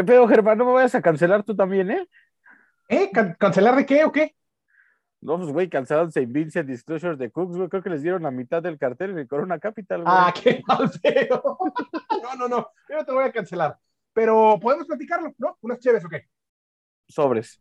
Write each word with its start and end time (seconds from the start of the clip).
¿Qué 0.00 0.04
pedo, 0.04 0.26
Germán? 0.26 0.56
No 0.56 0.64
me 0.64 0.72
vayas 0.72 0.94
a 0.94 1.02
cancelar 1.02 1.42
tú 1.42 1.54
también, 1.54 1.90
¿eh? 1.90 2.08
¿Eh? 2.88 3.10
¿Cancelar 3.38 3.76
de 3.76 3.84
qué 3.84 4.02
o 4.02 4.10
qué? 4.10 4.34
No, 5.20 5.36
pues, 5.36 5.50
güey, 5.52 5.68
cancelaron 5.68 6.08
St. 6.08 6.24
Vincent 6.26 6.66
Disclosure 6.66 7.16
de 7.16 7.30
Cooks, 7.30 7.54
güey. 7.54 7.68
Creo 7.68 7.82
que 7.82 7.90
les 7.90 8.00
dieron 8.00 8.22
la 8.22 8.30
mitad 8.30 8.62
del 8.62 8.78
cartel 8.78 9.10
en 9.10 9.18
el 9.18 9.28
Corona 9.28 9.58
Capital, 9.58 10.00
güey. 10.00 10.14
Ah, 10.16 10.32
qué 10.32 10.62
mal 10.66 10.90
pedo. 11.02 11.58
no, 12.22 12.34
no, 12.34 12.48
no. 12.48 12.70
Yo 12.88 12.96
no 12.96 13.04
te 13.04 13.12
voy 13.12 13.24
a 13.24 13.30
cancelar. 13.30 13.78
Pero 14.14 14.58
podemos 14.58 14.86
platicarlo, 14.86 15.34
¿no? 15.36 15.58
Unas 15.60 15.78
chéves 15.80 16.02
o 16.02 16.08
qué. 16.08 16.26
Sobres. 17.06 17.60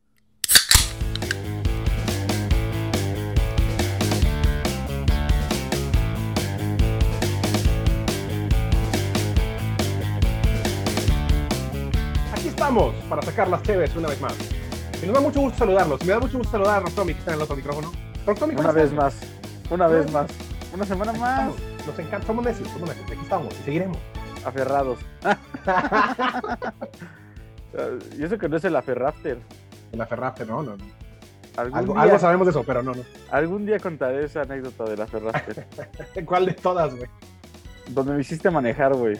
Aquí 12.70 12.78
estamos 12.78 12.94
para 13.10 13.22
sacar 13.24 13.48
las 13.48 13.64
chéves 13.64 13.96
una 13.96 14.10
vez 14.10 14.22
más. 14.22 14.36
Y 15.02 15.08
nos 15.08 15.16
da 15.16 15.22
mucho 15.22 15.40
gusto 15.40 15.58
saludarlos. 15.58 16.06
Me 16.06 16.14
da 16.14 16.20
mucho 16.20 16.38
gusto 16.38 16.52
saludar 16.52 16.78
a 16.78 16.82
Rocktomi, 16.82 17.14
que 17.14 17.20
está 17.20 17.32
en 17.32 17.38
el 17.38 17.44
otro 17.44 17.56
micrófono. 17.56 17.92
Una 18.60 18.72
vez 18.72 18.94
más. 18.94 19.20
Una 19.72 19.88
vez 19.88 20.12
más. 20.12 20.30
Una 20.72 20.86
semana 20.86 21.12
más. 21.14 21.50
Estamos. 21.50 21.88
Nos 21.88 21.98
encanta. 21.98 22.28
Somos 22.28 22.46
necios, 22.46 22.70
somos 22.70 22.90
necios. 22.90 23.10
Aquí 23.10 23.22
estamos 23.24 23.60
y 23.60 23.64
seguiremos. 23.64 23.98
Aferrados. 24.46 25.00
y 28.20 28.24
eso 28.24 28.38
que 28.38 28.48
no 28.48 28.58
es 28.58 28.64
el 28.64 28.76
aferrafter. 28.76 29.40
El 29.92 30.02
aferrafter, 30.02 30.48
no, 30.48 30.62
no, 30.62 30.78
Algo, 31.58 31.94
día, 31.94 32.02
algo 32.04 32.20
sabemos 32.20 32.46
de 32.46 32.52
eso, 32.52 32.64
pero 32.64 32.84
no, 32.84 32.94
no. 32.94 33.02
algún 33.32 33.66
día 33.66 33.80
contaré 33.80 34.26
esa 34.26 34.44
anécdota 34.44 34.84
del 34.84 35.02
aferrafter. 35.02 35.66
¿Cuál 36.26 36.46
de 36.46 36.54
todas, 36.54 36.94
güey? 36.94 37.10
donde 37.88 38.14
me 38.14 38.22
hiciste 38.22 38.52
manejar, 38.52 38.94
güey. 38.94 39.18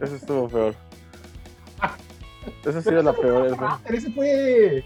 Eso 0.00 0.16
estuvo 0.16 0.48
peor. 0.48 0.74
Esa 2.64 2.78
ha 2.78 2.82
sido 2.82 3.02
la 3.02 3.12
peor. 3.12 3.46
esa. 3.46 3.54
Aferrafter, 3.54 3.94
ese 3.96 4.10
fue. 4.12 4.84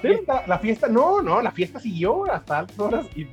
Fiesta, 0.00 0.44
la 0.46 0.58
fiesta, 0.58 0.88
no, 0.88 1.22
no, 1.22 1.42
la 1.42 1.50
fiesta 1.50 1.80
siguió 1.80 2.30
hasta 2.30 2.60
altas 2.60 2.78
horas 2.78 3.06
y. 3.16 3.26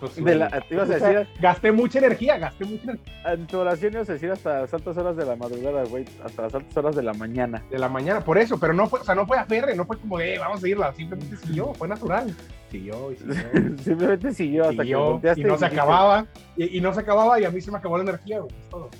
Pues, 0.00 0.14
De 0.24 0.36
la, 0.36 0.48
te 0.60 0.74
ibas 0.76 0.88
a 0.90 0.98
sea, 1.00 1.26
gasté 1.40 1.72
mucha 1.72 1.98
energía, 1.98 2.38
gasté 2.38 2.64
mucha 2.64 2.84
energía. 2.84 3.32
en 3.32 3.46
tu 3.48 3.58
oración 3.58 3.94
ibas 3.94 4.08
a 4.08 4.12
decir 4.12 4.30
hasta 4.30 4.60
las 4.60 4.72
altas 4.72 4.96
horas 4.96 5.16
de 5.16 5.24
la 5.26 5.34
madrugada, 5.34 5.82
güey. 5.86 6.04
Hasta 6.24 6.42
las 6.42 6.54
altas 6.54 6.76
horas 6.76 6.94
de 6.94 7.02
la 7.02 7.14
mañana. 7.14 7.64
de 7.68 7.80
la 7.80 7.88
mañana, 7.88 8.20
por 8.20 8.38
eso, 8.38 8.60
pero 8.60 8.72
no 8.74 8.86
fue, 8.88 9.00
o 9.00 9.04
sea, 9.04 9.16
no 9.16 9.26
fue 9.26 9.38
a 9.38 9.44
ferre, 9.44 9.74
no 9.74 9.84
fue 9.86 9.98
como 9.98 10.18
de, 10.18 10.34
"Eh, 10.34 10.38
vamos 10.38 10.62
a 10.62 10.68
irla, 10.68 10.92
simplemente 10.94 11.36
siguió, 11.38 11.74
fue 11.74 11.88
natural. 11.88 12.32
Siguió 12.70 13.10
y 13.10 13.16
siguió. 13.16 13.34
Simplemente 13.82 14.32
siguió 14.34 14.62
hasta 14.64 14.76
que 14.76 14.82
siguió, 14.82 15.04
volteaste 15.12 15.40
y 15.40 15.44
no 15.44 15.58
se 15.58 15.66
acababa, 15.66 16.26
y, 16.56 16.78
y 16.78 16.80
no 16.80 16.94
se 16.94 17.00
acababa, 17.00 17.40
y 17.40 17.44
a 17.44 17.50
mí 17.50 17.60
se 17.60 17.72
me 17.72 17.78
acabó 17.78 17.96
la 17.96 18.04
energía, 18.04 18.38
güey, 18.38 18.54
es 18.56 18.68
todo. 18.68 18.90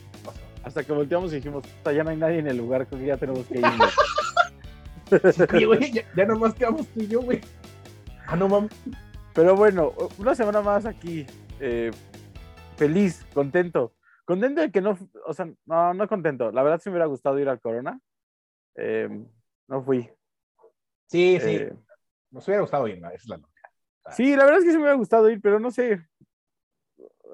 Hasta 0.64 0.83
que 0.84 0.92
volteamos 0.92 1.33
y 1.33 1.37
dijimos, 1.37 1.67
"Puta, 1.67 1.92
ya 1.92 2.05
no 2.05 2.11
hay 2.11 2.17
nadie 2.17 2.39
en 2.39 2.48
el 2.48 2.56
lugar, 2.56 2.87
creo 2.87 3.01
que 3.01 3.06
ya 3.06 3.17
tenemos 3.17 3.47
que 3.47 3.59
ir. 3.59 3.62
güey". 3.62 3.91
Sí, 5.59 5.65
güey, 5.65 5.91
ya, 5.91 6.03
ya 6.15 6.25
nomás 6.27 6.53
quedamos 6.53 6.87
tú 6.89 7.00
y 7.00 7.09
yo, 7.09 7.23
güey. 7.23 7.41
Ah, 8.27 8.37
no 8.37 8.47
mames. 8.47 8.70
Pero 9.34 9.56
bueno, 9.56 9.92
una 10.19 10.34
semana 10.34 10.61
más 10.61 10.84
aquí. 10.84 11.25
eh, 11.61 11.91
feliz, 12.77 13.27
contento. 13.33 13.95
Contento 14.27 14.61
de 14.61 14.70
que 14.70 14.83
no, 14.83 14.98
o 15.27 15.33
sea, 15.33 15.48
no, 15.65 15.95
no 15.95 16.06
contento. 16.09 16.53
La 16.53 16.62
verdad 16.62 16.78
sí 16.83 16.91
me 16.91 16.95
hubiera 16.97 17.06
gustado 17.06 17.39
ir 17.39 17.48
al 17.48 17.59
Corona. 17.61 17.98
Eh, 18.77 19.09
no 19.67 19.83
fui. 19.83 20.11
Sí, 21.06 21.39
sí, 21.41 21.56
Eh, 21.56 21.72
nos 22.31 22.47
hubiera 22.47 22.61
gustado 22.61 22.87
ir, 22.87 23.00
¿no? 23.00 23.09
esa 23.09 23.17
es 23.17 23.28
la 23.28 23.39
nota. 23.39 23.53
sí, 24.11 24.37
la 24.37 24.45
verdad 24.45 24.59
es 24.61 24.65
que 24.67 24.70
sí 24.72 24.77
me 24.77 24.83
hubiera 24.83 24.98
gustado 24.98 25.31
ir, 25.31 25.41
pero 25.41 25.59
no 25.59 25.70
sé. 25.70 26.06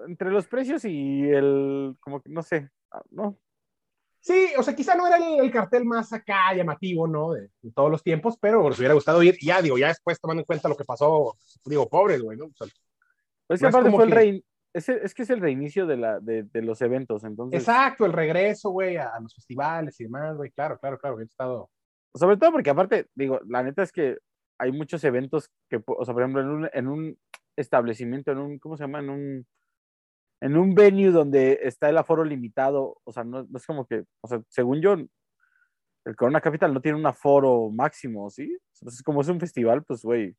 Entre 0.07 0.31
los 0.31 0.47
precios 0.47 0.85
y 0.85 1.29
el, 1.29 1.97
como 2.01 2.21
que 2.23 2.31
no 2.31 2.43
sé, 2.43 2.71
ah, 2.71 2.74
no. 3.11 3.39
Sí, 4.21 4.49
o 4.57 4.63
sea, 4.63 4.75
quizá 4.75 4.95
no 4.95 5.07
era 5.07 5.19
el, 5.19 5.41
el 5.41 5.51
cartel 5.51 5.85
más 5.85 6.13
acá 6.13 6.55
llamativo, 6.55 7.07
¿no? 7.07 7.33
De, 7.33 7.51
de 7.61 7.73
todos 7.73 7.91
los 7.91 8.03
tiempos, 8.03 8.39
pero 8.41 8.63
nos 8.67 8.79
hubiera 8.79 8.95
gustado 8.95 9.23
ir. 9.23 9.37
Ya, 9.43 9.61
digo, 9.61 9.77
ya 9.77 9.89
después 9.89 10.19
tomando 10.19 10.41
en 10.41 10.47
cuenta 10.47 10.69
lo 10.69 10.77
que 10.77 10.85
pasó, 10.85 11.37
digo, 11.67 11.89
pobres, 11.89 12.23
güey, 12.23 12.39
¿no? 12.39 12.47
O 12.47 12.53
sea, 12.57 12.67
Es 13.51 13.61
que 13.61 13.67
aparte 13.67 13.91
fue 13.91 14.05
el 14.05 14.11
rein, 14.11 14.45
es, 14.73 14.89
es 14.89 15.15
que 15.15 15.25
es 15.25 15.31
el 15.31 15.41
reinicio 15.41 15.87
de, 15.87 15.97
la, 15.99 16.21
de, 16.21 16.45
de 16.45 16.63
los 16.63 16.81
eventos, 16.81 17.23
entonces. 17.25 17.61
exacto, 17.61 18.07
el 18.07 18.15
regreso, 18.15 18.71
güey, 18.71 18.97
a, 18.97 19.09
a 19.15 19.21
los 19.21 19.35
festivales 19.35 20.01
y 20.01 20.05
demás, 20.05 20.37
güey, 20.37 20.51
claro, 20.51 20.79
claro, 20.79 20.99
claro, 20.99 21.21
he 21.21 21.25
estado. 21.25 21.71
Sobre 22.15 22.39
todo 22.39 22.53
porque 22.53 22.71
aparte, 22.71 23.09
digo, 23.15 23.41
la 23.47 23.63
neta 23.63 23.83
es 23.83 23.93
que 23.93 24.17
hay 24.59 24.73
muchos 24.73 25.05
eventos 25.05 25.51
que, 25.69 25.83
o 25.87 26.05
sea, 26.05 26.15
por 26.15 26.23
ejemplo, 26.23 26.41
en 26.41 26.49
un, 26.49 26.71
en 26.73 26.89
un 26.89 27.19
establecimiento, 27.57 28.33
en 28.33 28.39
un, 28.39 28.59
¿cómo 28.59 28.77
se 28.77 28.85
llama? 28.85 29.01
En 29.01 29.11
un, 29.11 29.47
en 30.45 30.59
un 30.59 30.75
venue 30.75 31.11
donde 31.11 31.59
está 31.63 31.89
el 31.89 31.97
aforo 31.97 32.23
limitado, 32.23 32.99
o 33.03 33.13
sea, 33.13 33.25
no, 33.25 33.47
es 33.55 33.67
como 33.67 33.87
que, 33.87 34.05
o 34.21 34.29
sea, 34.29 34.43
según 34.51 34.83
yo, 34.83 34.93
el 34.93 36.17
Corona 36.17 36.43
Capital 36.43 36.75
no 36.75 36.83
tiene 36.83 36.99
un 36.99 37.07
aforo 37.07 37.71
máximo, 37.71 38.29
¿sí? 38.29 38.55
Entonces, 38.79 39.03
como 39.03 39.23
es 39.23 39.29
un 39.29 39.41
festival, 39.41 39.83
pues, 39.85 40.03
güey, 40.03 40.37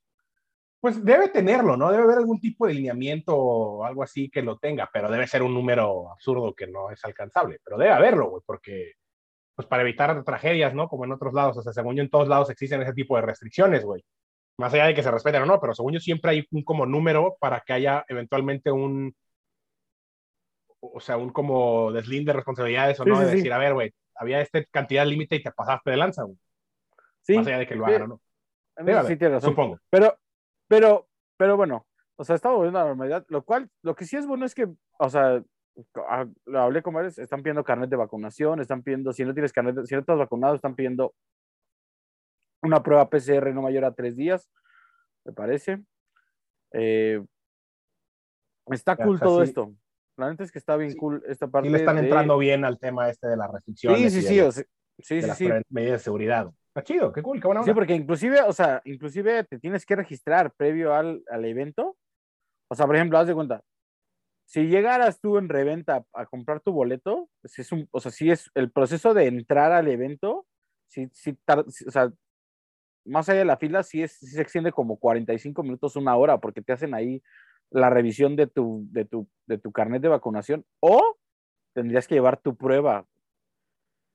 Pues 0.80 1.04
debe 1.04 1.30
tenerlo, 1.30 1.76
¿no? 1.76 1.92
Debe 1.92 2.04
haber 2.04 2.20
algún 2.20 2.40
tipo 2.40 2.68
de 2.68 2.76
lineamiento 2.76 3.36
o 3.36 3.84
algo 3.84 4.04
así 4.04 4.30
que 4.30 4.44
lo 4.44 4.60
tenga, 4.60 4.88
pero 4.94 5.10
debe 5.10 5.26
ser 5.26 5.42
un 5.42 5.56
número 5.56 6.12
absurdo 6.12 6.54
que 6.54 6.68
no 6.68 6.92
es 6.92 7.04
alcanzable. 7.04 7.60
Pero 7.64 7.78
debe 7.78 7.92
haberlo, 7.92 8.30
güey, 8.30 8.44
porque, 8.46 8.94
pues 9.56 9.68
para 9.68 9.84
evitar 9.84 10.24
tragedias, 10.24 10.76
¿no? 10.76 10.88
Como 10.88 11.06
en 11.06 11.14
otros 11.14 11.34
lados, 11.34 11.58
o 11.58 11.64
sea, 11.64 11.74
según 11.74 11.96
yo 11.96 12.04
en 12.04 12.12
todos 12.12 12.28
lados 12.28 12.52
existen 12.52 12.82
ese 12.84 12.94
tipo 12.94 13.16
de 13.16 13.24
restricciones, 13.24 13.84
güey. 13.84 14.04
Más 14.60 14.74
allá 14.74 14.86
de 14.88 14.96
que 14.96 15.04
se 15.04 15.12
respeten 15.12 15.44
o 15.44 15.46
no, 15.48 15.60
pero 15.60 15.74
según 15.74 15.94
yo 15.94 16.00
siempre 16.00 16.32
hay 16.32 16.48
un 16.52 16.64
como 16.64 16.86
número 16.86 17.38
para 17.40 17.62
que 17.62 17.74
haya 17.74 18.06
eventualmente 18.08 18.72
un, 18.72 19.16
o 20.94 21.00
sea, 21.00 21.18
un 21.18 21.29
como 21.31 21.91
deslinde 21.91 22.31
de 22.31 22.38
responsabilidades 22.38 23.00
o 23.00 23.03
Sí, 23.03 23.09
no, 23.09 23.19
de 23.19 23.29
sí. 23.29 23.35
decir, 23.38 23.53
a 23.53 23.57
ver, 23.57 23.73
güey, 23.73 23.94
había 24.16 24.41
esta 24.41 24.63
cantidad 24.66 25.06
límite 25.06 25.35
y 25.38 25.44
te 25.44 25.51
pasaste 25.51 25.91
de 25.91 25.97
lanza, 25.97 26.23
güey. 26.23 26.38
sí, 27.22 27.35
Más 27.38 27.47
allá 27.47 27.59
de 27.59 27.68
que 27.68 27.75
lo 27.75 27.85
hagan 27.85 28.01
o 28.03 28.07
no. 28.07 28.22
sí 29.07 29.16
tienes 29.18 29.35
razón. 29.35 29.50
supongo. 29.51 29.79
Pero, 29.90 30.18
pero, 30.68 31.07
pero 31.38 31.57
bueno, 31.57 31.85
o 32.16 32.23
sea, 32.23 32.35
estamos 32.35 32.57
volviendo 32.57 32.79
a 32.79 32.84
la 32.84 32.90
normalidad, 32.90 33.25
lo 33.29 33.44
cual, 33.44 33.69
lo 33.81 33.96
que 33.96 34.06
sí 34.06 34.16
es 34.18 34.25
bueno 34.25 34.46
es 34.46 34.56
que, 34.56 34.68
o 35.00 35.09
sea, 35.09 35.44
ah, 36.09 36.25
lo 36.46 36.59
hablé 36.62 36.81
con 36.81 36.94
varios, 36.94 37.17
están 37.17 37.41
pidiendo 37.41 37.63
carnet 37.63 37.90
de 37.90 37.96
vacunación, 37.97 38.59
están 38.62 38.84
pidiendo, 38.84 39.12
si 39.12 39.25
no 39.25 39.34
tienes 39.34 39.52
carnet, 39.52 39.75
de- 39.75 39.85
si 39.85 39.94
no 39.96 40.00
estás 40.02 40.17
vacunado, 40.17 40.56
están 40.56 40.75
pidiendo 40.75 41.13
una 42.62 42.81
prueba 42.81 43.09
PCR 43.09 43.53
no 43.53 43.62
mayor 43.62 43.85
a 43.85 43.94
tres 43.94 44.16
días, 44.16 44.50
me 45.25 45.34
parece. 45.34 45.84
Eh, 46.73 47.23
está 48.72 48.96
cool 48.96 49.16
o 49.16 49.17
sea, 49.17 49.28
todo 49.28 49.44
sí. 49.44 49.50
esto. 49.50 49.73
La 50.18 50.30
neta 50.30 50.44
es 50.44 50.52
que 50.52 50.59
está 50.59 50.78
bien 50.78 50.92
Sí, 50.92 50.98
cool 50.98 51.24
esta 51.28 51.48
parte. 51.48 51.68
Sí 51.68 51.72
le 51.74 51.80
están 51.80 51.96
de- 51.98 52.03
entrando 52.03 52.38
bien 52.38 52.64
al 52.66 52.80
tema 52.80 53.09
este 53.09 53.28
de 53.28 53.38
las 53.38 53.52
restricciones. 53.52 54.00
Sí, 54.00 54.06
y 54.06 54.09
sí, 54.09 54.22
de 54.22 54.28
sí, 54.30 54.38
las- 54.38 54.48
o 54.48 54.52
sea, 54.52 54.64
sí, 55.00 55.16
de 55.16 55.22
sí, 55.22 55.28
las 55.28 55.38
sí. 55.38 55.50
medidas 55.70 56.00
de 56.00 56.03
seguridad. 56.03 56.50
Está 56.68 56.84
chido, 56.84 57.12
qué 57.14 57.22
cool, 57.22 57.40
qué 57.42 57.48
buena 57.48 57.64
Sí, 57.64 57.70
onda. 57.70 57.76
porque 57.80 57.94
inclusive, 57.96 58.42
o 58.42 58.53
sea, 58.53 58.81
inclusive 58.86 59.44
te 59.46 59.59
tienes 59.59 59.86
que 59.86 59.96
registrar 59.96 60.52
previo 60.53 60.94
al, 60.94 61.24
al 61.30 61.46
evento. 61.46 61.98
O 62.70 62.76
sea, 62.76 62.86
por 62.86 62.96
ejemplo, 62.96 63.18
haz 63.18 63.28
de 63.28 63.34
cuenta, 63.34 63.62
si 64.46 64.64
llegaras 64.68 65.20
tú 65.20 65.38
en 65.38 65.50
reventa 65.50 66.06
a, 66.14 66.22
a 66.22 66.26
comprar 66.26 66.59
tu 66.62 66.72
boleto, 66.72 67.30
pues 67.42 67.58
es 67.59 67.72
un, 67.72 67.88
o 67.92 68.00
sea, 68.00 68.12
sí 68.12 68.30
es 68.32 68.50
el 68.56 68.72
proceso 68.72 69.14
de 69.14 69.28
entrar 69.28 69.72
al 69.72 69.88
evento, 69.88 70.46
sí, 70.88 71.09
sí, 71.14 71.38
tar- 71.46 71.66
sí, 71.70 71.86
o 71.88 71.92
sea, 71.92 72.12
más 73.06 73.30
allá 73.30 73.40
de 73.40 73.46
la 73.46 73.58
fila, 73.58 73.84
sí, 73.84 74.02
es, 74.03 74.14
sí 74.14 74.28
se 74.28 74.42
extiende 74.42 74.72
como 74.72 74.97
45 74.97 75.64
minutos, 75.64 75.96
una 75.96 76.16
hora, 76.16 76.40
porque 76.40 76.62
te 76.62 76.74
hacen 76.74 76.94
ahí 76.94 77.22
la 77.72 77.90
revisión 77.90 78.36
de 78.36 78.48
tu, 78.48 78.86
de 78.92 79.06
tu, 79.06 79.28
de 79.48 79.58
tu 79.58 79.72
carnet 79.72 80.02
de 80.02 80.08
vacunación, 80.09 80.66
o 80.80 81.18
tendrías 81.74 82.08
que 82.08 82.16
llevar 82.16 82.38
tu 82.42 82.56
prueba 82.56 83.06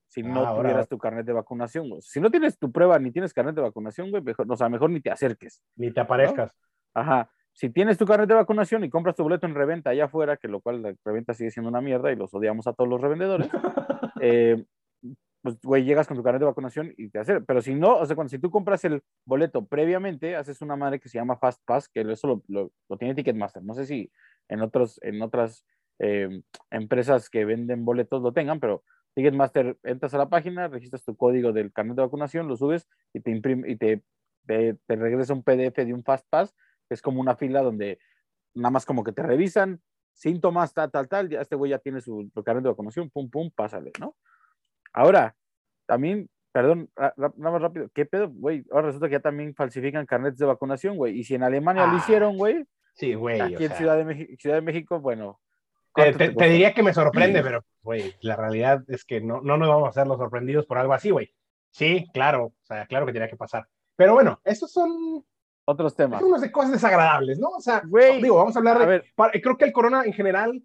si 0.08 0.22
no 0.22 0.40
Ah, 0.44 0.48
ahora- 0.48 0.62
tuvieras 0.70 0.88
tu 0.88 0.98
carnet 0.98 1.24
de 1.26 1.32
vacunación. 1.32 1.88
güey. 1.88 2.02
Si 2.02 2.20
no 2.20 2.30
tienes 2.30 2.58
tu 2.58 2.72
prueba 2.72 2.98
ni 2.98 3.12
tienes 3.12 3.32
carnet 3.32 3.54
de 3.54 3.60
vacunación, 3.62 4.10
güey, 4.10 4.22
mejor, 4.22 4.46
o 4.50 4.56
sea, 4.56 4.68
mejor 4.68 4.90
ni 4.90 5.00
te 5.00 5.10
acerques. 5.10 5.62
Ni 5.76 5.92
te 5.92 6.00
aparezcas. 6.00 6.52
Ajá. 6.94 7.30
Si 7.52 7.70
tienes 7.70 7.98
tu 7.98 8.06
carnet 8.06 8.28
de 8.28 8.34
vacunación 8.34 8.82
y 8.84 8.90
compras 8.90 9.14
tu 9.14 9.22
boleto 9.22 9.46
en 9.46 9.54
reventa 9.54 9.90
allá 9.90 10.06
afuera, 10.06 10.36
que 10.36 10.48
lo 10.48 10.60
cual 10.60 10.82
la 10.82 10.94
reventa 11.04 11.34
sigue 11.34 11.50
siendo 11.50 11.68
una 11.68 11.80
mierda 11.80 12.10
y 12.10 12.16
los 12.16 12.32
odiamos 12.34 12.66
a 12.66 12.72
todos 12.72 12.88
los 12.90 13.00
revendedores, 13.00 13.48
eh, 14.20 14.64
pues, 15.42 15.58
güey, 15.62 15.84
llegas 15.84 16.06
con 16.06 16.16
tu 16.16 16.22
carnet 16.22 16.40
de 16.40 16.46
vacunación 16.46 16.92
y 16.96 17.08
te 17.10 17.18
haces. 17.18 17.40
Pero 17.46 17.62
si 17.62 17.74
no, 17.74 17.96
o 17.98 18.06
sea, 18.06 18.14
cuando 18.16 18.28
si 18.30 18.38
tú 18.38 18.50
compras 18.50 18.84
el 18.84 19.02
boleto 19.24 19.64
previamente, 19.66 20.36
haces 20.36 20.60
una 20.62 20.76
madre 20.76 21.00
que 21.00 21.08
se 21.08 21.18
llama 21.18 21.36
Fast 21.36 21.62
Pass, 21.64 21.88
que 21.88 22.00
eso 22.02 22.26
lo, 22.28 22.42
lo- 22.48 22.72
lo 22.88 22.96
tiene 22.98 23.14
Ticketmaster. 23.14 23.62
No 23.62 23.74
sé 23.74 23.86
si 23.86 24.10
en, 24.48 24.60
otros, 24.60 24.98
en 25.02 25.22
otras 25.22 25.64
eh, 25.98 26.42
empresas 26.70 27.30
que 27.30 27.44
venden 27.44 27.84
boletos 27.84 28.22
lo 28.22 28.32
tengan, 28.32 28.60
pero 28.60 28.84
Ticketmaster, 29.14 29.78
entras 29.82 30.14
a 30.14 30.18
la 30.18 30.28
página, 30.28 30.68
registras 30.68 31.04
tu 31.04 31.16
código 31.16 31.52
del 31.52 31.72
carnet 31.72 31.96
de 31.96 32.02
vacunación, 32.02 32.46
lo 32.48 32.56
subes 32.56 32.88
y 33.12 33.20
te 33.20 33.30
imprime 33.30 33.70
y 33.70 33.76
te, 33.76 34.04
te, 34.46 34.74
te 34.86 34.96
regresa 34.96 35.32
un 35.34 35.42
PDF 35.42 35.84
de 35.84 35.94
un 35.94 36.04
Fast 36.04 36.26
Pass, 36.30 36.54
que 36.88 36.94
es 36.94 37.02
como 37.02 37.20
una 37.20 37.34
fila 37.36 37.62
donde 37.62 37.98
nada 38.54 38.70
más 38.70 38.86
como 38.86 39.04
que 39.04 39.12
te 39.12 39.22
revisan, 39.22 39.80
síntomas, 40.12 40.74
tal, 40.74 40.90
tal, 40.90 41.08
tal, 41.08 41.28
ya 41.30 41.40
este 41.40 41.56
güey 41.56 41.70
ya 41.70 41.78
tiene 41.78 42.00
su, 42.00 42.30
su 42.34 42.44
carnet 42.44 42.64
de 42.64 42.70
vacunación, 42.70 43.10
pum, 43.10 43.30
pum, 43.30 43.50
pásale, 43.54 43.92
¿no? 44.00 44.16
Ahora, 44.92 45.36
también, 45.90 46.28
perdón, 46.52 46.88
nada 46.96 47.32
más 47.36 47.60
rápido, 47.60 47.88
¿qué 47.92 48.06
pedo, 48.06 48.28
güey? 48.30 48.64
Ahora 48.70 48.86
resulta 48.86 49.08
que 49.08 49.14
ya 49.14 49.20
también 49.20 49.56
falsifican 49.56 50.06
carnets 50.06 50.38
de 50.38 50.46
vacunación, 50.46 50.96
güey, 50.96 51.18
y 51.18 51.24
si 51.24 51.34
en 51.34 51.42
Alemania 51.42 51.84
lo 51.84 51.94
Ah, 51.94 51.96
hicieron, 51.96 52.36
güey, 52.36 52.64
Sí, 52.94 53.14
güey. 53.14 53.40
aquí 53.40 53.54
o 53.56 53.60
en 53.62 53.68
sea, 53.70 53.76
Ciudad 53.76 53.96
de, 53.96 54.04
México, 54.04 54.32
Ciudad 54.38 54.54
de 54.54 54.62
México, 54.62 55.00
bueno. 55.00 55.40
te, 55.96 56.28
diría 56.48 56.72
que 56.74 56.84
me 56.84 56.94
sorprende, 56.94 57.42
pero, 57.42 57.64
güey, 57.82 58.14
la 58.20 58.36
realidad 58.36 58.84
es 58.86 59.04
que 59.04 59.20
no, 59.20 59.40
no 59.40 59.56
nos 59.56 59.68
vamos 59.68 59.86
a 59.86 59.90
hacer 59.90 60.06
los 60.06 60.18
sorprendidos 60.18 60.64
por 60.64 60.78
algo 60.78 60.92
así, 60.92 61.10
güey. 61.10 61.34
Sí, 61.72 62.06
claro, 62.14 62.44
o 62.44 62.54
sea, 62.62 62.86
claro 62.86 63.04
que 63.04 63.12
tenía 63.12 63.28
que 63.28 63.36
pasar. 63.36 63.66
Pero 63.96 64.14
bueno, 64.14 64.40
esos 64.44 64.70
son 64.70 65.24
otros 65.64 65.96
temas. 65.96 66.22
Unos 66.22 66.40
de 66.40 66.52
cosas 66.52 66.70
desagradables, 66.70 67.40
¿no? 67.40 67.48
O 67.48 67.60
sea, 67.60 67.82
digo, 68.20 68.36
vamos 68.36 68.54
a 68.54 68.60
hablar 68.60 68.78
de. 68.78 68.84
A 68.84 68.86
ver, 68.86 69.04
creo 69.42 69.56
que 69.56 69.64
el 69.64 69.72
Corona 69.72 70.04
en 70.04 70.12
general, 70.12 70.62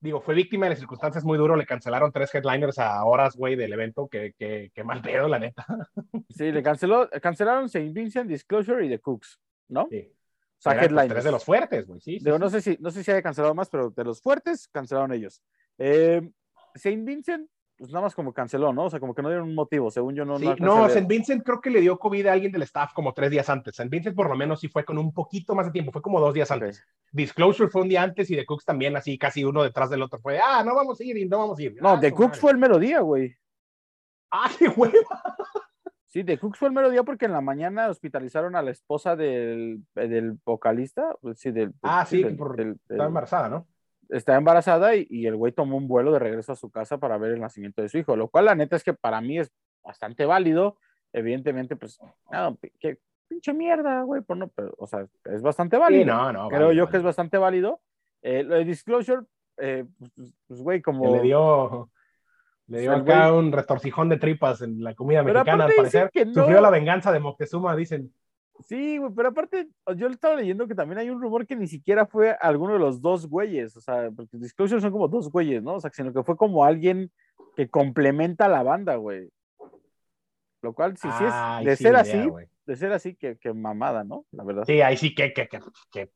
digo, 0.00 0.20
fue 0.20 0.34
víctima 0.34 0.66
de 0.66 0.70
las 0.70 0.78
circunstancias 0.78 1.24
muy 1.24 1.38
duro. 1.38 1.56
Le 1.56 1.66
cancelaron 1.66 2.10
tres 2.12 2.34
headliners 2.34 2.78
a 2.78 3.04
horas, 3.04 3.36
güey, 3.36 3.56
del 3.56 3.72
evento. 3.72 4.08
Que, 4.08 4.34
que, 4.38 4.84
mal 4.84 5.02
pedo, 5.02 5.28
la 5.28 5.38
neta. 5.38 5.66
Sí, 6.30 6.52
le 6.52 6.62
canceló, 6.62 7.08
cancelaron 7.20 7.68
Saint 7.68 7.92
Vincent, 7.92 8.28
Disclosure 8.28 8.86
y 8.86 8.88
The 8.88 9.00
Cooks, 9.00 9.38
¿no? 9.68 9.88
Sí. 9.90 10.08
O 10.08 10.62
sea, 10.62 10.72
pues, 10.72 10.84
headliners. 10.84 11.08
tres 11.08 11.24
de 11.24 11.32
los 11.32 11.44
fuertes, 11.44 11.86
güey, 11.86 12.00
sí. 12.00 12.18
Digo, 12.20 12.38
no 12.38 12.48
sé 12.48 12.60
si, 12.60 12.76
no 12.80 12.90
sé 12.90 13.02
si 13.02 13.10
haya 13.10 13.22
cancelado 13.22 13.54
más, 13.54 13.68
pero 13.68 13.90
de 13.90 14.04
los 14.04 14.22
fuertes 14.22 14.68
cancelaron 14.68 15.12
ellos. 15.12 15.42
Eh, 15.76 16.22
Saint 16.74 17.04
Vincent 17.04 17.50
pues 17.80 17.92
nada 17.92 18.02
más 18.02 18.14
como 18.14 18.34
canceló, 18.34 18.74
¿no? 18.74 18.84
O 18.84 18.90
sea, 18.90 19.00
como 19.00 19.14
que 19.14 19.22
no 19.22 19.30
dieron 19.30 19.48
un 19.48 19.54
motivo, 19.54 19.90
según 19.90 20.14
yo 20.14 20.26
no. 20.26 20.38
Sí, 20.38 20.46
no, 20.58 20.84
St. 20.84 21.06
Vincent 21.08 21.42
creo 21.42 21.62
que 21.62 21.70
le 21.70 21.80
dio 21.80 21.98
COVID 21.98 22.26
a 22.26 22.34
alguien 22.34 22.52
del 22.52 22.60
staff 22.64 22.92
como 22.92 23.14
tres 23.14 23.30
días 23.30 23.48
antes. 23.48 23.72
St. 23.72 23.88
Vincent 23.88 24.14
por 24.14 24.28
lo 24.28 24.36
menos 24.36 24.60
sí 24.60 24.68
fue 24.68 24.84
con 24.84 24.98
un 24.98 25.14
poquito 25.14 25.54
más 25.54 25.64
de 25.64 25.72
tiempo, 25.72 25.90
fue 25.90 26.02
como 26.02 26.20
dos 26.20 26.34
días 26.34 26.50
antes. 26.50 26.84
Disclosure 27.10 27.70
fue 27.70 27.80
un 27.80 27.88
día 27.88 28.02
antes 28.02 28.30
y 28.30 28.36
The 28.36 28.44
Cooks 28.44 28.66
también, 28.66 28.98
así 28.98 29.16
casi 29.16 29.44
uno 29.44 29.62
detrás 29.62 29.88
del 29.88 30.02
otro. 30.02 30.20
Fue, 30.20 30.38
ah, 30.38 30.62
no 30.62 30.74
vamos 30.74 31.00
a 31.00 31.04
ir 31.04 31.16
y 31.16 31.26
no 31.26 31.38
vamos 31.38 31.58
a 31.58 31.62
ir. 31.62 31.80
No, 31.80 31.92
ah, 31.92 31.98
The 31.98 32.12
Cooks 32.12 32.38
fue 32.38 32.50
el 32.50 32.58
mero 32.58 32.78
día, 32.78 33.00
güey. 33.00 33.34
Ah, 34.30 34.50
qué 34.58 34.68
hueva. 34.68 35.22
Sí, 36.08 36.22
The 36.22 36.38
Cooks 36.38 36.58
fue 36.58 36.68
el 36.68 36.74
mero 36.74 36.90
día 36.90 37.02
porque 37.02 37.24
en 37.24 37.32
la 37.32 37.40
mañana 37.40 37.88
hospitalizaron 37.88 38.56
a 38.56 38.62
la 38.62 38.72
esposa 38.72 39.16
del, 39.16 39.82
del 39.94 40.32
vocalista. 40.44 41.16
Pues 41.22 41.40
sí, 41.40 41.50
del, 41.50 41.72
ah, 41.80 42.04
sí, 42.04 42.22
por, 42.26 42.60
estaba 42.60 43.06
embarazada, 43.06 43.48
¿no? 43.48 43.66
Está 44.10 44.36
embarazada 44.36 44.94
y, 44.94 45.26
el 45.26 45.36
güey 45.36 45.52
tomó 45.52 45.76
un 45.76 45.88
vuelo 45.88 46.12
de 46.12 46.18
regreso 46.18 46.52
a 46.52 46.56
su 46.56 46.70
casa 46.70 46.98
para 46.98 47.18
ver 47.18 47.32
el 47.32 47.40
nacimiento 47.40 47.82
de 47.82 47.88
su 47.88 47.98
hijo, 47.98 48.16
lo 48.16 48.28
cual 48.28 48.46
la 48.46 48.54
neta 48.54 48.76
es 48.76 48.84
que 48.84 48.92
para 48.92 49.20
mí 49.20 49.38
es 49.38 49.50
bastante 49.82 50.26
válido. 50.26 50.78
Evidentemente, 51.12 51.76
pues, 51.76 51.98
no, 52.30 52.58
qué 52.78 52.98
pinche 53.28 53.52
mierda, 53.52 54.02
güey, 54.02 54.22
por 54.22 54.36
no, 54.36 54.48
pero, 54.48 54.72
o 54.78 54.86
sea, 54.86 55.06
es 55.24 55.42
bastante 55.42 55.76
válido. 55.76 56.06
no, 56.06 56.32
no, 56.32 56.48
Creo 56.48 56.72
yo 56.72 56.88
que 56.88 56.98
es 56.98 57.02
bastante 57.02 57.38
válido. 57.38 57.80
Eh, 58.22 58.42
lo 58.42 58.56
de 58.56 58.64
Disclosure, 58.64 59.22
eh, 59.56 59.84
pues, 59.98 60.10
pues, 60.14 60.34
pues, 60.46 60.62
güey, 60.62 60.82
como... 60.82 61.16
le 61.16 61.22
dio... 61.22 61.90
Le 62.66 62.82
dio 62.82 62.94
acá 62.94 63.32
un 63.32 63.50
retorcijón 63.50 64.08
de 64.08 64.16
tripas 64.16 64.62
en 64.62 64.84
la 64.84 64.94
comida 64.94 65.24
mexicana, 65.24 65.64
al 65.64 65.72
parecer. 65.74 66.08
Que 66.12 66.24
Sufrió 66.24 66.60
la 66.60 66.70
venganza 66.70 67.10
de 67.10 67.18
Moctezuma, 67.18 67.74
dicen. 67.74 68.14
Sí, 68.66 68.98
güey, 68.98 69.12
pero 69.14 69.28
aparte, 69.28 69.68
yo 69.96 70.08
estaba 70.08 70.36
leyendo 70.36 70.66
que 70.66 70.74
también 70.74 70.98
hay 70.98 71.10
un 71.10 71.20
rumor 71.20 71.46
que 71.46 71.56
ni 71.56 71.66
siquiera 71.66 72.06
fue 72.06 72.32
alguno 72.40 72.74
de 72.74 72.78
los 72.78 73.00
dos 73.00 73.26
güeyes, 73.26 73.76
o 73.76 73.80
sea, 73.80 74.10
porque 74.14 74.36
Disclosure 74.38 74.80
son 74.80 74.92
como 74.92 75.08
dos 75.08 75.30
güeyes, 75.30 75.62
¿no? 75.62 75.74
O 75.74 75.80
sea, 75.80 75.90
sino 75.92 76.12
que 76.12 76.22
fue 76.22 76.36
como 76.36 76.64
alguien 76.64 77.10
que 77.56 77.68
complementa 77.68 78.46
a 78.46 78.48
la 78.48 78.62
banda, 78.62 78.96
güey. 78.96 79.30
Lo 80.62 80.74
cual, 80.74 80.96
sí, 80.96 81.08
sí 81.18 81.24
es, 81.24 81.64
de 81.64 81.76
ser 81.76 81.96
así, 81.96 82.28
de 82.66 82.76
ser 82.76 82.92
así, 82.92 83.14
que, 83.14 83.38
que, 83.38 83.52
mamada, 83.52 84.04
¿no? 84.04 84.26
La 84.30 84.44
verdad. 84.44 84.64
Sí, 84.66 84.80
ahí 84.82 84.96
sí 84.96 85.14
que, 85.14 85.32
que, 85.32 85.48
que, 85.90 86.10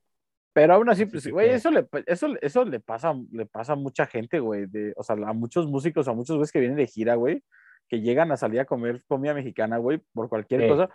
Pero 0.52 0.74
aún 0.74 0.88
así, 0.90 1.06
pues, 1.06 1.26
güey, 1.26 1.50
eso 1.50 1.70
le, 1.70 1.88
eso, 2.06 2.28
eso 2.42 2.64
le 2.64 2.80
pasa, 2.80 3.14
le 3.32 3.46
pasa 3.46 3.72
a 3.72 3.76
mucha 3.76 4.06
gente, 4.06 4.40
güey, 4.40 4.66
de, 4.66 4.92
o 4.96 5.02
sea, 5.02 5.16
a 5.16 5.32
muchos 5.32 5.66
músicos, 5.66 6.08
a 6.08 6.12
muchos 6.12 6.36
güeyes 6.36 6.52
que 6.52 6.60
vienen 6.60 6.76
de 6.76 6.86
gira, 6.86 7.14
güey, 7.14 7.42
que 7.88 8.00
llegan 8.00 8.32
a 8.32 8.36
salir 8.36 8.60
a 8.60 8.66
comer 8.66 9.02
comida 9.06 9.32
mexicana, 9.32 9.78
güey, 9.78 10.02
por 10.12 10.28
cualquier 10.28 10.68
cosa 10.68 10.90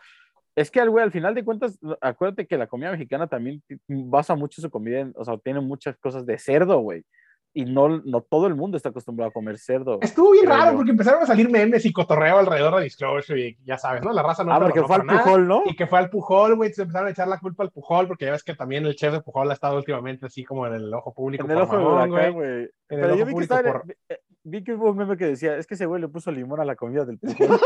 es 0.56 0.72
que, 0.72 0.86
güey, 0.88 1.04
al 1.04 1.12
final 1.12 1.36
de 1.36 1.44
cuentas, 1.44 1.80
acuérdate 2.02 2.48
que 2.48 2.58
la 2.58 2.68
comida 2.68 2.92
mexicana 2.92 3.28
también 3.28 3.64
basa 3.88 4.36
mucho 4.36 4.62
su 4.62 4.70
comida, 4.70 5.00
en, 5.00 5.14
o 5.16 5.24
sea, 5.24 5.38
tiene 5.38 5.62
muchas 5.62 5.98
cosas 5.98 6.26
de 6.26 6.38
cerdo, 6.38 6.80
güey. 6.80 7.06
Y 7.52 7.66
no, 7.66 8.02
no 8.06 8.22
todo 8.22 8.46
el 8.46 8.54
mundo 8.54 8.78
está 8.78 8.90
acostumbrado 8.90 9.30
a 9.30 9.34
comer 9.34 9.58
cerdo. 9.58 9.98
Estuvo 10.02 10.32
bien 10.32 10.46
raro 10.46 10.76
porque 10.76 10.92
empezaron 10.92 11.24
a 11.24 11.26
salir 11.26 11.50
memes 11.50 11.84
y 11.84 11.92
cotorreo 11.92 12.38
alrededor 12.38 12.76
de 12.76 12.84
Disclosure 12.84 13.40
y 13.42 13.58
ya 13.66 13.78
sabes, 13.78 14.04
¿no? 14.04 14.14
La 14.14 14.22
raza 14.22 14.44
no 14.44 14.54
Ah, 14.54 14.60
porque 14.60 14.84
fue 14.84 14.98
al 14.98 15.06
Pujol, 15.06 15.48
¿no? 15.48 15.64
Y 15.66 15.76
que 15.76 15.88
fue 15.88 15.98
al 15.98 16.12
Pujol, 16.12 16.56
güey, 16.56 16.72
se 16.72 16.84
empezaron 16.84 17.08
a 17.08 17.12
echar 17.12 17.28
la 17.28 17.40
culpa 17.40 17.64
al 17.64 17.72
Pujol 17.72 18.08
porque 18.08 18.26
ya 18.26 18.32
ves 18.32 18.44
que 18.44 18.54
también 18.54 18.86
el 18.86 18.96
chef 18.96 19.14
de 19.14 19.22
Pujol 19.22 19.50
ha 19.50 19.54
estado 19.54 19.78
últimamente 19.78 20.28
así 20.28 20.44
como 20.44 20.68
en 20.68 20.74
el 20.76 20.94
ojo 20.94 21.12
público. 21.12 21.44
En 21.44 21.52
el 21.52 21.58
ojo 21.58 21.76
mamón, 21.76 22.34
güey. 22.34 22.70
Pero 22.86 23.16
yo 23.16 23.26
vi 23.26 23.34
que, 23.34 23.42
estaba, 23.42 23.84
eh, 24.10 24.20
vi 24.44 24.64
que 24.64 24.74
hubo 24.74 24.92
un 24.92 24.98
meme 24.98 25.18
que 25.18 25.26
decía, 25.26 25.58
es 25.58 25.66
que 25.66 25.74
ese 25.74 25.88
güey 25.88 26.02
le 26.02 26.08
puso 26.08 26.32
limón 26.32 26.60
a 26.60 26.66
la 26.66 26.76
comida 26.76 27.04
del 27.04 27.18
Pujol. 27.20 27.60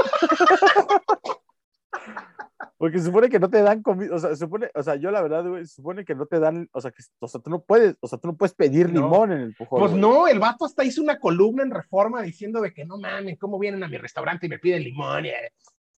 Porque 2.83 3.00
supone 3.00 3.30
que 3.30 3.39
no 3.39 3.50
te 3.50 3.62
dan 3.62 3.81
comida, 3.81 4.13
o 4.13 4.19
sea, 4.19 4.35
supone, 4.35 4.69
o 4.75 4.83
sea, 4.83 4.97
yo 4.97 5.09
la 5.09 5.21
verdad, 5.21 5.47
güey, 5.47 5.65
supone 5.65 6.03
que 6.03 6.15
no 6.15 6.25
te 6.25 6.38
dan, 6.41 6.68
o 6.74 6.81
sea, 6.81 6.91
que, 6.91 7.01
o 7.19 7.30
sea, 7.30 7.39
tú 7.39 7.50
no 7.50 7.62
puedes, 7.62 7.95
o 8.01 8.09
sea, 8.09 8.19
tú 8.19 8.27
no 8.27 8.35
puedes 8.35 8.53
pedir 8.53 8.89
limón 8.89 9.31
en 9.31 9.39
el 9.39 9.56
pujol. 9.56 9.80
Pues 9.80 9.94
no, 9.94 10.27
el 10.27 10.38
vato 10.38 10.65
hasta 10.65 10.83
hizo 10.83 11.01
una 11.01 11.18
columna 11.18 11.63
en 11.63 11.71
Reforma 11.71 12.21
diciendo 12.21 12.59
de 12.59 12.74
que 12.74 12.83
no 12.83 12.97
mames, 12.97 13.39
¿cómo 13.39 13.57
vienen 13.57 13.85
a 13.85 13.88
mi 13.88 13.95
restaurante 13.95 14.47
y 14.47 14.50
me 14.50 14.59
piden 14.59 14.83
limón? 14.83 15.25
Y, 15.25 15.30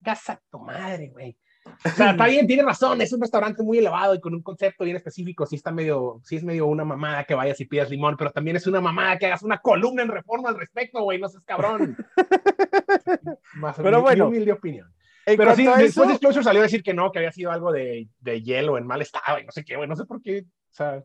casa 0.03 0.39
tu 0.51 0.59
madre, 0.59 1.09
güey. 1.09 1.35
O 1.65 1.89
sea, 1.89 2.11
está 2.11 2.27
bien, 2.27 2.45
tiene 2.45 2.61
razón, 2.61 3.01
es 3.01 3.11
un 3.11 3.21
restaurante 3.21 3.63
muy 3.63 3.79
elevado 3.79 4.13
y 4.13 4.21
con 4.21 4.35
un 4.35 4.43
concepto 4.43 4.83
bien 4.83 4.97
específico, 4.97 5.47
sí 5.47 5.55
está 5.55 5.71
medio, 5.71 6.21
sí 6.23 6.35
es 6.35 6.43
medio 6.43 6.67
una 6.67 6.85
mamada 6.85 7.23
que 7.23 7.33
vayas 7.33 7.59
y 7.61 7.65
pidas 7.65 7.89
limón, 7.89 8.15
pero 8.15 8.29
también 8.29 8.57
es 8.57 8.67
una 8.67 8.79
mamada 8.79 9.17
que 9.17 9.25
hagas 9.25 9.41
una 9.41 9.57
columna 9.57 10.03
en 10.03 10.09
Reforma 10.09 10.49
al 10.49 10.59
respecto, 10.59 11.01
güey, 11.01 11.19
no 11.19 11.29
seas 11.29 11.43
cabrón. 11.45 11.97
Más 13.55 13.75
pero 13.75 14.03
bueno, 14.03 14.27
humilde 14.27 14.51
opinión. 14.51 14.94
Pero 15.25 15.55
sí, 15.55 15.65
después 15.65 16.09
Disclosure 16.09 16.43
salió 16.43 16.61
a 16.61 16.63
decir 16.63 16.83
que 16.83 16.93
no, 16.93 17.11
que 17.11 17.19
había 17.19 17.31
sido 17.31 17.51
algo 17.51 17.71
de, 17.71 18.07
de 18.19 18.41
hielo 18.43 18.77
en 18.77 18.85
mal 18.85 19.01
estado 19.01 19.39
y 19.39 19.45
no 19.45 19.51
sé 19.51 19.65
qué, 19.65 19.75
güey, 19.75 19.89
no 19.89 19.95
sé 19.95 20.05
por 20.05 20.21
qué, 20.21 20.41
o 20.41 20.73
sea... 20.73 21.03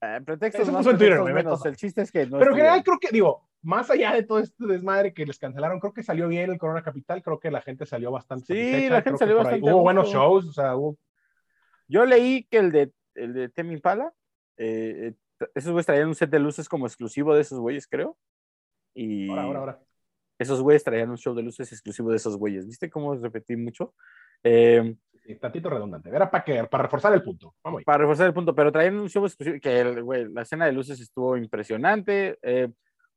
Eh, 0.00 0.20
pretextos 0.24 0.70
más, 0.70 0.86
en 0.86 0.98
Twitter, 0.98 1.20
menos, 1.22 1.64
el 1.64 1.76
chiste 1.76 2.02
es 2.02 2.12
que 2.12 2.26
no 2.26 2.38
Pero 2.38 2.50
en 2.50 2.56
general 2.56 2.84
creo 2.84 2.98
que, 2.98 3.08
digo, 3.10 3.48
más 3.62 3.90
allá 3.90 4.12
de 4.12 4.24
todo 4.24 4.40
este 4.40 4.66
desmadre 4.66 5.14
que 5.14 5.24
les 5.24 5.38
cancelaron, 5.38 5.80
creo 5.80 5.92
que 5.92 6.02
salió 6.02 6.28
bien 6.28 6.50
el 6.50 6.58
Corona 6.58 6.82
Capital, 6.82 7.22
creo 7.22 7.40
que 7.40 7.50
la 7.50 7.62
gente 7.62 7.86
salió 7.86 8.10
bastante 8.10 8.54
Sí, 8.54 8.88
la 8.88 9.02
gente 9.02 9.18
salió 9.18 9.36
bastante 9.36 9.72
Hubo 9.72 9.82
buenos 9.82 10.08
shows, 10.10 10.46
o 10.46 10.52
sea, 10.52 10.76
hubo... 10.76 10.98
Yo 11.88 12.04
leí 12.04 12.44
que 12.44 12.58
el 12.58 12.70
de, 12.70 12.92
el 13.14 13.32
de 13.32 13.48
Temi 13.48 13.78
Pala, 13.78 14.12
eh, 14.58 15.14
eh, 15.40 15.46
esos 15.54 15.72
güeyes 15.72 15.86
traían 15.86 16.08
un 16.08 16.14
set 16.14 16.28
de 16.28 16.38
luces 16.38 16.68
como 16.68 16.86
exclusivo 16.86 17.34
de 17.34 17.40
esos 17.40 17.58
güeyes, 17.58 17.86
creo. 17.86 18.18
Y... 18.92 19.30
Ahora, 19.30 19.42
ahora, 19.44 19.58
ahora 19.60 19.87
esos 20.38 20.62
güeyes 20.62 20.84
traían 20.84 21.10
un 21.10 21.18
show 21.18 21.34
de 21.34 21.42
luces 21.42 21.70
exclusivo 21.72 22.10
de 22.10 22.16
esos 22.16 22.36
güeyes. 22.36 22.66
¿Viste 22.66 22.88
cómo 22.88 23.14
repetí 23.14 23.56
mucho? 23.56 23.94
Eh, 24.42 24.94
sí, 25.24 25.34
tantito 25.36 25.68
redundante. 25.68 26.10
Era 26.10 26.30
para 26.30 26.44
que, 26.44 26.64
para 26.64 26.84
reforzar 26.84 27.12
el 27.12 27.22
punto. 27.22 27.54
Vamos 27.62 27.82
para 27.84 27.98
reforzar 27.98 28.26
el 28.26 28.34
punto, 28.34 28.54
pero 28.54 28.70
traían 28.70 28.98
un 28.98 29.08
show 29.08 29.24
exclusivo 29.26 29.58
que 29.60 30.28
la 30.30 30.42
escena 30.42 30.66
de 30.66 30.72
luces 30.72 31.00
estuvo 31.00 31.36
impresionante. 31.36 32.38
Eh, 32.42 32.68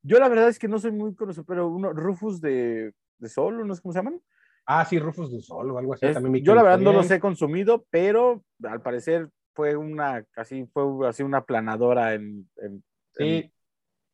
yo 0.01 0.19
la 0.19 0.29
verdad 0.29 0.49
es 0.49 0.57
que 0.57 0.67
no 0.67 0.79
soy 0.79 0.91
muy 0.91 1.15
conocido, 1.15 1.45
pero 1.45 1.67
uno, 1.67 1.93
Rufus 1.93 2.41
de, 2.41 2.93
de 3.19 3.29
Sol, 3.29 3.67
¿no 3.67 3.75
sé 3.75 3.81
cómo 3.81 3.93
se 3.93 3.99
llaman? 3.99 4.19
Ah, 4.65 4.85
sí, 4.85 4.99
Rufus 4.99 5.31
de 5.31 5.41
Sol 5.41 5.71
o 5.71 5.77
algo 5.77 5.93
así. 5.93 6.07
yo 6.41 6.55
la 6.55 6.63
verdad 6.63 6.79
no 6.79 6.93
los 6.93 7.09
he 7.11 7.19
consumido, 7.19 7.85
pero 7.89 8.43
al 8.63 8.81
parecer 8.81 9.29
fue 9.53 9.75
una, 9.75 10.23
casi 10.31 10.65
fue 10.67 11.07
así 11.07 11.23
una 11.23 11.43
planadora 11.43 12.13
en, 12.13 12.49
en, 12.57 12.83
sí. 13.13 13.51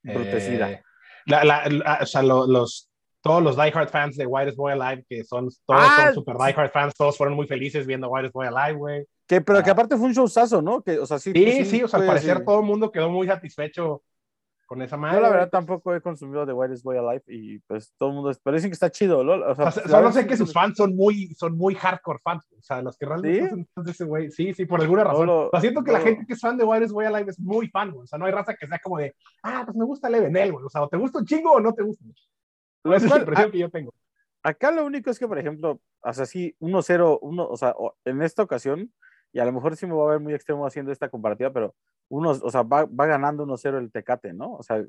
brutecida. 0.03 0.71
Eh, 0.71 0.83
la, 1.25 1.43
la, 1.43 1.99
o 2.01 2.05
sea, 2.05 2.23
los, 2.23 2.89
todos 3.27 3.43
los 3.43 3.55
diehard 3.55 3.89
fans 3.89 4.15
de 4.15 4.25
Whitest 4.25 4.57
Boy 4.57 4.73
Alive, 4.73 5.05
que 5.07 5.23
son 5.23 5.49
todos 5.65 5.81
ah, 5.81 6.05
son 6.05 6.13
super 6.15 6.35
diehard 6.37 6.71
fans, 6.71 6.93
todos 6.95 7.17
fueron 7.17 7.35
muy 7.35 7.47
felices 7.47 7.85
viendo 7.85 8.09
Whitest 8.09 8.33
Boy 8.33 8.47
Alive, 8.47 8.77
güey. 8.77 9.05
Que, 9.27 9.41
pero 9.41 9.61
que 9.61 9.69
ah. 9.69 9.73
aparte 9.73 9.97
fue 9.97 10.07
un 10.07 10.13
showzazo, 10.13 10.61
¿no? 10.61 10.81
Que, 10.81 10.99
o 10.99 11.05
sea, 11.05 11.19
sí, 11.19 11.31
sí, 11.33 11.65
sí, 11.65 11.83
o 11.83 11.87
sea, 11.87 11.99
al 11.99 12.07
parecer 12.07 12.43
todo 12.45 12.61
el 12.61 12.65
mundo 12.65 12.91
quedó 12.91 13.09
muy 13.09 13.27
satisfecho 13.27 14.01
con 14.67 14.81
esa 14.81 14.97
madre. 14.97 15.15
Yo 15.15 15.21
la 15.21 15.29
verdad 15.29 15.49
tampoco 15.49 15.95
he 15.95 16.01
consumido 16.01 16.45
The 16.45 16.53
Whitest 16.53 16.83
Boy 16.83 16.97
Alive 16.97 17.23
y 17.27 17.59
pues 17.59 17.93
todo 17.97 18.09
el 18.09 18.15
mundo, 18.15 18.31
pero 18.43 18.55
dicen 18.55 18.69
que 18.69 18.75
está 18.75 18.91
chido, 18.91 19.23
¿no? 19.23 19.33
O 19.33 19.55
sea, 19.55 19.71
solo 19.71 20.11
sé 20.11 20.27
que 20.27 20.37
sus 20.37 20.53
fans 20.53 20.77
son 20.77 20.95
muy, 20.95 21.33
son 21.35 21.57
muy 21.57 21.73
hardcore 21.73 22.19
fans, 22.21 22.43
o 22.57 22.61
sea, 22.61 22.81
los 22.81 22.97
que 22.97 23.05
realmente 23.05 23.49
son 23.49 23.67
fans 23.73 23.85
de 23.85 23.91
ese 23.91 24.03
güey, 24.03 24.29
sí, 24.29 24.53
sí, 24.53 24.65
por 24.65 24.81
alguna 24.81 25.05
razón. 25.05 25.25
Lo, 25.25 25.49
siento 25.59 25.83
que 25.83 25.93
la 25.93 26.01
gente 26.01 26.25
que 26.27 26.33
es 26.33 26.39
fan 26.39 26.57
de 26.57 26.65
Whitest 26.65 26.93
Boy 26.93 27.05
Alive 27.05 27.31
es 27.31 27.39
muy 27.39 27.69
fan, 27.69 27.91
güey. 27.91 28.03
o 28.03 28.07
sea, 28.07 28.19
no 28.19 28.25
hay 28.25 28.33
raza 28.33 28.53
que 28.55 28.67
sea 28.67 28.79
como 28.79 28.97
de, 28.97 29.15
ah, 29.41 29.63
pues 29.65 29.75
me 29.75 29.85
gusta 29.85 30.09
Levenel, 30.09 30.51
güey, 30.51 30.65
o 30.65 30.69
sea, 30.69 30.83
o 30.83 30.89
te 30.89 30.97
gusta 30.97 31.19
un 31.19 31.25
chingo 31.25 31.53
o 31.53 31.59
no 31.59 31.73
te 31.73 31.83
gusta. 31.83 32.03
Esa 32.93 33.05
es 33.05 33.11
la 33.11 33.19
impresión 33.19 33.51
que 33.51 33.57
yo 33.59 33.69
tengo. 33.69 33.93
Acá 34.43 34.71
lo 34.71 34.85
único 34.85 35.09
es 35.09 35.19
que, 35.19 35.27
por 35.27 35.37
ejemplo, 35.37 35.81
o 36.01 36.13
sea, 36.13 36.25
sí, 36.25 36.55
1-0, 36.59 37.19
o 37.21 37.57
sea, 37.57 37.75
en 38.05 38.21
esta 38.21 38.43
ocasión, 38.43 38.93
y 39.33 39.39
a 39.39 39.45
lo 39.45 39.51
mejor 39.51 39.75
sí 39.75 39.85
me 39.85 39.93
voy 39.93 40.07
a 40.07 40.11
ver 40.11 40.19
muy 40.21 40.33
extremo 40.33 40.65
haciendo 40.65 40.91
esta 40.91 41.09
comparativa, 41.09 41.51
pero 41.51 41.75
uno, 42.09 42.29
o 42.29 42.49
sea, 42.49 42.63
va, 42.63 42.85
va 42.85 43.05
ganando 43.07 43.45
1-0 43.45 43.77
el 43.77 43.91
Tecate, 43.91 44.33
¿no? 44.33 44.53
O 44.53 44.63
sea, 44.63 44.83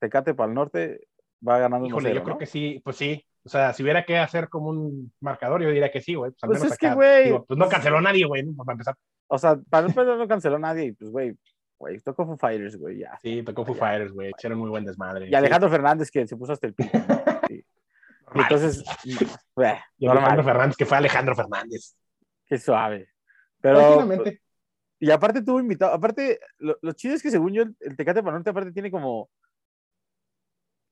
Tecate 0.00 0.34
para 0.34 0.48
el 0.48 0.54
norte 0.54 1.06
va 1.46 1.58
ganando 1.58 1.86
1-0. 1.86 2.14
Yo 2.14 2.24
creo 2.24 2.38
que 2.38 2.46
sí, 2.46 2.80
pues 2.84 2.96
sí. 2.96 3.24
O 3.44 3.48
sea, 3.48 3.72
si 3.72 3.84
hubiera 3.84 4.04
que 4.04 4.18
hacer 4.18 4.48
como 4.48 4.70
un 4.70 5.12
marcador, 5.20 5.62
yo 5.62 5.68
diría 5.68 5.92
que 5.92 6.00
sí, 6.00 6.14
güey. 6.14 6.32
Pues, 6.40 6.60
pues 6.60 6.72
es 6.72 6.78
que, 6.78 6.92
güey. 6.92 7.38
Pues 7.46 7.56
no 7.56 7.68
canceló 7.68 8.00
nadie, 8.00 8.24
güey, 8.26 8.42
para 8.54 8.72
empezar. 8.72 8.96
O 9.28 9.38
sea, 9.38 9.56
para 9.70 9.86
empezar 9.86 10.16
no 10.16 10.26
canceló 10.26 10.58
nadie, 10.58 10.86
y 10.86 10.92
pues, 10.92 11.12
güey, 11.12 11.36
güey, 11.78 12.00
tocó 12.00 12.26
Foo 12.26 12.36
Fighters, 12.36 12.76
güey, 12.76 12.98
ya. 12.98 13.16
Sí, 13.22 13.44
tocó 13.44 13.64
Foo 13.64 13.76
Fighters, 13.76 14.12
güey, 14.12 14.30
echaron 14.30 14.58
muy 14.58 14.70
buen 14.70 14.84
desmadre. 14.84 15.28
Y 15.28 15.34
Alejandro 15.34 15.70
Fernández, 15.70 16.10
que 16.10 16.26
se 16.26 16.36
puso 16.36 16.54
hasta 16.54 16.66
el 16.66 16.74
pico. 16.74 16.98
Entonces, 18.34 18.84
y 19.98 20.06
Alejandro 20.06 20.44
Fernández, 20.44 20.76
que 20.76 20.86
fue 20.86 20.96
Alejandro 20.96 21.34
Fernández. 21.34 21.96
Qué 22.46 22.58
suave. 22.58 23.08
Pero. 23.60 24.06
Y 24.98 25.10
aparte 25.10 25.42
tuvo 25.42 25.60
invitado, 25.60 25.92
aparte, 25.92 26.40
lo, 26.58 26.92
chido 26.92 27.14
es 27.14 27.22
que 27.22 27.30
según 27.30 27.52
yo, 27.52 27.62
el, 27.80 27.96
Tecate 27.96 28.22
Panorte 28.22 28.50
aparte 28.50 28.72
tiene 28.72 28.90
como. 28.90 29.28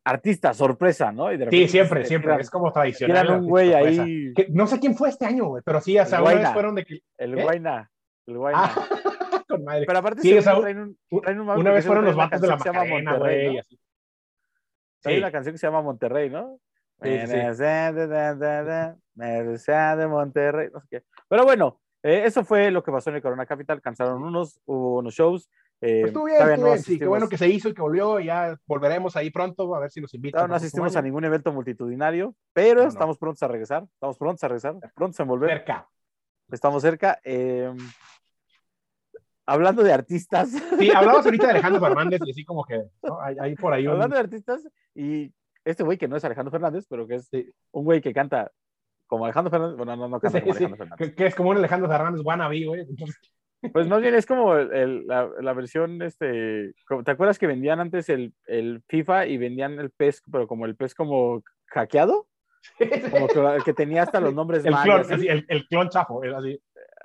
artista 0.05 0.53
sorpresa, 0.53 1.11
¿no? 1.11 1.33
Y 1.33 1.39
de 1.39 1.49
Sí, 1.51 1.69
siempre, 1.69 2.03
se 2.03 2.09
siempre. 2.09 2.37
Es 2.39 2.51
como 2.51 2.71
tradicional. 2.73 3.23
tiran 3.25 3.41
un 3.41 3.49
güey 3.49 3.73
sorpresa. 3.73 4.03
ahí, 4.03 4.35
Que 4.35 4.47
no 4.51 4.67
sé 4.67 4.79
quién 4.79 4.95
fue 4.97 5.09
este 5.09 5.25
año, 5.25 5.47
güey, 5.47 5.63
pero 5.65 5.81
sí, 5.81 5.99
o 5.99 6.05
sea, 6.05 6.19
El 6.19 6.25
una 6.25 6.35
vez 6.35 6.53
fueron 6.53 6.75
de 6.75 6.85
que. 6.85 7.01
el 7.17 7.39
¿Eh? 7.39 7.43
Guayna, 7.43 7.91
el 8.27 8.37
Guayna. 8.39 8.61
Ah, 8.63 8.75
con 9.49 9.65
madre. 9.65 9.85
Pero 9.87 9.99
aparte 9.99 10.21
Sí, 10.23 10.29
según 10.29 10.41
o 10.41 10.43
sea, 10.43 10.61
traen 10.61 10.79
un, 10.81 10.99
traen 11.23 11.41
un 11.41 11.49
Una 11.49 11.73
vez 11.73 11.87
fueron 11.87 12.05
los 12.05 12.17
vatos 12.17 12.41
de 12.41 12.47
la 12.49 12.59
canción 12.59 12.75
que 12.75 12.81
se 12.81 12.85
llama 12.85 12.85
Macarena, 12.85 13.11
Monterrey, 13.13 13.45
güey. 13.45 13.55
¿no? 13.55 13.61
así. 13.61 13.79
Hay 15.05 15.15
Sí. 15.15 15.19
una 15.19 15.33
canción 15.33 15.55
que 15.55 15.59
se 15.59 15.67
llama 15.67 15.83
Monterrey, 15.83 16.31
¿no? 16.31 16.61
Mercedes, 17.01 17.59
de 19.99 20.07
Monterrey, 20.07 20.69
no 20.73 20.81
sé 20.81 20.87
qué. 20.91 21.03
Pero 21.29 21.45
bueno, 21.45 21.81
eh, 22.03 22.23
eso 22.25 22.45
fue 22.45 22.71
lo 22.71 22.83
que 22.83 22.93
pasó 22.93 23.11
en 23.11 23.17
el 23.17 23.23
Corona 23.23 23.47
Capital. 23.47 23.81
Cansaron 23.81 24.23
unos, 24.23 24.61
hubo 24.65 24.99
unos 24.99 25.15
shows. 25.15 25.49
eh, 25.81 26.01
Pues 26.01 26.11
estuvo 26.11 26.25
bien, 26.25 26.37
estuvo 26.41 26.57
no 26.57 26.65
bien, 26.73 26.83
sí, 26.83 26.99
qué 26.99 27.07
bueno 27.07 27.29
que 27.29 27.39
se 27.39 27.49
hizo 27.49 27.69
y 27.69 27.75
que 27.75 27.83
volvió. 27.83 28.21
y 28.21 28.27
Ya 28.27 28.59
volveremos 28.67 29.17
ahí 29.17 29.31
pronto 29.31 29.75
a 29.75 29.81
ver 29.81 29.91
si 29.91 30.01
nos 30.01 30.13
invitan. 30.15 30.39
todavía 30.39 30.51
no 30.53 30.57
asistimos 30.57 30.97
a 30.97 31.03
ningún 31.03 31.25
evento 31.25 31.53
multitudinario, 31.53 32.35
pero 32.53 32.77
No, 32.81 32.83
no. 32.85 32.89
estamos 32.89 33.19
prontos 33.19 33.43
a 33.43 33.49
regresar. 33.49 33.85
Estamos 33.85 34.19
prontos 34.19 34.45
a 34.45 34.49
regresar, 34.49 34.75
prontos 34.95 35.21
a 35.21 35.25
volver. 35.25 35.51
Cerca. 35.51 35.89
Estamos 36.51 36.83
cerca. 36.83 37.19
eh, 37.25 37.73
hablando 39.47 39.83
de 39.83 39.93
artistas, 39.93 40.51
Sí, 40.79 40.91
hablamos 40.91 41.25
ahorita 41.25 41.47
de 41.47 41.51
Alejandro 41.53 41.81
Fernández 41.87 42.21
y 42.25 42.31
así 42.31 42.45
como 42.45 42.65
que 42.65 42.83
¿no? 43.03 43.21
hay, 43.21 43.37
hay 43.41 43.55
por 43.55 43.73
ahí 43.73 43.87
un... 43.87 43.93
hablando 43.93 44.15
de 44.17 44.21
artistas, 44.21 44.67
y 44.95 45.33
este 45.65 45.83
güey 45.83 45.99
que 45.99 46.09
no 46.09 46.17
es 46.17 46.25
Alejandro 46.25 46.51
Fernández, 46.51 46.87
pero 46.89 47.07
que 47.07 47.17
es 47.17 47.29
Sí. 47.29 47.51
un 47.73 47.85
güey 47.85 48.01
que 48.01 48.13
canta 48.13 48.51
como 49.07 49.25
Alejandro 49.27 49.51
Fernández, 49.51 49.77
bueno, 49.77 49.97
no, 49.97 50.09
no 50.09 50.21
canta 50.21 50.39
Sí, 50.39 50.43
como 50.43 50.55
sí, 50.55 50.65
Alejandro 50.65 50.87
Fernández. 50.87 51.15
que, 51.17 51.27
es 51.27 51.35
como 51.35 51.51
un 51.51 51.57
Alejandro 51.59 51.89
Fernández 51.91 52.23
wannabe, 52.25 52.65
güey. 52.67 52.81
Entonces, 52.83 53.17
Pues 53.73 53.89
más 53.89 54.03
bien 54.03 54.15
es 54.15 54.27
como 54.27 54.55
el- 54.57 54.73
el- 54.75 55.07
la, 55.07 55.27
la 55.41 55.53
versión, 55.55 56.03
este, 56.03 56.75
¿te 57.05 57.11
acuerdas 57.11 57.39
que 57.39 57.47
vendían 57.47 57.81
antes 57.81 58.11
el, 58.11 58.35
el 58.47 58.83
FIFA 58.89 59.27
y 59.27 59.39
vendían 59.39 59.79
el 59.79 59.91
PES, 59.91 60.23
pero 60.31 60.47
como 60.47 60.67
el 60.67 60.77
PES 60.77 60.95
como 60.95 61.43
hackeado? 61.69 62.27
Como 63.11 63.27
que, 63.29 63.59
que 63.65 63.73
tenía 63.75 64.03
hasta 64.03 64.21
los 64.21 64.35
nombres 64.35 64.65
el, 64.67 64.73
mal, 64.73 64.85
clon, 64.85 65.01
así. 65.01 65.13
así, 65.15 65.29
el, 65.29 65.47
el 65.49 65.67
clon 65.67 65.89
chafo, 65.89 66.23
era 66.25 66.39
así. 66.39 66.59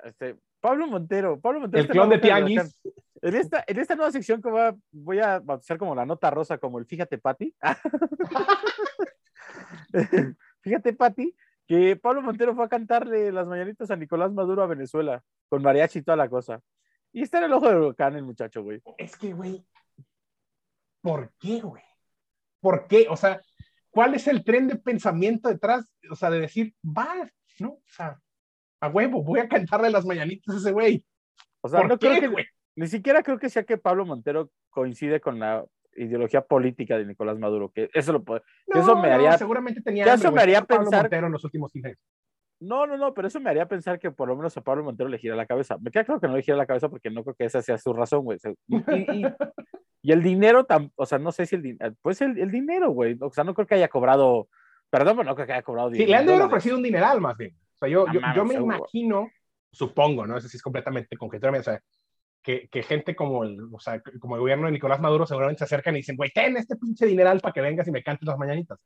Este, 0.04 0.36
Pablo 0.60 0.86
Montero, 0.86 1.40
Pablo 1.40 1.60
Montero. 1.60 1.82
El 1.82 1.88
clon 1.88 2.10
de. 2.10 2.18
Tianguis. 2.18 2.80
En 3.22 3.34
esta, 3.34 3.64
en 3.66 3.78
esta 3.78 3.96
nueva 3.96 4.12
sección 4.12 4.40
que 4.40 4.48
voy 4.48 4.60
a, 4.60 4.74
voy 4.92 5.18
a 5.18 5.40
bautizar 5.40 5.76
como 5.76 5.94
la 5.94 6.06
nota 6.06 6.30
rosa, 6.30 6.58
como 6.58 6.78
el 6.78 6.86
Fíjate 6.86 7.18
Pati. 7.18 7.54
Fíjate 10.62 10.92
Pati, 10.94 11.36
que 11.66 11.96
Pablo 11.96 12.22
Montero 12.22 12.54
fue 12.54 12.64
a 12.64 12.68
cantarle 12.68 13.30
las 13.30 13.46
mañanitas 13.46 13.90
a 13.90 13.96
Nicolás 13.96 14.32
Maduro 14.32 14.62
a 14.62 14.66
Venezuela, 14.66 15.22
con 15.48 15.62
mariachi 15.62 15.98
y 15.98 16.02
toda 16.02 16.16
la 16.16 16.30
cosa. 16.30 16.62
Y 17.12 17.22
está 17.22 17.38
en 17.38 17.44
el 17.44 17.52
ojo 17.52 17.68
del 17.68 17.78
huracán 17.78 18.16
el 18.16 18.24
muchacho, 18.24 18.62
güey. 18.62 18.80
Es 18.96 19.16
que, 19.16 19.34
güey, 19.34 19.66
¿por 21.02 21.32
qué, 21.38 21.60
güey? 21.60 21.82
¿Por 22.60 22.86
qué? 22.86 23.06
O 23.10 23.16
sea, 23.16 23.40
¿cuál 23.90 24.14
es 24.14 24.26
el 24.28 24.44
tren 24.44 24.68
de 24.68 24.76
pensamiento 24.76 25.48
detrás? 25.48 25.92
O 26.10 26.16
sea, 26.16 26.30
de 26.30 26.40
decir, 26.40 26.74
va, 26.84 27.30
¿no? 27.58 27.70
O 27.70 27.82
sea, 27.86 28.20
a 28.80 28.88
huevo, 28.88 29.22
voy 29.22 29.40
a 29.40 29.48
cantarle 29.48 29.90
las 29.90 30.04
mañanitas 30.06 30.54
a 30.54 30.58
ese 30.58 30.72
güey. 30.72 31.04
O 31.62 31.68
sea, 31.68 31.80
¿Por 31.80 31.88
no 31.90 31.98
qué, 31.98 32.08
creo 32.08 32.20
que, 32.20 32.28
güey? 32.28 32.44
ni 32.76 32.86
siquiera 32.86 33.22
creo 33.22 33.38
que 33.38 33.50
sea 33.50 33.64
que 33.64 33.76
Pablo 33.78 34.06
Montero 34.06 34.50
coincide 34.70 35.20
con 35.20 35.38
la 35.38 35.64
ideología 35.96 36.40
política 36.42 36.96
de 36.96 37.04
Nicolás 37.04 37.38
Maduro, 37.38 37.70
que 37.70 37.90
eso 37.92 38.12
lo 38.12 38.22
puede. 38.22 38.42
No, 38.68 38.80
eso 38.80 38.96
me 38.96 39.08
no, 39.08 39.14
haría- 39.14 39.36
seguramente 39.38 39.82
tenía 39.82 40.04
hambre, 40.04 40.14
eso 40.14 40.32
me 40.32 40.40
haría 40.40 40.62
Pablo 40.62 40.84
pensar- 40.84 41.02
Montero 41.02 41.26
en 41.26 41.32
los 41.32 41.44
últimos 41.44 41.70
15 41.72 41.88
años. 41.88 41.98
No, 42.62 42.86
no, 42.86 42.96
no, 42.98 43.14
pero 43.14 43.26
eso 43.28 43.40
me 43.40 43.48
haría 43.50 43.66
pensar 43.66 43.98
que 43.98 44.10
por 44.10 44.28
lo 44.28 44.36
menos 44.36 44.56
a 44.56 44.60
Pablo 44.60 44.84
Montero 44.84 45.08
le 45.08 45.18
gira 45.18 45.34
la 45.34 45.46
cabeza. 45.46 45.78
Me 45.78 45.90
queda 45.90 46.04
claro 46.04 46.20
que 46.20 46.28
no 46.28 46.36
le 46.36 46.42
gira 46.42 46.56
la 46.56 46.66
cabeza 46.66 46.88
porque 46.90 47.10
no 47.10 47.22
creo 47.24 47.34
que 47.34 47.44
esa 47.46 47.62
sea 47.62 47.78
su 47.78 47.92
razón, 47.92 48.22
güey. 48.24 48.38
Y, 48.66 48.76
y- 48.76 48.80
y- 48.80 49.26
y 50.02 50.12
el 50.12 50.22
dinero, 50.22 50.66
tam- 50.66 50.92
o 50.94 51.06
sea, 51.06 51.18
no 51.18 51.32
sé 51.32 51.46
si 51.46 51.56
el 51.56 51.62
dinero, 51.62 51.94
pues 52.02 52.20
el, 52.20 52.38
el 52.38 52.50
dinero, 52.50 52.90
güey. 52.90 53.16
O 53.20 53.30
sea, 53.32 53.44
no 53.44 53.54
creo 53.54 53.66
que 53.66 53.74
haya 53.76 53.88
cobrado, 53.88 54.48
perdón, 54.90 55.16
pero 55.16 55.28
no 55.30 55.34
creo 55.34 55.46
que 55.46 55.52
haya 55.54 55.62
cobrado 55.62 55.88
Sí, 55.90 55.94
dinero. 55.98 56.10
le 56.10 56.16
han 56.16 56.26
de 56.26 56.32
haber 56.34 56.46
ofrecido 56.46 56.76
un 56.76 56.82
dineral 56.82 57.20
más 57.20 57.36
bien. 57.36 57.54
O 57.80 57.86
sea, 57.86 57.88
yo, 57.88 58.06
yo, 58.12 58.20
yo 58.36 58.44
me 58.44 58.54
imagino, 58.54 59.30
supongo, 59.72 60.26
¿no? 60.26 60.36
Eso 60.36 60.48
sí 60.48 60.56
es 60.56 60.62
completamente 60.62 61.16
conjetura 61.16 61.58
o 61.58 61.62
sea, 61.62 61.80
que, 62.42 62.68
que 62.68 62.82
gente 62.82 63.16
como 63.16 63.44
el, 63.44 63.58
o 63.72 63.80
sea, 63.80 64.02
como 64.20 64.34
el 64.34 64.40
gobierno 64.40 64.66
de 64.66 64.72
Nicolás 64.72 65.00
Maduro 65.00 65.26
seguramente 65.26 65.60
se 65.60 65.64
acercan 65.64 65.94
y 65.94 65.98
dicen, 65.98 66.16
güey, 66.16 66.30
ten 66.30 66.56
este 66.56 66.76
pinche 66.76 67.06
dineral 67.06 67.40
para 67.40 67.52
que 67.52 67.60
vengas 67.60 67.88
y 67.88 67.90
me 67.90 68.02
cantes 68.02 68.26
las 68.26 68.38
mañanitas. 68.38 68.78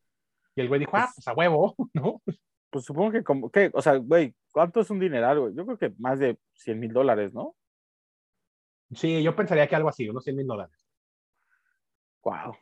Y 0.54 0.60
el 0.60 0.68
güey 0.68 0.80
dijo, 0.80 0.96
ah, 0.96 1.10
pues 1.14 1.26
a 1.26 1.32
huevo, 1.32 1.74
¿no? 1.94 2.22
Pues 2.70 2.84
supongo 2.84 3.12
que 3.12 3.24
como, 3.24 3.50
que, 3.50 3.70
o 3.72 3.82
sea, 3.82 3.96
güey, 3.96 4.34
¿cuánto 4.52 4.80
es 4.80 4.90
un 4.90 4.98
dineral, 4.98 5.40
güey? 5.40 5.54
Yo 5.54 5.64
creo 5.64 5.78
que 5.78 5.92
más 5.98 6.18
de 6.18 6.38
100 6.54 6.78
mil 6.78 6.92
dólares, 6.92 7.32
¿no? 7.32 7.54
Sí, 8.94 9.22
yo 9.22 9.34
pensaría 9.34 9.66
que 9.66 9.76
algo 9.76 9.88
así, 9.88 10.08
unos 10.08 10.24
100 10.24 10.36
mil 10.36 10.46
dólares. 10.46 10.76
Wow. 12.22 12.56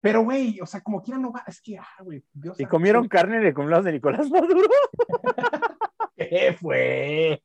Pero, 0.00 0.22
güey, 0.22 0.58
o 0.60 0.66
sea, 0.66 0.80
como 0.80 1.02
quiera 1.02 1.18
no 1.18 1.32
va, 1.32 1.44
es 1.46 1.60
que, 1.60 1.76
ah, 1.78 2.02
güey, 2.02 2.24
Dios 2.32 2.58
¿Y 2.58 2.64
comieron 2.64 3.06
carne 3.06 3.36
en 3.36 3.46
el 3.46 3.54
cumpleaños 3.54 3.84
de 3.84 3.92
Nicolás 3.92 4.30
Maduro? 4.30 4.68
¿Qué 6.16 6.56
fue? 6.58 7.42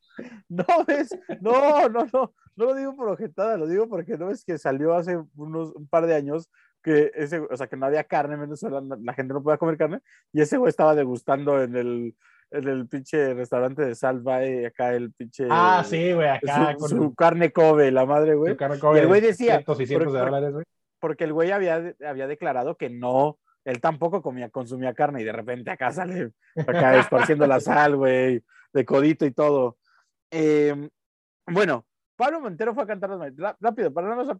No, 0.47 0.65
ves, 0.87 1.09
no, 1.41 1.89
no, 1.89 2.05
no, 2.11 2.33
no 2.55 2.65
lo 2.65 2.75
digo 2.75 2.95
por 2.95 3.09
objetada, 3.09 3.57
lo 3.57 3.67
digo 3.67 3.89
porque 3.89 4.17
no 4.17 4.31
es 4.31 4.43
que 4.43 4.57
salió 4.57 4.93
hace 4.93 5.21
unos 5.35 5.73
un 5.75 5.87
par 5.87 6.05
de 6.05 6.15
años 6.15 6.49
que 6.81 7.11
ese, 7.15 7.39
o 7.39 7.57
sea, 7.57 7.67
que 7.67 7.77
no 7.77 7.87
había 7.87 8.03
carne 8.03 8.35
en 8.35 8.41
Venezuela, 8.41 8.81
la 8.81 9.13
gente 9.13 9.33
no 9.33 9.41
podía 9.41 9.57
comer 9.57 9.77
carne, 9.77 10.01
y 10.31 10.41
ese 10.41 10.57
güey 10.57 10.69
estaba 10.69 10.93
degustando 10.93 11.61
en 11.61 11.75
el, 11.75 12.15
en 12.51 12.67
el 12.67 12.87
pinche 12.87 13.33
restaurante 13.33 13.81
de 13.81 13.95
Salvae, 13.95 14.67
acá 14.67 14.93
el 14.93 15.11
pinche 15.11 15.47
Ah, 15.49 15.83
sí, 15.85 16.13
güey, 16.13 16.27
acá 16.27 16.73
su, 16.73 16.77
con 16.77 16.89
su 16.89 17.15
carne 17.15 17.51
Kobe, 17.51 17.91
la 17.91 18.05
madre, 18.05 18.35
güey, 18.35 18.53
su 18.53 18.57
carne 18.57 18.77
y 18.77 18.97
el 18.99 19.07
güey 19.07 19.21
de 19.21 19.27
decía, 19.27 19.53
cientos 19.55 19.81
y 19.81 19.87
cientos 19.87 20.13
de 20.13 20.19
dólares, 20.19 20.53
güey. 20.53 20.65
Porque 21.05 21.25
el 21.25 21.33
güey 21.33 21.51
había, 21.51 21.93
había 22.03 22.25
declarado 22.25 22.77
que 22.77 22.89
no, 22.89 23.37
él 23.63 23.79
tampoco 23.79 24.23
comía, 24.23 24.49
consumía 24.49 24.95
carne, 24.95 25.21
y 25.21 25.23
de 25.23 25.33
repente 25.33 25.69
acá 25.69 25.91
sale, 25.91 26.31
acá 26.55 26.97
esparciendo 26.97 27.45
la 27.45 27.59
sal, 27.59 27.95
güey, 27.95 28.43
de 28.73 28.85
codito 28.85 29.23
y 29.23 29.29
todo. 29.31 29.77
Eh, 30.31 30.89
bueno, 31.45 31.85
Pablo 32.15 32.39
Montero 32.41 32.73
fue 32.73 32.85
a 32.85 32.87
cantar 32.87 33.11
las 33.11 33.19
mañanitas. 33.19 33.55
Rápido, 33.59 33.93
para 33.93 34.15
no 34.15 34.39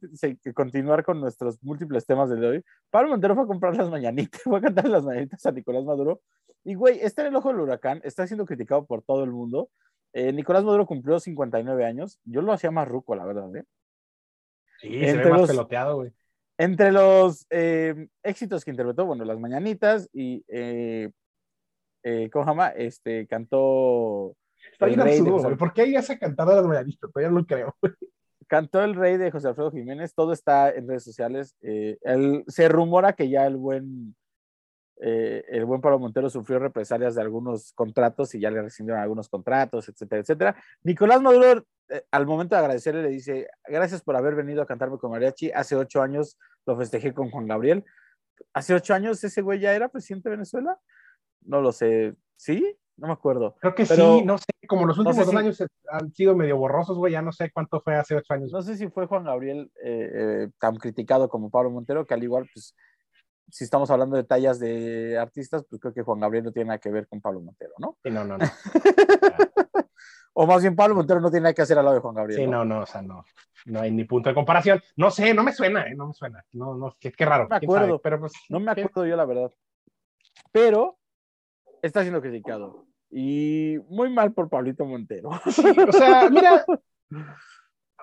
continuar 0.55 1.05
con 1.05 1.22
nuestros 1.22 1.62
múltiples 1.63 2.03
temas 2.03 2.31
del 2.31 2.41
de 2.41 2.48
hoy. 2.48 2.65
Pablo 2.89 3.10
Montero 3.12 3.36
fue 3.36 3.43
a 3.43 3.48
comprar 3.48 3.77
las 3.77 3.91
mañanitas, 3.91 4.41
fue 4.43 4.57
a 4.57 4.62
cantar 4.62 4.89
las 4.89 5.03
mañanitas 5.03 5.45
a 5.45 5.51
Nicolás 5.51 5.84
Maduro. 5.84 6.22
Y, 6.63 6.74
güey, 6.74 6.98
está 7.00 7.22
en 7.22 7.27
el 7.27 7.36
ojo 7.36 7.50
del 7.50 7.60
huracán, 7.60 8.01
está 8.03 8.25
siendo 8.25 8.48
criticado 8.48 8.88
por 8.88 9.03
todo 9.03 9.24
el 9.24 9.29
mundo. 9.29 9.69
Eh, 10.13 10.34
Nicolás 10.34 10.63
Maduro 10.63 10.88
cumplió 10.88 11.19
59 11.19 11.86
años. 11.86 12.19
Yo 12.24 12.41
lo 12.41 12.53
hacía 12.53 12.72
más 12.72 12.88
ruco, 12.88 13.13
la 13.15 13.25
verdad, 13.25 13.55
¿eh? 13.55 13.65
Sí, 14.81 14.89
se 14.89 15.00
ve 15.00 15.10
Entre 15.12 15.29
más 15.29 15.41
los- 15.41 15.50
peloteado, 15.51 15.98
güey. 15.98 16.12
Entre 16.57 16.91
los 16.91 17.45
eh, 17.50 18.07
éxitos 18.24 18.63
que 18.63 18.71
interpretó, 18.71 19.05
bueno, 19.05 19.25
las 19.25 19.39
mañanitas 19.39 20.09
y, 20.13 20.43
eh, 20.47 21.12
eh, 22.03 22.29
¿cómo 22.31 22.45
se 22.45 22.51
llama? 22.51 22.69
Este, 22.69 23.27
cantó 23.27 24.35
Está 24.71 24.85
bien 24.88 25.01
absurdo, 25.01 25.39
güey. 25.39 25.57
¿Por 25.57 25.74
qué 25.74 25.81
hay 25.83 25.95
esa 25.95 26.17
cantada 26.17 26.51
de 26.51 26.57
las 26.62 26.65
mañanitas? 26.67 27.12
Todavía 27.12 27.29
no 27.31 27.39
lo 27.39 27.45
creo. 27.45 27.75
cantó 28.47 28.83
el 28.83 28.95
rey 28.95 29.17
de 29.17 29.31
José 29.31 29.47
Alfredo 29.50 29.71
Jiménez, 29.71 30.13
todo 30.13 30.31
está 30.31 30.69
en 30.69 30.88
redes 30.88 31.03
sociales. 31.03 31.55
eh, 31.62 31.97
él- 32.01 32.43
se 32.47 32.69
rumora 32.69 33.13
que 33.13 33.27
ya 33.29 33.45
el 33.47 33.57
buen, 33.57 34.15
eh, 35.01 35.43
el 35.50 35.65
buen 35.65 35.81
Pablo 35.81 36.00
Montero 36.00 36.29
sufrió 36.29 36.59
represalias 36.59 37.15
de 37.15 37.21
algunos 37.21 37.74
contratos 37.74 38.33
y 38.35 38.39
ya 38.39 38.50
le 38.51 38.62
rescindieron 38.62 39.01
algunos 39.01 39.27
contratos, 39.29 39.89
etcétera, 39.89 40.21
etcétera. 40.21 40.55
Nicolás 40.83 41.21
Maduro, 41.21 41.51
eh, 41.51 41.63
al 42.12 42.25
momento 42.25 42.56
de 42.56 42.60
agradecerle, 42.62 43.04
le 43.04 43.10
dice, 43.10 43.48
gracias 43.68 44.01
por 44.01 44.15
haber 44.15 44.36
venido 44.36 44.62
a 44.62 44.65
cantarme 44.65 44.98
con 44.98 45.12
mariachi. 45.12 45.51
Hace 45.51 45.75
ocho 45.75 46.01
años 46.01 46.38
lo 46.65 46.77
festejé 46.77 47.13
con 47.13 47.30
Juan 47.30 47.48
Gabriel. 47.48 47.86
Hace 48.54 48.74
ocho 48.74 48.94
años 48.94 49.24
ese 49.24 49.42
güey 49.42 49.60
ya 49.60 49.74
era 49.74 49.89
presidente 49.89 50.30
de 50.30 50.36
Venezuela. 50.36 50.80
No 51.42 51.62
lo 51.62 51.72
sé. 51.72 52.15
¿Sí? 52.36 52.77
No 52.98 53.08
me 53.08 53.13
acuerdo. 53.13 53.56
Creo 53.60 53.75
que 53.75 53.86
Pero- 53.86 54.18
sí, 54.20 54.25
no 54.25 54.38
sé, 54.38 54.46
como 54.68 54.86
los 54.86 54.98
no 54.98 55.04
últimos 55.04 55.25
dos 55.25 55.36
años 55.36 55.63
han 55.89 56.12
sido 56.13 56.36
medio 56.36 56.58
borrosos, 56.58 56.98
güey, 56.98 57.13
ya 57.13 57.22
no 57.22 57.32
sé 57.32 57.51
cuánto 57.51 57.82
fue 57.82 57.96
hace 57.96 58.15
ocho 58.15 58.34
años. 58.34 58.51
No 58.51 58.62
sé 58.62 58.77
si 58.77 58.88
fue 58.89 59.06
Juan 59.06 59.25
Gabriel 59.25 59.72
eh, 59.84 60.10
eh, 60.13 60.50
tan 60.60 60.75
criticado 60.77 61.30
como 61.30 61.50
Pablo 61.50 61.72
Montero, 61.72 62.06
que 62.06 62.13
al 62.13 62.24
igual, 62.24 62.50
pues, 62.54 62.75
si 63.51 63.63
estamos 63.63 63.92
hablando 63.92 64.15
de 64.15 64.24
tallas 64.24 64.60
de 64.60 65.18
artistas, 65.20 65.63
pues 65.70 65.80
creo 65.80 65.94
que 65.94 66.01
Juan 66.01 66.20
Gabriel 66.20 66.46
no 66.46 66.51
tiene 66.51 66.70
nada 66.70 66.80
que 66.80 66.89
ver 66.89 67.08
con 67.08 67.22
Pablo 67.22 67.42
Montero, 67.42 67.74
¿no? 67.80 67.98
Sí, 68.04 68.10
no, 68.10 68.24
no, 68.24 68.38
no. 68.38 68.46
O 70.38 70.46
más 70.46 70.62
bien, 70.62 70.75
Pablo 70.75 70.96
Montero 70.96 71.22
no 71.22 71.30
tiene 71.30 71.44
nada 71.44 71.54
que 71.54 71.62
hacer 71.62 71.77
al 71.80 71.86
lado 71.86 71.96
de 71.96 72.01
Juan 72.01 72.15
Gabriel. 72.15 72.42
Sí, 72.42 72.46
¿no? 72.46 72.65
no, 72.65 72.75
no, 72.75 72.82
o 72.82 72.86
sea, 72.86 73.01
no. 73.01 73.24
No 73.65 73.80
hay 73.80 73.89
ni 73.89 74.04
punto 74.04 74.30
de 74.30 74.36
comparación. 74.36 74.82
No 74.98 75.10
sé, 75.10 75.34
no 75.34 75.44
me 75.44 75.54
suena, 75.54 75.88
¿eh? 75.88 75.96
No 75.96 76.08
me 76.08 76.13
suena. 76.13 76.44
No, 76.51 76.75
no, 76.75 76.96
qué, 77.00 77.12
qué 77.13 77.25
raro. 77.25 77.44
No 77.44 77.50
me 77.50 77.56
sabe, 77.56 77.65
acuerdo. 77.65 78.01
pero 78.01 78.20
pues. 78.20 78.34
No 78.50 78.60
me 78.60 78.75
¿qué? 78.75 78.82
acuerdo 78.82 79.10
yo, 79.10 79.15
la 79.15 79.25
verdad. 79.25 79.51
Pero 80.51 80.98
está 81.82 82.01
siendo 82.01 82.22
criticado. 82.22 82.86
Y 83.10 83.77
muy 83.88 84.10
mal 84.10 84.34
por 84.34 84.50
Pablito 84.50 84.86
Montero. 84.86 85.30
Sí, 85.50 85.63
o 85.88 85.92
sea, 85.94 86.30
mira. 86.30 86.65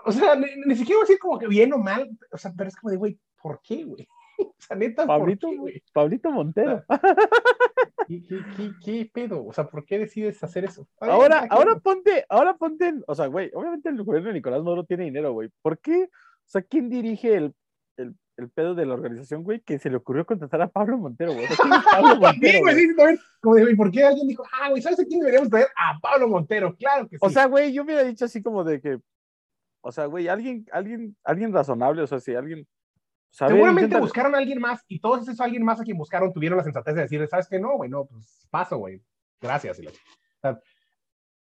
O 0.05 0.11
sea, 0.11 0.35
ni, 0.35 0.47
ni 0.67 0.75
siquiera 0.75 0.99
voy 0.99 1.05
a 1.05 1.07
decir 1.07 1.19
como 1.19 1.39
que 1.39 1.49
bien 1.49 1.73
o 1.75 1.79
mal. 1.79 2.11
O 2.33 2.39
sea, 2.39 2.53
pero 2.57 2.69
es 2.69 2.77
como 2.77 2.91
de, 2.91 2.97
güey, 2.97 3.19
¿por 3.43 3.61
qué, 3.63 3.85
güey? 3.85 4.09
O 4.63 4.65
sea, 4.65 4.77
neta, 4.77 5.07
Pablito, 5.07 5.49
¿por 5.49 5.55
qué, 5.55 5.61
güey? 5.61 5.83
Pablito 5.93 6.31
Montero. 6.31 6.85
¿Qué, 8.09 8.23
qué, 8.29 8.39
qué, 8.57 8.71
qué 8.85 9.11
pedo? 9.13 9.45
O 9.45 9.53
sea, 9.53 9.69
¿por 9.69 9.85
qué 9.85 9.99
decides 9.99 10.43
hacer 10.43 10.65
eso? 10.65 10.87
Ahora, 11.01 11.47
ahora 11.51 11.79
ponte, 11.81 12.25
ahora 12.29 12.57
ponte, 12.57 12.89
en- 12.89 13.05
o 13.07 13.15
sea, 13.15 13.27
güey, 13.27 13.51
obviamente 13.55 13.89
el 13.89 14.03
gobierno 14.03 14.29
de 14.29 14.35
Nicolás 14.35 14.63
Maduro 14.63 14.85
tiene 14.85 15.05
dinero, 15.05 15.33
güey. 15.33 15.51
¿Por 15.63 15.79
qué? 15.79 16.05
O 16.05 16.49
sea, 16.49 16.63
¿quién 16.63 16.89
dirige 16.89 17.35
el, 17.35 17.55
el 17.97 18.15
el 18.39 18.51
pedo 18.51 18.75
de 18.75 18.87
la 18.87 18.95
organización, 18.95 19.45
güey, 19.45 19.61
que 19.61 19.79
se 19.79 19.91
le 19.91 19.97
ocurrió 19.97 20.25
contratar 20.25 20.63
a 20.63 20.69
Pablo 20.69 20.97
Montero, 20.99 21.33
güey. 21.33 21.45
O 21.45 21.49
sea, 21.49 21.57
¿quién 21.57 21.75
es 21.75 21.85
Pablo 21.85 22.09
Sí, 22.15 22.21
Montero, 22.21 22.61
güey, 22.61 22.75
güey? 22.75 22.87
sí, 22.89 22.97
también, 22.97 23.21
como 23.41 23.55
de, 23.57 23.71
¿y 23.71 23.77
por 23.77 23.91
qué 23.91 24.05
alguien 24.05 24.29
dijo, 24.29 24.45
ah, 24.53 24.71
güey, 24.71 24.83
¿sabes 24.83 25.01
a 25.01 25.05
quién 25.05 25.21
deberíamos 25.21 25.51
traer? 25.51 25.69
A 25.77 25.99
Pablo 26.01 26.29
Montero, 26.29 26.75
claro 26.77 27.09
que 27.09 27.17
sí. 27.19 27.21
O 27.25 27.31
sea, 27.31 27.47
güey, 27.47 27.73
yo 27.73 27.83
hubiera 27.83 28.03
dicho 28.03 28.25
así 28.25 28.43
como 28.43 28.65
de 28.65 28.81
que, 28.81 28.99
o 29.83 29.93
sea, 29.93 30.07
güey, 30.07 30.29
alguien, 30.29 30.65
alguien, 30.73 31.17
alguien 31.25 31.53
razonable, 31.53 32.03
o 32.03 32.07
sea, 32.07 32.21
si 32.21 32.35
alguien. 32.35 32.67
Seguramente 33.33 33.85
intenta- 33.87 34.01
buscaron 34.01 34.35
a 34.35 34.39
alguien 34.39 34.61
más 34.61 34.85
y 34.89 35.01
todos 35.01 35.23
esos 35.23 35.41
alguien 35.41 35.65
más 35.65 35.81
a 35.81 35.85
quien 35.85 35.97
buscaron 35.97 36.33
tuvieron 36.33 36.59
la 36.59 36.65
sensatez 36.65 36.95
de 36.95 37.01
decirle, 37.03 37.27
¿sabes 37.27 37.49
qué? 37.49 37.59
No, 37.59 37.77
güey, 37.77 37.89
no, 37.91 38.05
pues 38.05 38.47
paso, 38.51 38.77
güey. 38.77 39.01
Gracias. 39.41 39.79
y 39.79 39.83
la- 39.83 39.91
o 39.91 39.95
sea, 40.43 40.61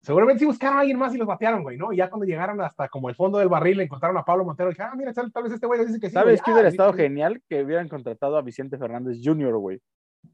seguramente 0.01 0.39
sí 0.39 0.45
buscaron 0.45 0.77
a 0.77 0.81
alguien 0.81 0.97
más 0.97 1.13
y 1.13 1.17
los 1.17 1.27
batearon, 1.27 1.63
güey, 1.63 1.77
¿no? 1.77 1.91
Y 1.93 1.97
ya 1.97 2.09
cuando 2.09 2.25
llegaron 2.25 2.61
hasta 2.61 2.87
como 2.87 3.09
el 3.09 3.15
fondo 3.15 3.37
del 3.39 3.49
barril 3.49 3.79
encontraron 3.81 4.17
a 4.17 4.23
Pablo 4.23 4.45
Montero 4.45 4.69
y 4.69 4.73
dijeron, 4.73 4.91
ah, 4.93 4.95
mira, 4.95 5.13
tal, 5.13 5.31
tal 5.31 5.43
vez 5.43 5.51
este 5.53 5.67
güey 5.67 5.85
dice 5.85 5.99
que 5.99 6.07
sí. 6.07 6.13
¿Sabes 6.13 6.39
güey. 6.39 6.45
qué 6.45 6.51
Ah, 6.51 6.53
hubiera 6.53 6.69
sí, 6.69 6.73
estado 6.75 6.91
sí. 6.93 6.97
genial? 6.99 7.41
Que 7.49 7.63
hubieran 7.63 7.89
contratado 7.89 8.37
a 8.37 8.41
Vicente 8.41 8.77
Fernández 8.77 9.17
Jr., 9.23 9.57
güey. 9.57 9.79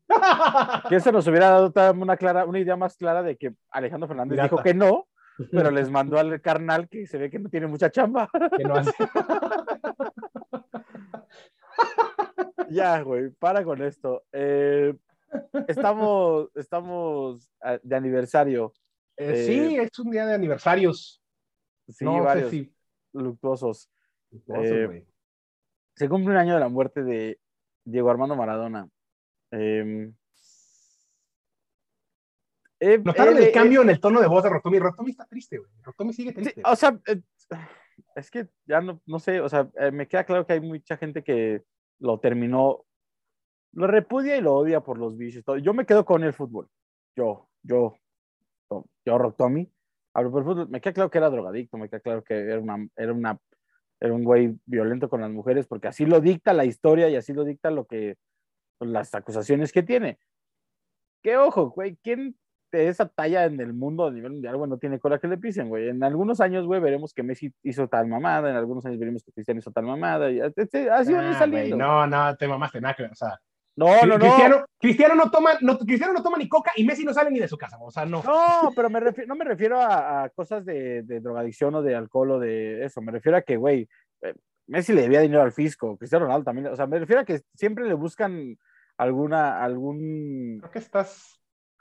Que 0.89 0.95
eso 0.97 1.11
nos 1.11 1.27
hubiera 1.27 1.49
dado 1.49 1.73
una, 1.93 2.17
clara, 2.17 2.45
una 2.45 2.59
idea 2.59 2.75
más 2.75 2.95
clara 2.97 3.23
de 3.23 3.35
que 3.35 3.53
Alejandro 3.71 4.07
Fernández 4.07 4.35
Pirata. 4.35 4.49
dijo 4.55 4.63
que 4.63 4.73
no, 4.73 5.07
pero 5.51 5.71
les 5.71 5.89
mandó 5.89 6.17
al 6.19 6.39
carnal 6.41 6.87
que 6.87 7.05
se 7.07 7.17
ve 7.17 7.29
que 7.29 7.39
no 7.39 7.49
tiene 7.49 7.67
mucha 7.67 7.89
chamba. 7.89 8.29
Que 8.57 8.63
no 8.63 8.75
hace. 8.75 8.91
ya, 12.69 13.01
güey, 13.01 13.29
para 13.31 13.63
con 13.63 13.81
esto. 13.81 14.23
Eh, 14.31 14.95
estamos, 15.67 16.49
estamos 16.55 17.51
ah, 17.61 17.79
de 17.81 17.95
aniversario. 17.95 18.73
Eh, 19.15 19.43
sí, 19.45 19.75
es 19.77 19.97
un 19.99 20.11
día 20.11 20.25
de 20.25 20.35
aniversarios. 20.35 21.21
Sí, 21.87 22.05
no 22.05 22.23
varios 22.23 22.49
sé 22.49 22.57
si. 22.57 22.73
luctuosos. 23.13 23.89
Eh. 24.31 25.05
Se 25.95 26.09
cumple 26.09 26.31
un 26.31 26.37
año 26.37 26.53
de 26.53 26.59
la 26.59 26.69
muerte 26.69 27.03
de 27.03 27.39
Diego 27.83 28.09
Armando 28.09 28.35
Maradona. 28.35 28.87
Eh, 29.51 30.11
eh, 32.79 32.99
¿Notaron 33.03 33.37
el 33.37 33.43
eh, 33.43 33.51
cambio 33.51 33.81
en 33.81 33.89
el 33.89 33.99
tono 33.99 34.21
de 34.21 34.27
voz 34.27 34.43
de 34.43 34.49
Rotomi? 34.49 34.77
Rotomi 34.79 35.11
está 35.11 35.25
triste, 35.25 35.57
güey. 35.57 35.71
Rotomi 35.81 36.13
sigue 36.13 36.29
Sí, 36.29 36.35
triste. 36.35 36.61
o 36.63 36.75
sea, 36.75 36.99
eh, 37.07 37.21
es 38.15 38.29
que 38.29 38.47
ya 38.65 38.81
no, 38.81 39.01
no 39.05 39.19
sé, 39.19 39.41
o 39.41 39.49
sea, 39.49 39.69
eh, 39.79 39.91
me 39.91 40.07
queda 40.07 40.23
claro 40.25 40.45
que 40.45 40.53
hay 40.53 40.59
mucha 40.59 40.97
gente 40.97 41.23
que 41.23 41.63
lo 41.99 42.19
terminó, 42.19 42.85
lo 43.73 43.87
repudia 43.87 44.37
y 44.37 44.41
lo 44.41 44.55
odia 44.55 44.81
por 44.81 44.97
los 44.97 45.17
vicios. 45.17 45.43
todo. 45.43 45.57
Yo 45.57 45.73
me 45.73 45.85
quedo 45.85 46.05
con 46.05 46.23
el 46.23 46.33
fútbol. 46.33 46.67
Yo, 47.15 47.49
yo, 47.63 47.97
yo, 48.69 48.85
yo 49.05 49.17
Rotomi, 49.17 49.71
hablo 50.13 50.31
por 50.31 50.41
el 50.41 50.47
fútbol. 50.47 50.69
Me 50.69 50.81
queda 50.81 50.93
claro 50.93 51.09
que 51.09 51.17
era 51.17 51.29
drogadicto, 51.29 51.77
me 51.77 51.89
queda 51.89 51.99
claro 51.99 52.23
que 52.23 52.35
era 52.35 52.59
una, 52.59 52.87
era 52.95 53.13
una, 53.13 53.39
era 53.99 54.13
un 54.13 54.23
güey 54.23 54.57
violento 54.65 55.09
con 55.09 55.21
las 55.21 55.31
mujeres, 55.31 55.67
porque 55.67 55.87
así 55.87 56.05
lo 56.05 56.19
dicta 56.21 56.53
la 56.53 56.65
historia 56.65 57.09
y 57.09 57.15
así 57.15 57.33
lo 57.33 57.43
dicta 57.43 57.71
lo 57.71 57.85
que, 57.85 58.15
las 58.79 59.13
acusaciones 59.15 59.71
que 59.71 59.83
tiene. 59.83 60.19
Que 61.23 61.37
ojo, 61.37 61.71
güey, 61.71 61.97
¿quién 62.03 62.37
de 62.71 62.87
esa 62.89 63.07
talla 63.07 63.45
en 63.45 63.59
el 63.61 63.73
mundo 63.73 64.05
a 64.07 64.11
nivel 64.11 64.33
mundial, 64.33 64.57
güey, 64.57 64.69
no 64.69 64.77
tiene 64.77 64.99
cola 64.99 65.19
que 65.19 65.27
le 65.27 65.37
pisen, 65.37 65.69
güey. 65.69 65.89
En 65.89 66.03
algunos 66.03 66.41
años, 66.41 66.65
güey, 66.65 66.81
veremos 66.81 67.13
que 67.13 67.23
Messi 67.23 67.53
hizo 67.63 67.87
tal 67.87 68.07
mamada, 68.07 68.49
en 68.49 68.55
algunos 68.55 68.85
años 68.85 68.99
veremos 68.99 69.23
que 69.23 69.31
Cristiano 69.31 69.59
hizo 69.59 69.71
tal 69.71 69.85
mamada, 69.85 70.29
y 70.31 70.39
este, 70.39 70.89
así 70.89 71.13
van 71.13 71.25
Ah, 71.27 71.39
saliendo. 71.39 71.75
güey, 71.77 71.87
no, 71.87 72.07
no, 72.07 72.35
te 72.35 72.47
mamaste 72.47 72.81
nada 72.81 72.95
O 73.11 73.15
sea, 73.15 73.39
no, 73.77 73.87
no, 74.05 74.17
no. 74.17 74.19
Cristiano, 74.19 74.65
Cristiano 74.79 75.15
no 75.15 75.29
toma, 75.29 75.51
no, 75.61 75.77
Cristiano 75.77 76.11
no 76.13 76.23
toma 76.23 76.37
ni 76.37 76.49
coca 76.49 76.71
y 76.75 76.83
Messi 76.83 77.05
no 77.05 77.13
sale 77.13 77.29
ni 77.29 77.39
de 77.39 77.47
su 77.47 77.57
casa. 77.57 77.77
O 77.79 77.91
sea, 77.91 78.05
no. 78.05 78.23
No, 78.23 78.71
pero 78.75 78.89
me 78.89 78.99
refiero, 78.99 79.27
no 79.27 79.35
me 79.35 79.45
refiero 79.45 79.79
a, 79.79 80.23
a 80.23 80.29
cosas 80.29 80.65
de, 80.65 81.03
de 81.03 81.19
drogadicción 81.19 81.75
o 81.75 81.83
de 81.83 81.95
alcohol 81.95 82.31
o 82.31 82.39
de 82.39 82.83
eso. 82.85 83.01
Me 83.01 83.11
refiero 83.11 83.37
a 83.37 83.43
que, 83.43 83.55
güey, 83.55 83.87
eh, 84.23 84.33
Messi 84.65 84.93
le 84.93 85.03
debía 85.03 85.21
dinero 85.21 85.43
al 85.43 85.51
fisco, 85.51 85.95
Cristiano 85.95 86.25
Ronaldo 86.25 86.45
también. 86.45 86.67
O 86.67 86.75
sea, 86.75 86.87
me 86.87 86.97
refiero 86.99 87.21
a 87.21 87.25
que 87.25 87.41
siempre 87.53 87.85
le 87.85 87.93
buscan 87.93 88.57
alguna, 88.97 89.63
algún. 89.63 90.57
Creo 90.59 90.71
que 90.71 90.79
estás 90.79 91.36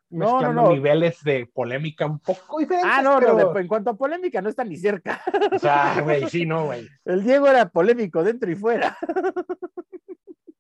No, 0.09 0.41
no, 0.41 0.53
no. 0.53 0.71
niveles 0.71 1.23
de 1.25 1.51
polémica 1.53 2.07
un 2.07 2.21
poco 2.21 2.59
diferentes. 2.59 2.93
Ah, 2.93 3.03
no, 3.03 3.19
pero... 3.19 3.37
no, 3.37 3.59
en 3.59 3.67
cuanto 3.67 3.91
a 3.91 3.97
polémica, 3.97 4.41
no 4.41 4.49
está 4.49 4.65
ni 4.65 4.77
cerca. 4.77 5.21
O 5.53 5.59
sea, 5.59 6.01
güey, 6.03 6.29
sí, 6.29 6.47
no, 6.47 6.67
güey. 6.67 6.89
El 7.05 7.25
Diego 7.25 7.49
era 7.49 7.69
polémico 7.69 8.23
dentro 8.23 8.51
y 8.51 8.55
fuera. 8.55 8.97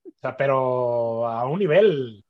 O 0.05 0.19
sea, 0.19 0.37
pero 0.37 1.29
a 1.29 1.47
un 1.49 1.59
nivel. 1.59 2.25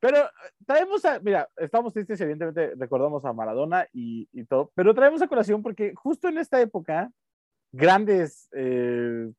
Pero 0.00 0.16
eh, 0.18 0.30
traemos 0.66 1.04
a, 1.04 1.20
mira, 1.20 1.48
estamos 1.56 1.92
tristes, 1.92 2.20
evidentemente 2.20 2.74
recordamos 2.76 3.24
a 3.24 3.32
Maradona 3.32 3.86
y, 3.92 4.28
y 4.32 4.44
todo, 4.44 4.72
pero 4.74 4.94
traemos 4.94 5.22
a 5.22 5.28
colación 5.28 5.62
porque 5.62 5.92
justo 5.94 6.28
en 6.28 6.38
esta 6.38 6.60
época, 6.60 7.10
grandes, 7.72 8.48
eh, 8.52 9.30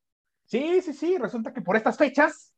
Sí, 0.50 0.82
sí, 0.82 0.94
sí. 0.94 1.18
Resulta 1.18 1.54
que 1.54 1.62
por 1.62 1.76
estas 1.76 1.96
fechas, 1.96 2.56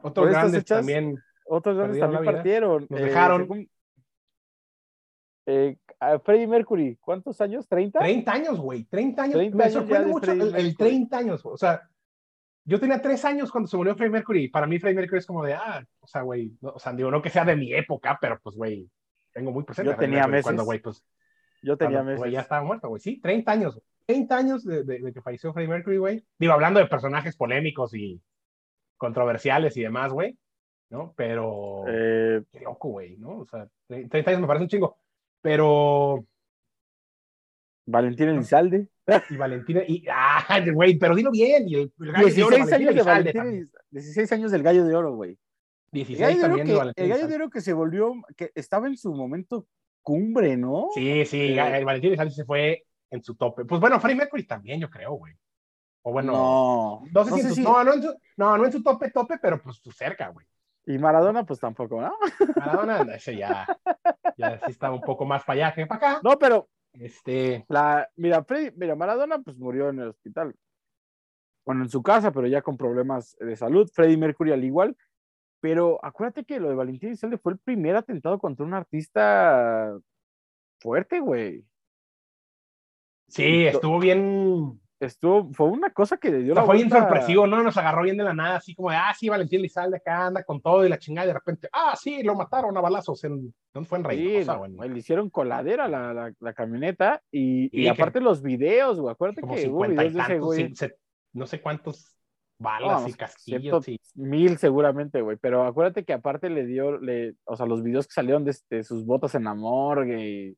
otros 0.00 0.24
Por 0.24 0.28
estas 0.28 0.42
grandes 0.44 0.60
fechas, 0.62 0.78
también. 0.78 1.18
Otros 1.44 1.76
grandes 1.76 2.00
también 2.00 2.24
partieron. 2.24 2.86
Nos 2.88 3.00
eh, 3.00 3.04
dejaron. 3.04 3.68
eh, 5.46 5.76
a 6.00 6.18
Freddie 6.18 6.46
Mercury, 6.46 6.96
¿cuántos 7.00 7.40
años? 7.40 7.68
¿30? 7.68 7.98
30 7.98 8.32
años, 8.32 8.58
güey. 8.60 8.84
30 8.84 9.22
años. 9.22 9.34
30 9.34 9.56
Me 9.56 9.64
años 9.64 9.72
sorprende 9.74 10.06
de 10.06 10.12
mucho 10.12 10.32
el, 10.32 10.40
el 10.40 10.52
Mercury. 10.52 10.74
30 10.74 11.18
años. 11.18 11.40
O 11.44 11.56
sea, 11.56 11.82
yo 12.64 12.80
tenía 12.80 13.00
3 13.00 13.24
años 13.26 13.50
cuando 13.50 13.68
se 13.68 13.76
murió 13.76 13.94
Freddie 13.94 14.12
Mercury. 14.12 14.48
Para 14.48 14.66
mí, 14.66 14.78
Freddie 14.78 14.96
Mercury 14.96 15.18
es 15.18 15.26
como 15.26 15.44
de, 15.44 15.54
ah, 15.54 15.84
o 16.00 16.06
sea, 16.06 16.22
güey. 16.22 16.56
no- 16.60 16.70
o 16.70 16.78
sea, 16.78 16.92
digo, 16.92 17.10
no 17.10 17.20
que 17.22 17.30
sea 17.30 17.44
de 17.44 17.56
mi 17.56 17.72
época, 17.74 18.18
pero 18.20 18.38
pues, 18.42 18.56
güey, 18.56 18.88
tengo 19.32 19.50
muy 19.52 19.64
presente. 19.64 19.90
Yo 19.92 19.96
tenía 19.96 20.26
meses. 20.26 20.44
Cuando, 20.44 20.64
güey, 20.64 20.80
pues, 20.80 21.04
Yo 21.62 21.76
tenía 21.76 21.98
cuando, 21.98 22.10
meses. 22.10 22.18
güey, 22.20 22.32
ya 22.32 22.40
estaba 22.40 22.64
muerto, 22.64 22.88
güey. 22.88 23.00
Sí, 23.00 23.20
30 23.20 23.52
años. 23.52 23.80
30 24.06 24.36
años 24.36 24.64
de, 24.64 24.84
de- 24.84 24.98
de 25.00 25.12
que 25.12 25.22
falleció 25.22 25.52
Freddie 25.52 25.68
Mercury, 25.70 25.98
güey. 25.98 26.24
Digo, 26.38 26.52
hablando 26.54 26.80
de 26.80 26.86
personajes 26.86 27.36
polémicos 27.36 27.94
y 27.94 28.20
controversiales 28.96 29.76
y 29.76 29.82
demás, 29.82 30.12
güey. 30.12 30.38
¿No? 30.94 31.12
Pero. 31.16 31.84
Eh, 31.88 32.40
Qué 32.52 32.60
loco, 32.60 32.88
güey, 32.90 33.16
¿no? 33.16 33.38
O 33.40 33.46
sea, 33.46 33.68
30 33.88 34.30
años 34.30 34.40
me 34.42 34.46
parece 34.46 34.62
un 34.62 34.68
chingo. 34.68 34.98
Pero. 35.42 36.24
Valentín 37.86 38.28
Elizalde. 38.28 38.88
Y 39.30 39.36
Valentina. 39.36 39.82
Y. 39.86 40.04
¡Ah, 40.10 40.60
güey! 40.72 40.96
Pero 40.96 41.16
dilo 41.16 41.30
bien. 41.32 41.68
Y 41.68 41.74
el, 41.74 41.92
el 42.00 42.12
gallo 42.12 42.28
de 42.32 42.42
oro, 42.44 42.56
16 42.56 42.72
años 42.72 42.94
de 42.94 43.02
Valentín 43.02 43.32
también. 43.34 43.62
Eliz- 43.64 43.72
16 43.90 44.32
años 44.32 44.52
del 44.52 44.62
gallo 44.62 44.84
de 44.84 44.94
oro, 44.94 45.14
güey. 45.16 45.32
El 45.32 45.38
16 46.06 46.20
gallo 46.20 46.34
de 46.38 46.38
oro 46.38 46.46
también 46.48 46.66
de 46.66 46.72
que, 46.72 46.78
Valentín 46.78 47.04
el 47.04 47.10
gallo 47.10 47.28
de 47.28 47.34
oro 47.34 47.50
que 47.50 47.60
se 47.60 47.72
volvió, 47.72 48.14
que 48.36 48.52
estaba 48.54 48.86
en 48.86 48.96
su 48.96 49.12
momento 49.12 49.66
cumbre, 50.00 50.56
¿no? 50.56 50.88
Sí, 50.94 51.24
sí, 51.26 51.40
Eh, 51.58 51.76
el 51.78 51.84
Valentín 51.84 52.10
Elizalde 52.10 52.32
se 52.32 52.44
fue 52.44 52.84
en 53.10 53.22
su 53.22 53.34
tope. 53.34 53.64
Pues 53.64 53.80
bueno, 53.80 53.98
Freddie 53.98 54.16
Mercury 54.18 54.46
también, 54.46 54.80
yo 54.80 54.88
creo, 54.88 55.12
güey. 55.14 55.34
O 56.02 56.12
bueno. 56.12 56.32
No, 56.32 57.02
no, 57.12 57.24
sé 57.24 57.30
no 57.30 57.36
si 57.36 57.42
en 57.42 57.48
su, 57.48 57.54
si- 57.56 57.62
no, 57.62 57.84
no, 57.84 57.92
en 57.94 58.02
su, 58.02 58.14
no, 58.36 58.56
no 58.56 58.64
en 58.64 58.72
su 58.72 58.82
tope, 58.82 59.10
tope, 59.10 59.38
pero 59.42 59.60
pues 59.60 59.82
cerca, 59.94 60.28
güey. 60.28 60.46
Y 60.86 60.98
Maradona, 60.98 61.44
pues 61.44 61.60
tampoco, 61.60 62.00
¿no? 62.00 62.14
Maradona, 62.56 63.02
ese 63.14 63.36
ya, 63.36 63.66
ya 64.36 64.58
sí 64.58 64.70
estaba 64.70 64.94
un 64.94 65.00
poco 65.00 65.24
más 65.24 65.44
para 65.44 65.66
allá 65.66 65.74
que 65.74 65.86
para 65.86 66.12
acá. 66.12 66.20
No, 66.22 66.38
pero 66.38 66.68
Este, 66.92 67.64
la, 67.68 68.08
mira, 68.16 68.44
Freddy, 68.44 68.70
mira, 68.76 68.94
Maradona 68.94 69.38
pues 69.40 69.56
murió 69.56 69.88
en 69.88 70.00
el 70.00 70.08
hospital. 70.08 70.54
Bueno, 71.64 71.84
en 71.84 71.88
su 71.88 72.02
casa, 72.02 72.30
pero 72.30 72.46
ya 72.46 72.60
con 72.62 72.76
problemas 72.76 73.36
de 73.40 73.56
salud. 73.56 73.90
Freddie 73.92 74.18
Mercury 74.18 74.52
al 74.52 74.64
igual. 74.64 74.96
Pero 75.60 75.98
acuérdate 76.04 76.44
que 76.44 76.60
lo 76.60 76.68
de 76.68 76.74
Valentín 76.74 77.08
Elizalde 77.08 77.38
fue 77.38 77.52
el 77.52 77.58
primer 77.58 77.96
atentado 77.96 78.38
contra 78.38 78.66
un 78.66 78.74
artista 78.74 79.98
fuerte, 80.78 81.20
güey. 81.20 81.64
sí, 83.28 83.64
estuvo 83.64 83.98
bien. 83.98 84.78
Estuvo, 85.00 85.52
fue 85.52 85.66
una 85.66 85.90
cosa 85.90 86.16
que 86.16 86.30
le 86.30 86.38
dio 86.38 86.52
O 86.52 86.54
sea, 86.54 86.62
la 86.62 86.66
fue 86.66 86.76
bien 86.76 86.88
sorpresivo, 86.88 87.46
¿no? 87.46 87.62
Nos 87.62 87.76
agarró 87.76 88.02
bien 88.04 88.16
de 88.16 88.24
la 88.24 88.32
nada, 88.32 88.56
así 88.56 88.74
como 88.74 88.90
de, 88.90 88.96
ah, 88.96 89.12
sí, 89.18 89.28
Valentín 89.28 89.58
Elizalde 89.58 89.96
acá 89.96 90.26
anda 90.26 90.44
con 90.44 90.60
todo 90.62 90.86
y 90.86 90.88
la 90.88 90.98
chingada, 90.98 91.26
y 91.26 91.28
de 91.28 91.34
repente, 91.34 91.68
ah, 91.72 91.94
sí, 92.00 92.22
lo 92.22 92.34
mataron 92.36 92.76
a 92.76 92.80
balazos 92.80 93.22
en, 93.24 93.52
¿dónde 93.74 93.88
fue 93.88 93.98
en 93.98 94.04
Sí, 94.04 94.08
Reynosa? 94.08 94.54
no, 94.56 94.60
o 94.62 94.84
en- 94.84 94.92
le 94.92 94.98
hicieron 94.98 95.30
coladera 95.30 95.88
la, 95.88 96.14
la, 96.14 96.32
la 96.38 96.52
camioneta 96.54 97.20
y, 97.30 97.64
y 97.66 97.82
que- 97.84 97.90
aparte 97.90 98.20
los 98.20 98.40
videos, 98.42 99.00
güey. 99.00 99.12
Acuérdate 99.12 99.40
como 99.40 99.54
que 99.56 99.68
hubo 99.68 99.84
50 99.84 100.04
y 100.04 100.08
videos 100.08 100.26
de 100.28 100.34
ese 100.34 100.38
güey. 100.40 100.74
se- 100.76 100.94
no 101.32 101.46
sé 101.46 101.60
cuántos 101.60 102.16
balas 102.56 103.02
No, 103.02 103.08
y 103.08 103.12
casquillos. 103.14 103.88
y- 103.88 104.00
mil 104.14 104.56
seguramente, 104.58 105.20
güey. 105.20 105.36
Pero 105.40 105.64
acuérdate 105.64 106.04
que 106.04 106.12
aparte 106.12 106.48
le 106.50 106.64
dio, 106.66 106.98
le, 107.00 107.34
o 107.44 107.56
sea, 107.56 107.66
los 107.66 107.82
videos 107.82 108.06
que 108.06 108.12
salieron 108.14 108.44
de 108.44 108.52
este, 108.52 108.84
sus 108.84 109.04
botas 109.04 109.34
en 109.34 109.44
la 109.44 109.54
morgue 109.54 110.24
y, 110.24 110.56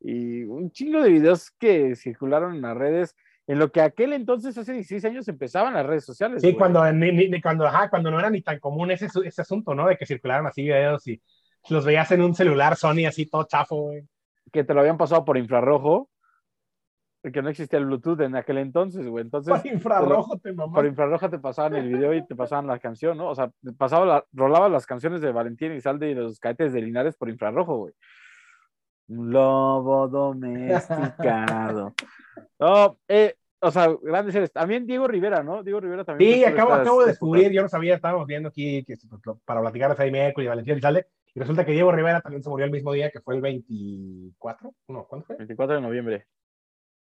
y 0.00 0.42
un 0.42 0.70
chingo 0.72 1.00
de 1.02 1.10
videos 1.10 1.52
que 1.52 1.94
circularon 1.94 2.56
en 2.56 2.62
las 2.62 2.76
redes, 2.76 3.14
en 3.48 3.58
lo 3.58 3.70
que 3.70 3.80
aquel 3.80 4.12
entonces, 4.12 4.56
hace 4.58 4.72
16 4.72 5.04
años, 5.04 5.28
empezaban 5.28 5.74
las 5.74 5.86
redes 5.86 6.04
sociales. 6.04 6.40
Sí, 6.42 6.48
güey. 6.48 6.58
cuando, 6.58 6.92
ni- 6.92 7.12
ni- 7.12 7.40
cuando, 7.40 7.66
ajá, 7.66 7.88
cuando 7.90 8.10
no 8.10 8.18
era 8.18 8.28
ni 8.30 8.42
tan 8.42 8.58
común 8.58 8.90
ese, 8.90 9.08
ese 9.24 9.42
asunto, 9.42 9.74
¿no? 9.74 9.86
De 9.86 9.96
que 9.96 10.04
circularon 10.06 10.46
así 10.46 10.62
videos 10.64 11.06
y 11.06 11.22
los 11.68 11.84
veías 11.84 12.10
en 12.12 12.22
un 12.22 12.34
celular 12.34 12.76
Sony 12.76 13.06
así 13.06 13.26
todo 13.26 13.44
chafo, 13.44 13.76
güey. 13.82 14.02
Que 14.52 14.64
te 14.64 14.74
lo 14.74 14.80
habían 14.80 14.96
pasado 14.96 15.24
por 15.24 15.36
infrarrojo, 15.38 16.08
que 17.32 17.42
no 17.42 17.48
existía 17.48 17.80
el 17.80 17.86
Bluetooth 17.86 18.20
en 18.20 18.36
aquel 18.36 18.58
entonces, 18.58 19.06
güey. 19.08 19.24
Entonces, 19.24 19.52
Por 19.60 19.66
infrarrojo 19.72 20.38
te 20.38 20.52
mamá. 20.52 20.72
por 20.74 20.86
infrarroja 20.86 21.28
te 21.28 21.40
pasaban 21.40 21.74
el 21.74 21.88
video 21.88 22.14
y 22.14 22.24
te 22.24 22.36
pasaban 22.36 22.68
la 22.68 22.78
canción, 22.78 23.16
¿no? 23.18 23.28
O 23.30 23.34
sea, 23.34 23.50
pasaba 23.76 24.06
la, 24.06 24.24
rolaba 24.32 24.68
las 24.68 24.86
canciones 24.86 25.20
de 25.20 25.32
Valentín 25.32 25.72
Elizalde 25.72 26.08
y 26.10 26.14
los 26.14 26.38
cadetes 26.38 26.72
de 26.72 26.82
Linares 26.82 27.16
por 27.16 27.28
infrarrojo, 27.28 27.76
güey. 27.78 27.94
Un 29.08 29.30
lobo 29.32 30.06
domesticado. 30.08 31.94
No, 32.58 32.98
eh, 33.08 33.34
o 33.60 33.70
sea, 33.70 33.88
grandes 34.02 34.32
seres. 34.32 34.52
También 34.52 34.86
Diego 34.86 35.08
Rivera, 35.08 35.42
¿no? 35.42 35.62
Diego 35.62 35.80
Rivera 35.80 36.04
también. 36.04 36.34
Sí, 36.34 36.44
acabo, 36.44 36.72
acabo 36.72 37.00
de 37.00 37.08
descubrir, 37.08 37.50
yo 37.52 37.62
no 37.62 37.68
sabía, 37.68 37.94
estábamos 37.94 38.26
viendo 38.26 38.48
aquí 38.48 38.84
que, 38.84 38.96
para 39.44 39.60
platicar 39.60 39.90
de 39.90 39.96
Freddie 39.96 40.12
Mercury 40.12 40.46
y 40.46 40.48
Valentín 40.48 40.72
Elizalde, 40.72 41.06
y 41.34 41.40
resulta 41.40 41.64
que 41.64 41.72
Diego 41.72 41.92
Rivera 41.92 42.20
también 42.20 42.42
se 42.42 42.48
murió 42.48 42.64
el 42.64 42.72
mismo 42.72 42.92
día, 42.92 43.10
que 43.10 43.20
fue 43.20 43.34
el 43.34 43.40
24, 43.40 44.74
no, 44.88 45.04
¿cuándo 45.04 45.26
fue? 45.26 45.36
24 45.36 45.76
de 45.76 45.82
noviembre. 45.82 46.26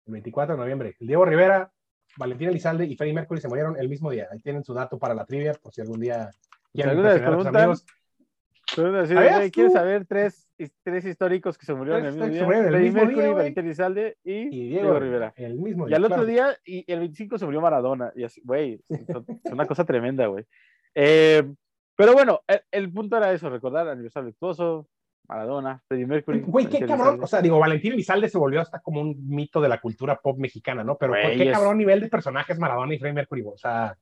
El 0.06 0.14
24 0.14 0.56
de 0.56 0.60
noviembre. 0.60 0.96
El 1.00 1.08
Diego 1.08 1.26
Rivera, 1.26 1.72
Valentín 2.18 2.50
Elizalde 2.50 2.86
y 2.86 2.96
Freddie 2.96 3.14
Mercury 3.14 3.42
se 3.42 3.48
murieron 3.48 3.78
el 3.78 3.90
mismo 3.90 4.10
día. 4.10 4.28
Ahí 4.32 4.40
tienen 4.40 4.64
su 4.64 4.74
dato 4.74 4.98
para 4.98 5.14
la 5.14 5.26
trivia, 5.26 5.54
por 5.54 5.74
si 5.74 5.82
algún 5.82 6.00
día 6.00 6.30
quieren 6.74 6.98
impresionar 6.98 7.34
a 7.34 7.38
sus 7.38 7.46
amigos. 7.48 7.86
¿Quieres 9.52 9.74
saber 9.74 10.06
tres, 10.06 10.45
tres 10.84 11.06
históricos 11.06 11.58
que 11.58 11.66
se 11.66 11.74
murieron 11.74 12.06
el 12.06 12.14
mismo 12.14 12.28
día? 12.28 12.46
Freddie 12.46 12.92
Mercury, 12.92 13.34
Valentín 13.34 13.66
Elizalde 13.66 14.18
y, 14.24 14.50
Diego, 14.70 15.00
Rivera. 15.00 15.34
El 15.36 15.56
mismo 15.60 15.86
día. 15.86 15.94
Y 15.94 15.96
al 15.96 16.06
otro 16.06 16.26
día, 16.26 16.58
y 16.66 16.92
el 16.92 17.00
25 17.00 17.38
se 17.38 17.46
murió 17.46 17.62
Maradona. 17.62 18.12
Y 18.16 18.24
así, 18.24 18.42
güey, 18.44 18.82
es 18.90 19.52
una 19.52 19.66
cosa 19.66 19.86
tremenda, 19.86 20.28
güey. 20.28 20.46
Eh, 20.94 21.44
pero 21.96 22.14
bueno, 22.14 22.42
el, 22.72 22.92
punto 22.92 23.18
era 23.18 23.32
eso, 23.32 23.50
recordar 23.50 23.88
aniversario 23.88 24.28
virtuoso, 24.28 24.88
Maradona, 25.28 25.82
Freddie 25.88 26.08
Mercury. 26.08 26.42
Güey, 26.42 26.68
qué 26.68 26.86
cabrón, 26.86 27.20
o 27.22 27.28
sea, 27.28 27.42
digo, 27.42 27.60
Valentín 27.60 27.94
Elizalde 27.94 28.30
se 28.30 28.38
volvió 28.38 28.62
hasta 28.62 28.80
como 28.80 29.02
un 29.02 29.28
mito 29.28 29.62
de 29.62 29.70
la 29.70 29.80
cultura 29.80 30.20
pop 30.20 30.38
mexicana, 30.38 30.84
¿no? 30.84 30.98
Pero 30.98 31.14
qué 31.14 31.52
cabrón 31.52 31.78
nivel 31.78 32.02
de 32.02 32.10
personajes 32.10 32.60
Maradona 32.60 32.94
y 32.94 33.00
Freddie 33.00 33.16
Mercury, 33.16 33.44
o 33.46 33.58
sea, 33.58 33.98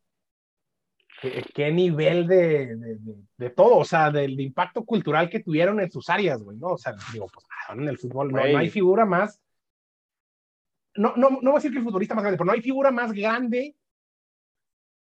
qué, 1.54 1.72
nivel 1.72 2.28
de, 2.28 2.76
de, 2.76 2.98
de, 3.38 3.50
todo, 3.50 3.78
o 3.78 3.86
sea, 3.86 4.12
del 4.12 4.40
impacto 4.40 4.84
cultural 4.86 5.30
que 5.30 5.40
tuvieron 5.40 5.80
en 5.80 5.92
sus 5.92 6.10
áreas, 6.10 6.42
güey, 6.42 6.58
¿no? 6.58 6.70
O 6.70 6.78
sea, 6.78 6.94
digo, 7.12 7.28
pues 7.34 7.46
en 7.70 7.88
el 7.88 7.98
fútbol 7.98 8.32
no, 8.32 8.46
no, 8.46 8.58
hay 8.58 8.70
figura 8.70 9.06
más, 9.06 9.42
no, 10.96 11.14
no, 11.16 11.30
no 11.30 11.40
voy 11.42 11.54
a 11.54 11.56
decir 11.56 11.72
que 11.72 11.80
el 11.80 11.84
futbolista 11.84 12.16
más 12.16 12.24
grande, 12.24 12.38
pero 12.38 12.46
no 12.46 12.54
hay 12.54 12.62
figura 12.62 12.92
más 12.92 13.12
grande 13.12 13.76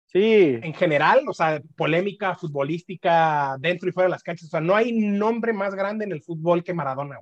Sí. 0.07 0.59
En 0.63 0.73
general, 0.73 1.25
o 1.29 1.35
sea, 1.35 1.61
polémica 1.77 2.35
futbolística 2.35 3.57
dentro 3.59 3.89
y 3.89 3.93
fuera 3.93 4.07
de 4.07 4.13
las 4.13 4.23
canchas. 4.23 4.47
O 4.47 4.51
sea, 4.51 4.61
no 4.61 4.75
hay 4.75 4.93
nombre 4.93 5.53
más 5.53 5.75
grande 5.75 6.05
en 6.05 6.13
el 6.13 6.23
fútbol 6.23 6.63
que 6.63 6.73
Maradona. 6.73 7.21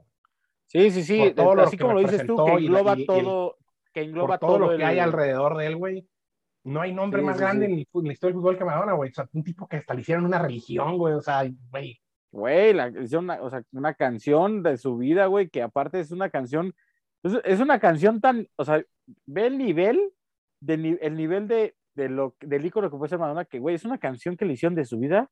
Sí, 0.67 0.91
sí, 0.91 1.03
sí. 1.03 1.33
Todo 1.35 1.61
así 1.63 1.77
como 1.77 1.95
lo 1.95 2.01
dices 2.01 2.27
tú, 2.27 2.37
que 2.45 2.53
engloba 2.53 2.97
todo, 3.07 3.57
que 3.93 4.03
engloba 4.03 4.39
todo, 4.39 4.59
lo 4.59 4.77
que 4.77 4.85
hay 4.85 4.99
alrededor 4.99 5.57
de 5.57 5.67
él, 5.67 5.77
güey. 5.77 6.07
No 6.65 6.81
hay 6.81 6.95
nombre 6.95 7.21
más 7.21 7.39
grande 7.39 7.67
en, 7.67 7.77
la 7.77 7.81
historia 7.81 8.11
del 8.11 8.35
fútbol 8.35 8.57
que 8.57 8.65
Maradona, 8.65 8.95
güey. 8.95 9.11
O 9.11 9.15
sea, 9.15 9.29
un 9.33 9.45
tipo 9.45 9.69
que 9.69 9.77
hasta 9.77 9.93
le 9.93 10.01
hicieron 10.01 10.25
una 10.25 10.39
religión, 10.39 10.97
güey. 10.97 11.15
O 11.15 11.21
sea, 11.21 11.45
güey. 11.71 12.01
Güey, 12.33 12.73
la, 12.73 12.91
una, 13.19 13.41
o 13.43 13.51
sea, 13.51 13.63
una 13.73 13.95
canción 13.95 14.63
de 14.63 14.77
su 14.77 14.97
vida, 14.97 15.27
güey, 15.27 15.49
que 15.51 15.63
aparte 15.63 16.01
es 16.01 16.11
una 16.11 16.31
canción, 16.31 16.75
es, 17.23 17.61
una 17.61 17.79
canción 17.79 18.21
tan, 18.21 18.49
o 18.57 18.65
sea, 18.65 18.83
ve 19.27 19.47
el 19.47 19.57
nivel, 19.57 20.01
de, 20.61 20.99
el 21.01 21.17
nivel 21.17 21.47
de, 21.47 21.77
de 21.95 22.09
lo, 22.09 22.35
del 22.41 22.67
ícono 22.67 22.91
que 22.91 22.97
puede 22.97 23.11
ser 23.11 23.21
Madonna, 23.21 23.45
que, 23.45 23.61
güey, 23.61 23.77
es 23.77 23.85
una 23.85 23.99
canción 23.99 24.37
que 24.37 24.47
le 24.47 24.55
hicieron 24.55 24.75
de 24.75 24.85
su 24.85 24.99
vida, 24.99 25.31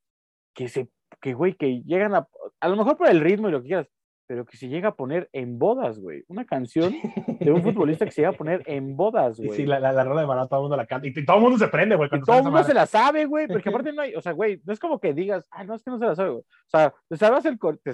que 0.54 0.68
se, 0.68 0.90
que, 1.20 1.34
güey, 1.34 1.54
que 1.54 1.82
llegan 1.82 2.14
a, 2.14 2.28
a 2.60 2.68
lo 2.68 2.76
mejor 2.76 2.96
por 2.96 3.08
el 3.08 3.20
ritmo 3.20 3.48
y 3.48 3.52
lo 3.52 3.62
que 3.62 3.68
quieras, 3.68 3.88
pero 4.26 4.44
que 4.44 4.56
se 4.56 4.68
llega 4.68 4.90
a 4.90 4.94
poner 4.94 5.28
en 5.32 5.58
bodas, 5.58 5.98
güey. 5.98 6.24
Una 6.28 6.44
canción 6.44 6.94
de 7.40 7.52
un 7.52 7.62
futbolista 7.62 8.04
que 8.04 8.10
se 8.10 8.22
llega 8.22 8.30
a 8.30 8.36
poner 8.36 8.62
en 8.66 8.96
bodas, 8.96 9.38
güey. 9.38 9.50
Sí, 9.50 9.66
la, 9.66 9.80
la, 9.80 9.92
la 9.92 10.04
rola 10.04 10.20
de 10.20 10.26
Maradona 10.26 10.48
todo 10.48 10.60
el 10.60 10.62
mundo 10.64 10.76
la 10.76 10.86
canta. 10.86 11.06
Y, 11.06 11.24
todo 11.24 11.36
el 11.36 11.42
mundo 11.42 11.58
se 11.58 11.68
prende, 11.68 11.96
güey. 11.96 12.08
Todo 12.08 12.38
el 12.38 12.44
mundo 12.44 12.64
se 12.64 12.74
la 12.74 12.86
sabe, 12.86 13.24
güey. 13.26 13.46
Porque 13.48 13.68
aparte 13.70 13.92
no 13.92 14.02
hay, 14.02 14.14
o 14.14 14.20
sea, 14.20 14.32
güey, 14.32 14.60
no 14.64 14.72
es 14.72 14.78
como 14.78 14.98
que 15.00 15.12
digas, 15.12 15.46
ah, 15.50 15.64
no, 15.64 15.74
es 15.74 15.82
que 15.82 15.90
no 15.90 15.98
se 15.98 16.06
la 16.06 16.14
sabe, 16.14 16.30
güey. 16.30 16.42
O 16.42 16.68
sea, 16.68 16.94
te 17.08 17.16
sabes 17.16 17.44
el 17.44 17.58
corte. 17.58 17.92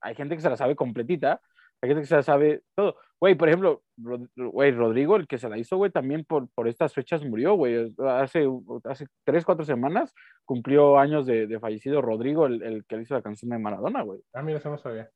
Hay 0.00 0.14
gente 0.14 0.36
que 0.36 0.42
se 0.42 0.50
la 0.50 0.56
sabe 0.56 0.76
completita, 0.76 1.40
hay 1.80 1.88
gente 1.88 2.02
que 2.02 2.08
se 2.08 2.16
la 2.16 2.22
sabe 2.22 2.62
todo. 2.74 2.96
Güey, 3.20 3.34
por 3.34 3.48
ejemplo, 3.48 3.82
güey, 3.96 4.70
Rodrigo, 4.72 5.16
el 5.16 5.26
que 5.26 5.38
se 5.38 5.48
la 5.48 5.58
hizo, 5.58 5.76
güey, 5.76 5.90
también 5.90 6.24
por, 6.24 6.48
por 6.50 6.68
estas 6.68 6.92
fechas 6.92 7.24
murió, 7.24 7.54
güey. 7.54 7.94
Hace, 8.06 8.46
hace 8.84 9.06
tres, 9.24 9.44
cuatro 9.44 9.64
semanas 9.64 10.12
cumplió 10.44 10.98
años 10.98 11.26
de, 11.26 11.46
de 11.46 11.58
fallecido 11.58 12.02
Rodrigo, 12.02 12.46
el, 12.46 12.62
el, 12.62 12.84
que 12.84 12.96
le 12.96 13.02
hizo 13.02 13.14
la 13.14 13.22
canción 13.22 13.50
de 13.50 13.58
Maradona, 13.58 14.02
güey. 14.02 14.20
Ah, 14.32 14.42
mira, 14.42 14.58
eso 14.58 14.70
no 14.70 14.78
sabía. 14.78 15.10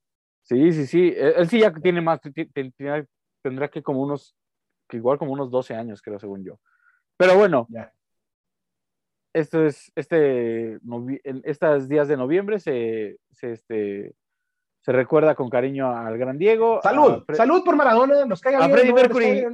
Sí, 0.48 0.72
sí, 0.72 0.86
sí. 0.86 1.14
Él, 1.14 1.46
sí 1.48 1.60
ya 1.60 1.72
tiene 1.72 2.00
más, 2.00 2.20
tendrá 3.42 3.68
que 3.68 3.82
como 3.82 4.00
unos, 4.00 4.34
que 4.88 4.96
igual 4.96 5.18
como 5.18 5.32
unos 5.32 5.50
12 5.50 5.74
años, 5.74 6.00
creo, 6.00 6.18
según 6.18 6.42
yo. 6.42 6.58
Pero 7.18 7.36
bueno, 7.36 7.66
ya. 7.68 7.92
esto 9.34 9.66
es, 9.66 9.92
este, 9.94 10.72
en 10.72 11.42
estos 11.44 11.86
días 11.86 12.08
de 12.08 12.16
noviembre 12.16 12.60
se, 12.60 13.18
se 13.32 13.52
este, 13.52 14.14
se 14.80 14.92
recuerda 14.92 15.34
con 15.34 15.50
cariño 15.50 15.94
al 15.94 16.16
gran 16.16 16.38
Diego. 16.38 16.80
Salud, 16.82 17.24
salud 17.34 17.62
por 17.62 17.76
Maradona, 17.76 18.24
nos 18.24 18.40
caiga 18.40 18.64
a 18.64 18.70
Freddie 18.70 18.94
Mercury. 18.94 19.44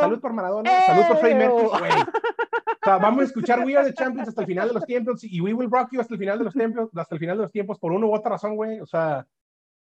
Salud 0.00 0.18
por 0.18 0.32
Maradona, 0.32 0.70
salud 0.86 1.02
por 1.08 1.16
Freddie 1.18 1.36
Mercury, 1.36 1.66
O 1.66 2.84
sea, 2.84 2.96
vamos 2.96 3.20
a 3.20 3.24
escuchar 3.24 3.66
We 3.66 3.76
Are 3.76 3.86
the 3.86 3.94
Champions 3.94 4.28
hasta 4.28 4.40
el 4.40 4.46
final 4.46 4.68
de 4.68 4.74
los 4.74 4.86
tiempos 4.86 5.22
y 5.24 5.40
We 5.42 5.52
Will 5.52 5.70
Rock 5.70 5.90
You 5.92 6.00
hasta 6.00 6.14
el 6.14 6.18
final 6.18 6.38
de 6.38 6.44
los 6.44 6.54
tiempos, 6.54 6.88
hasta 6.96 7.14
el 7.14 7.18
final 7.18 7.36
de 7.36 7.42
los 7.42 7.52
tiempos 7.52 7.78
por 7.78 7.92
una 7.92 8.06
u 8.06 8.14
otra 8.14 8.30
razón, 8.30 8.56
güey. 8.56 8.80
O 8.80 8.86
sea, 8.86 9.26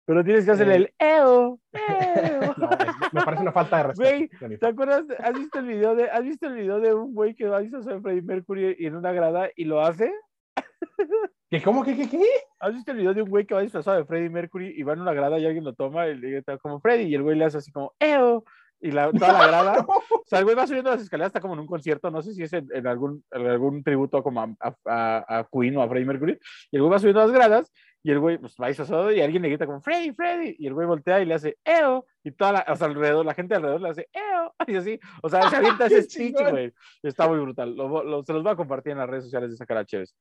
pero 0.09 0.25
tienes 0.25 0.47
que 0.47 0.53
hacerle 0.53 0.77
el 0.77 0.95
eo. 0.99 1.61
me 3.13 3.21
parece 3.27 3.43
una 3.43 3.53
falta 3.53 3.77
de 3.77 3.83
respeto. 3.83 4.37
Güey, 4.41 4.57
¿te 4.57 4.67
acuerdas? 4.67 5.05
¿Has 5.23 5.35
visto 5.35 5.59
el 5.59 5.67
video 5.67 5.95
de, 5.95 6.09
¿has 6.09 6.25
visto 6.25 6.47
el 6.47 6.55
video 6.55 6.81
de 6.81 6.95
un 6.95 7.13
güey 7.13 7.35
que 7.35 7.47
va 7.47 7.59
a 7.59 7.61
disfrazar 7.61 8.01
Freddie 8.01 8.23
Mercury 8.23 8.75
y 8.79 8.87
en 8.87 8.97
una 8.97 9.13
grada 9.13 9.51
y 9.55 9.65
lo 9.65 9.83
hace? 9.83 10.11
¿Qué, 11.51 11.61
¿Cómo? 11.61 11.85
¿Qué, 11.85 11.95
qué, 11.95 12.09
qué? 12.09 12.25
¿Has 12.59 12.73
visto 12.73 12.93
el 12.93 12.97
video 12.97 13.13
de 13.13 13.21
un 13.21 13.29
güey 13.29 13.45
que 13.45 13.53
va 13.53 13.61
disfrazado 13.61 13.99
de 13.99 14.07
Freddie 14.07 14.31
Mercury 14.31 14.73
y 14.75 14.83
va 14.83 14.95
en 14.95 15.03
una 15.03 15.13
grada 15.13 15.39
y 15.39 15.45
alguien 15.45 15.65
lo 15.65 15.75
toma 15.75 16.09
y 16.09 16.17
le 16.17 16.37
dice 16.37 16.57
como 16.57 16.81
Freddie 16.81 17.09
y 17.09 17.15
el 17.15 17.23
güey 17.23 17.37
le 17.37 17.45
hace 17.45 17.59
así 17.59 17.71
como 17.71 17.93
¡Eo! 18.01 18.45
Y 18.81 18.93
la, 18.93 19.11
toda 19.13 19.33
la 19.35 19.47
grada. 19.49 19.87
O 19.87 20.25
sea, 20.25 20.39
el 20.39 20.47
güey 20.47 20.57
va 20.57 20.67
subiendo 20.67 20.91
las 20.91 21.03
escaleras, 21.03 21.29
está 21.29 21.41
como 21.41 21.53
en 21.53 21.61
un 21.61 21.67
concierto, 21.67 22.11
no 22.11 22.23
sé 22.23 22.33
si 22.33 22.45
es 22.45 22.53
en, 22.55 22.87
algún, 22.87 23.23
en 23.31 23.47
algún 23.47 23.83
tributo 23.83 24.23
como 24.23 24.41
a, 24.41 24.55
a, 24.61 25.39
a, 25.39 25.49
Queen 25.53 25.77
o 25.77 25.83
a 25.83 25.89
Freddie 25.89 26.07
Mercury. 26.07 26.39
Y 26.71 26.77
el 26.77 26.83
güey 26.83 26.93
va 26.93 26.99
subiendo 26.99 27.21
las 27.21 27.33
gradas 27.33 27.71
y 28.03 28.11
el 28.11 28.21
güey 28.21 28.39
pues, 28.39 28.55
va 28.61 28.69
disfrazado 28.69 29.13
y 29.13 29.21
alguien 29.21 29.43
le 29.43 29.49
grita 29.49 29.67
como 29.67 29.81
Freddy, 29.81 30.13
Freddy. 30.13 30.57
Y 30.59 30.67
el 30.67 30.75
güey 30.75 30.87
voltea 30.87 31.21
y 31.21 31.27
le 31.27 31.35
hace 31.35 31.59
¡Eo! 31.65 32.07
Y 32.23 32.31
toda 32.33 32.53
la, 32.53 32.67
o 32.69 32.77
sea, 32.77 32.87
alrededor, 32.87 33.25
la 33.25 33.35
gente 33.35 33.55
alrededor 33.55 33.81
le 33.81 33.89
hace 33.91 34.09
¡Eo! 34.13 34.55
Y 34.67 34.77
así, 34.77 35.01
o 35.23 35.29
sea, 35.29 35.49
se 35.51 35.57
avienta 35.57 35.87
ese 35.87 36.03
speech, 36.11 36.37
güey. 36.51 36.73
Está 37.03 37.29
muy 37.29 37.39
brutal. 37.39 37.75
Lo, 37.75 38.23
se 38.25 38.33
los 38.33 38.43
voy 38.43 38.53
a 38.53 38.57
compartir 38.57 38.93
en 38.93 38.99
las 38.99 39.09
redes 39.09 39.25
sociales 39.25 39.51
de 39.51 39.57
Sacara 39.57 39.85
Chévez. 39.85 40.15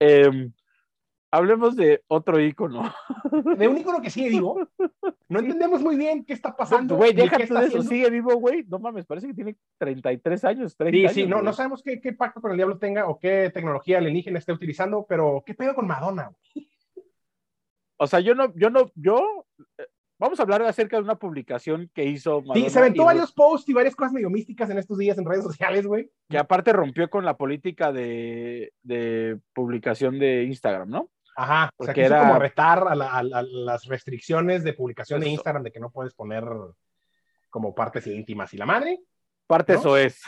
Eh, 0.00 0.50
hablemos 1.30 1.76
de 1.76 2.02
otro 2.08 2.40
ícono. 2.40 2.92
De 3.56 3.68
un 3.68 3.78
ícono 3.78 4.00
que 4.00 4.10
sigue 4.10 4.30
vivo. 4.30 4.68
No 5.28 5.40
entendemos 5.40 5.82
muy 5.82 5.96
bien 5.96 6.24
qué 6.24 6.34
está 6.34 6.54
pasando. 6.54 6.94
Güey, 6.94 7.12
déjate 7.12 7.52
de 7.52 7.66
eso, 7.66 7.82
sigue 7.82 8.08
vivo, 8.10 8.36
güey. 8.36 8.64
No 8.68 8.78
mames, 8.78 9.06
parece 9.06 9.26
que 9.26 9.34
tiene 9.34 9.56
33 9.76 10.44
años, 10.44 10.76
30 10.76 11.08
sí, 11.08 11.22
sí, 11.22 11.26
no, 11.26 11.42
no 11.42 11.52
sabemos 11.52 11.82
qué, 11.82 12.00
qué, 12.00 12.12
pacto 12.12 12.40
con 12.40 12.52
el 12.52 12.56
diablo 12.56 12.78
tenga 12.78 13.08
o 13.08 13.18
qué 13.18 13.50
tecnología 13.52 13.98
alienígena 13.98 14.38
esté 14.38 14.52
utilizando, 14.52 15.04
pero 15.08 15.42
¿qué 15.44 15.54
pedo 15.54 15.74
con 15.74 15.88
Madonna? 15.88 16.30
O 17.98 18.06
sea, 18.06 18.20
yo 18.20 18.34
no, 18.34 18.52
yo 18.54 18.70
no, 18.70 18.90
yo... 18.94 19.46
Eh, 19.78 19.86
vamos 20.18 20.38
a 20.40 20.42
hablar 20.42 20.62
acerca 20.62 20.96
de 20.96 21.02
una 21.02 21.16
publicación 21.16 21.90
que 21.94 22.04
hizo 22.04 22.40
Madonna. 22.40 22.66
Sí, 22.66 22.70
se 22.70 22.78
aventó 22.78 23.04
varios 23.04 23.32
posts 23.32 23.68
y 23.68 23.72
varias 23.72 23.94
cosas 23.94 24.12
medio 24.12 24.30
místicas 24.30 24.70
en 24.70 24.78
estos 24.78 24.98
días 24.98 25.18
en 25.18 25.26
redes 25.26 25.44
sociales, 25.44 25.86
güey. 25.86 26.10
Que 26.28 26.38
aparte 26.38 26.72
rompió 26.72 27.08
con 27.10 27.24
la 27.24 27.36
política 27.36 27.92
de, 27.92 28.72
de 28.82 29.38
publicación 29.52 30.18
de 30.18 30.44
Instagram, 30.44 30.88
¿no? 30.88 31.10
Ajá, 31.36 31.70
o 31.76 31.84
sea, 31.84 31.92
que 31.92 32.02
era 32.02 32.20
como 32.20 32.38
retar 32.38 32.86
a, 32.88 32.94
las 33.22 33.84
restricciones 33.84 34.64
de 34.64 34.72
publicación 34.72 35.20
de 35.20 35.28
Instagram 35.28 35.64
de 35.64 35.70
que 35.70 35.80
no 35.80 35.90
puedes 35.90 36.14
poner 36.14 36.44
como 37.50 37.74
partes 37.74 38.06
íntimas 38.06 38.54
y 38.54 38.56
la 38.56 38.64
madre. 38.64 39.00
Partes 39.46 39.84
o 39.84 39.98
es. 39.98 40.22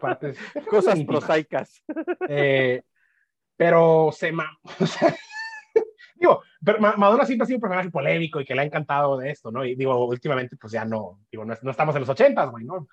Partes, 0.00 0.38
Cosas 0.68 1.02
prosaicas. 1.04 1.82
Eh, 2.28 2.82
pero 3.56 4.10
se 4.12 4.32
digo, 6.22 6.42
pero 6.64 6.78
Madonna 6.80 7.26
siempre 7.26 7.44
ha 7.44 7.46
sido 7.46 7.56
un 7.56 7.62
personaje 7.62 7.90
polémico 7.90 8.40
y 8.40 8.44
que 8.44 8.54
le 8.54 8.62
ha 8.62 8.64
encantado 8.64 9.18
de 9.18 9.30
esto, 9.30 9.50
¿no? 9.50 9.64
Y 9.64 9.74
digo, 9.74 10.06
últimamente, 10.06 10.56
pues 10.56 10.72
ya 10.72 10.84
no, 10.84 11.20
digo, 11.30 11.44
no, 11.44 11.54
no 11.60 11.70
estamos 11.70 11.94
en 11.96 12.00
los 12.00 12.08
ochentas, 12.08 12.50
güey, 12.50 12.64
¿no? 12.64 12.86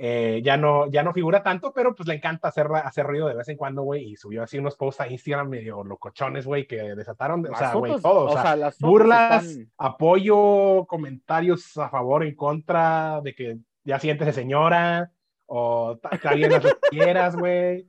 Eh, 0.00 0.40
ya, 0.44 0.56
no, 0.56 0.88
ya 0.90 1.02
no 1.02 1.12
figura 1.12 1.42
tanto, 1.42 1.72
pero 1.72 1.94
pues 1.94 2.08
le 2.08 2.14
encanta 2.14 2.48
hacer, 2.48 2.68
hacer 2.84 3.04
ruido 3.04 3.26
de 3.26 3.34
vez 3.34 3.48
en 3.48 3.56
cuando, 3.56 3.82
güey, 3.82 4.12
y 4.12 4.16
subió 4.16 4.44
así 4.44 4.56
unos 4.56 4.76
posts 4.76 5.00
a 5.00 5.08
Instagram 5.08 5.48
medio 5.48 5.82
locochones, 5.82 6.46
güey, 6.46 6.66
que 6.66 6.76
desataron, 6.94 7.44
o 7.44 7.56
sea, 7.56 7.74
güey, 7.74 8.00
todo, 8.00 8.30
o, 8.30 8.32
sea, 8.32 8.56
las 8.56 8.78
burlas, 8.78 9.58
apoyo, 9.76 10.86
comentarios 10.86 11.76
a 11.76 11.90
favor, 11.90 12.24
en 12.24 12.36
contra, 12.36 13.20
de 13.22 13.34
que 13.34 13.58
ya 13.84 13.98
sientes 13.98 14.34
señora, 14.34 15.10
o 15.46 15.98
alguien 16.22 16.52
las 16.52 16.62
quieras, 16.90 17.36
güey, 17.36 17.88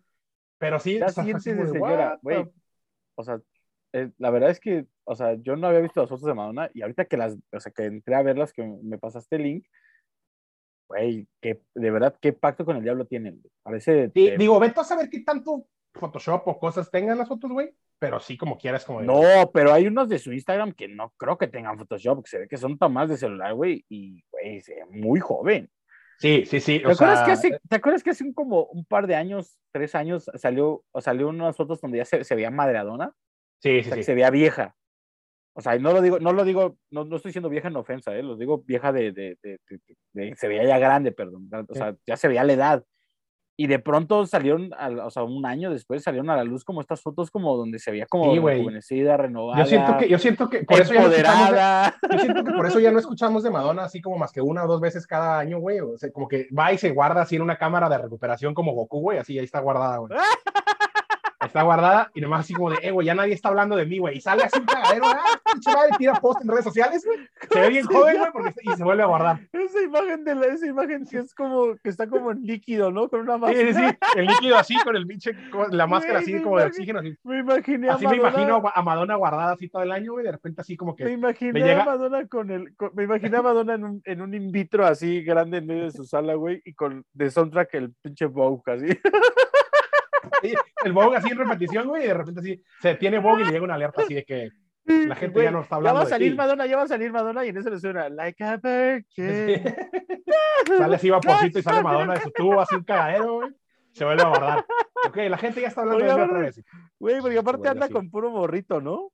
pero 0.58 0.80
sí, 0.80 0.98
ya 0.98 1.06
o 1.06 1.10
sientes 1.10 1.44
señora, 1.44 2.18
güey, 2.24 2.50
o 3.16 3.24
sea, 3.24 3.40
eh, 3.94 4.12
la 4.18 4.30
verdad 4.30 4.50
es 4.50 4.60
que, 4.60 4.86
o 5.04 5.16
sea, 5.16 5.34
yo 5.36 5.56
no 5.56 5.68
había 5.68 5.80
visto 5.80 6.02
las 6.02 6.10
fotos 6.10 6.26
de 6.26 6.34
Madonna, 6.34 6.70
y 6.74 6.82
ahorita 6.82 7.06
que 7.06 7.18
las, 7.18 7.38
o 7.52 7.60
sea, 7.60 7.72
que 7.72 7.86
entré 7.86 8.16
a 8.16 8.24
verlas, 8.24 8.54
que 8.54 8.64
me 8.84 8.98
pasaste 8.98 9.38
el 9.38 9.44
link, 9.44 9.66
güey, 10.88 11.28
que 11.42 11.62
de 11.76 11.92
verdad, 11.92 12.16
¿qué 12.20 12.34
pacto 12.34 12.66
con 12.66 12.78
el 12.78 12.84
diablo 12.84 13.06
tienen? 13.06 13.42
Parece. 13.64 14.12
Sí, 14.14 14.32
digo, 14.38 14.60
vete 14.60 14.80
a 14.80 14.84
saber 14.84 15.10
qué 15.10 15.22
tanto 15.22 15.66
Photoshop 15.94 16.48
o 16.48 16.60
cosas 16.60 16.90
tengan 16.92 17.18
las 17.18 17.28
fotos, 17.28 17.52
güey. 17.52 17.74
Pero 18.00 18.20
sí, 18.20 18.38
como 18.38 18.58
quieras, 18.58 18.86
como. 18.86 19.02
No, 19.02 19.22
pero 19.54 19.74
hay 19.74 19.88
unos 19.88 20.08
de 20.08 20.20
su 20.20 20.32
Instagram 20.32 20.72
que 20.74 20.88
no 20.88 21.14
creo 21.18 21.38
que 21.38 21.48
tengan 21.48 21.78
Photoshop, 21.78 22.24
que 22.24 22.30
se 22.30 22.40
ve 22.40 22.48
que 22.48 22.58
son 22.58 22.78
tomas 22.78 23.10
de 23.10 23.18
celular, 23.18 23.54
güey, 23.54 23.86
y, 23.90 24.24
güey, 24.32 24.62
se 24.62 24.76
ve 24.76 24.86
muy 24.86 25.20
joven. 25.20 25.70
Sí, 26.18 26.46
sí, 26.46 26.60
sí. 26.60 26.80
¿Te, 26.80 26.92
acuerdas 26.92 27.26
que 27.26 27.32
hace, 27.32 27.60
¿Te 27.70 27.76
acuerdas 27.78 28.04
que 28.04 28.10
hace 28.10 28.24
un, 28.24 28.34
como 28.34 28.66
un 28.66 28.84
par 28.84 29.08
de 29.08 29.16
años, 29.16 29.58
tres 29.72 29.96
años, 29.96 30.30
salió, 30.36 30.84
o 30.92 31.02
salió 31.02 31.30
unas 31.30 31.56
fotos 31.56 31.80
donde 31.80 32.00
ya 32.00 32.06
se, 32.06 32.24
se 32.24 32.36
veía 32.36 32.52
madreadona? 32.52 33.14
Sí, 33.60 33.84
sí, 33.84 33.92
sí. 33.92 34.04
se 34.04 34.14
veía 34.14 34.30
vieja. 34.30 34.76
O 35.54 35.62
sea, 35.62 35.78
no 35.78 35.92
lo 35.92 36.02
digo, 36.02 36.20
no 36.20 36.32
lo 36.32 36.46
digo, 36.46 36.78
no, 36.90 37.04
no 37.04 37.18
estoy 37.18 37.30
diciendo 37.30 37.50
vieja 37.50 37.68
en 37.68 37.76
ofensa, 37.76 38.16
¿eh? 38.16 38.24
lo 38.24 38.38
digo 38.38 38.64
vieja 38.66 38.94
de, 38.94 39.12
de, 39.12 39.38
de, 39.44 39.60
de, 40.14 40.36
se 40.38 40.48
veía 40.48 40.64
ya 40.64 40.80
grande, 40.80 41.12
perdón. 41.12 41.50
O 41.68 41.76
sea, 41.76 41.96
ya 42.08 42.16
se 42.16 42.30
veía 42.30 42.46
la 42.46 42.54
edad. 42.54 42.84
Y 43.58 43.68
de 43.68 43.78
pronto 43.78 44.26
salieron, 44.26 44.72
o 45.04 45.10
sea, 45.10 45.24
un 45.24 45.46
año 45.46 45.70
después 45.70 46.02
salieron 46.02 46.30
a 46.30 46.38
la 46.38 46.46
luz 46.46 46.64
como 46.64 46.80
estas 46.80 47.02
fotos 47.02 47.30
como 47.30 47.58
donde 47.58 47.78
se 47.78 47.92
veía 47.92 48.06
como 48.06 48.32
sí, 48.32 48.40
rejuvenecida, 48.40 49.18
renovada. 49.18 49.62
Yo 49.62 49.66
siento 49.66 49.98
que, 49.98 50.08
yo 50.08 50.18
siento 50.18 50.50
que 50.50 50.64
por 50.64 50.80
eso 50.80 50.94
ya 50.94 51.02
no 51.02 52.14
yo 52.14 52.20
siento 52.20 52.44
que 52.46 52.52
por 52.54 52.66
eso 52.66 52.80
ya 52.80 52.92
no 52.92 53.00
escuchamos 53.00 53.44
de 53.44 53.52
Madonna 53.52 53.84
así 53.84 54.00
como 54.00 54.18
más 54.18 54.32
que 54.32 54.40
una 54.40 54.64
o 54.64 54.68
dos 54.68 54.80
veces 54.80 55.06
cada 55.06 55.40
año, 55.40 55.60
güey. 55.60 55.82
O 55.82 55.98
sea, 55.98 56.10
como 56.10 56.30
que 56.30 56.48
va 56.58 56.72
y 56.72 56.78
se 56.78 56.92
guarda 56.92 57.24
así 57.24 57.36
en 57.36 57.42
una 57.42 57.58
cámara 57.58 57.90
de 57.90 57.98
recuperación 57.98 58.54
como 58.54 58.72
Goku, 58.72 59.02
güey, 59.02 59.18
así 59.18 59.38
ahí 59.38 59.44
está 59.44 59.60
guardada, 59.60 59.98
güey. 59.98 60.12
está 61.50 61.64
guardada 61.64 62.12
y 62.14 62.22
nomás 62.22 62.42
así 62.42 62.54
como 62.54 62.70
de, 62.70 62.78
eh, 62.82 62.92
güey, 62.92 63.08
ya 63.08 63.16
nadie 63.16 63.34
está 63.34 63.50
hablando 63.50 63.76
de 63.76 63.86
mí, 63.86 63.98
güey. 63.98 64.18
Y 64.18 64.22
sale 64.22 64.44
así 64.44 64.60
un 64.60 64.66
cagadero, 64.66 65.06
ah, 65.06 65.24
madre, 65.66 65.92
tira 65.98 66.14
post 66.16 66.42
en 66.42 66.48
redes 66.48 66.64
sociales, 66.64 67.06
güey. 67.06 67.20
Se 67.52 67.60
ve 67.60 67.70
bien 67.70 67.86
joven, 67.86 68.18
güey, 68.18 68.32
porque, 68.32 68.54
y 68.62 68.72
se 68.76 68.84
vuelve 68.84 69.04
a 69.04 69.08
guardar. 69.08 69.40
Esa 69.52 69.82
imagen 69.82 70.24
de 70.24 70.36
la, 70.36 70.46
esa 70.48 70.68
imagen 70.68 71.06
que 71.06 71.18
es 71.18 71.34
como, 71.34 71.76
que 71.84 71.90
está 71.90 72.08
como 72.08 72.32
en 72.32 72.44
líquido, 72.44 72.92
¿no? 72.92 73.10
Con 73.10 73.22
una 73.22 73.38
máscara. 73.38 73.68
Sí, 73.68 73.74
sí, 73.74 73.90
sí, 73.90 74.20
el 74.20 74.26
líquido 74.28 74.58
así, 74.58 74.76
con 74.84 74.96
el 74.96 75.08
pinche, 75.08 75.32
con 75.50 75.76
la 75.76 75.88
máscara 75.88 76.20
así 76.20 76.42
como 76.42 76.60
de 76.60 76.66
oxígeno. 76.66 77.00
Así. 77.00 77.16
Me 77.24 77.40
imaginé 77.40 77.90
a 77.90 77.94
Así 77.96 78.08
me 78.08 78.18
imagino 78.18 78.64
a 78.74 78.82
Madonna 78.82 79.16
guardada 79.16 79.54
así 79.54 79.68
todo 79.70 79.84
el 79.84 79.92
año, 79.92 80.14
güey, 80.14 80.26
de 80.26 80.32
repente 80.32 80.62
así 80.62 80.78
como 80.78 80.96
que. 80.96 81.06
Me 81.06 81.12
imaginé 81.12 81.60
llega... 81.60 81.82
a 81.82 81.86
Madonna 81.86 82.28
con 82.28 82.52
el, 82.52 82.74
me 82.94 83.04
imaginé 83.04 83.38
a 83.38 83.42
Madonna 83.42 83.74
en 83.74 83.84
un, 83.84 84.02
en 84.06 84.22
un 84.22 84.34
in 84.34 84.52
vitro 84.52 84.86
así 84.86 85.24
grande 85.24 85.58
en 85.58 85.68
medio 85.68 85.84
de 85.86 85.92
su 85.92 86.04
sala, 86.04 86.36
güey, 86.36 86.62
y 86.64 86.74
con 86.74 87.04
de 87.14 87.32
soundtrack 87.32 87.74
el 87.74 87.94
pinche 88.02 88.26
Vogue 88.26 88.62
así. 88.68 88.88
el 90.86 90.94
Vogue 90.94 91.18
así 91.18 91.30
en 91.32 91.38
repetición, 91.38 91.88
güey, 91.88 92.04
y 92.04 92.08
de 92.08 92.14
repente 92.14 92.40
así 92.40 92.64
se 92.82 92.96
tiene 92.96 93.20
Vogue 93.20 93.44
y 93.44 93.46
le 93.46 93.52
llega 93.52 93.64
una 93.64 93.76
alerta 93.76 94.04
así 94.04 94.14
de 94.14 94.24
que 94.24 94.50
la 94.86 95.16
gente 95.16 95.44
ya 95.44 95.52
no 95.52 95.62
está 95.62 95.76
hablando. 95.76 96.00
Ya 96.00 96.04
va 96.04 96.08
a 96.08 96.10
salir 96.10 96.36
Madonna, 96.36 96.66
ya 96.66 96.78
va 96.78 96.84
a 96.84 96.88
salir 96.88 97.12
Madonna 97.12 97.46
y 97.46 97.50
en 97.50 97.58
eso 97.58 97.70
le 97.70 97.80
suena 97.80 98.10
Like 98.10 98.44
a 98.44 98.58
Virgin. 98.58 99.64
sale 100.78 100.96
así 100.96 101.10
vaporcito 101.10 101.60
y 101.60 101.62
sale 101.62 101.84
Madonna 101.84 102.16
de 102.16 102.22
su 102.22 102.32
tubo, 102.32 102.60
así 102.60 102.76
un 102.76 102.84
cagadero, 102.84 103.34
güey. 103.36 103.50
Se 103.94 104.06
vuelve 104.06 104.24
a 104.24 104.28
guardar. 104.28 104.66
Ok, 105.08 105.18
la 105.30 105.38
gente 105.38 105.62
ya 105.62 105.68
está 105.68 105.82
hablando 105.82 106.06
de 106.06 106.12
otra 106.12 106.40
vez. 106.40 106.62
Güey, 107.00 107.22
porque 107.22 107.38
aparte 107.38 107.70
anda 107.70 107.90
con 107.90 108.10
puro 108.10 108.30
morrito, 108.32 108.82
¿no? 108.82 109.12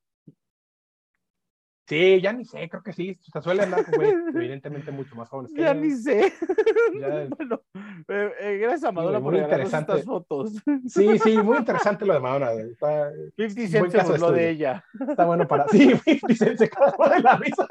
Sí, 1.86 2.20
ya 2.20 2.32
ni 2.32 2.44
sé, 2.44 2.68
creo 2.68 2.82
que 2.82 2.92
sí. 2.92 3.16
Se 3.32 3.40
suele 3.40 3.62
andar 3.62 3.84
con 3.84 3.94
evidentemente 4.34 4.90
mucho 4.90 5.14
más 5.14 5.28
jóvenes. 5.28 5.52
ya 5.54 5.72
ni 5.72 5.92
sé. 5.92 6.32
bueno, 7.36 7.62
eh, 8.08 8.30
eh, 8.40 8.58
gracias 8.58 8.84
a 8.84 8.92
Madonna 8.92 9.20
por 9.20 9.36
interesante. 9.36 9.92
estas 9.92 10.04
fotos. 10.04 10.52
Sí, 10.88 11.18
sí, 11.18 11.36
muy 11.38 11.58
interesante 11.58 12.04
lo 12.04 12.14
de 12.14 12.20
Madonna. 12.20 12.52
Está, 12.52 13.12
50 13.36 13.68
Cent 13.68 13.90
se 13.90 14.12
burló 14.12 14.32
de 14.32 14.50
ella. 14.50 14.84
Está 15.08 15.24
bueno 15.26 15.46
para. 15.46 15.68
Sí, 15.68 15.94
50 15.94 16.34
Cent 16.34 16.58
se 16.58 16.68
cagó 16.68 17.08
de 17.08 17.20
la 17.20 17.36
risa. 17.36 17.68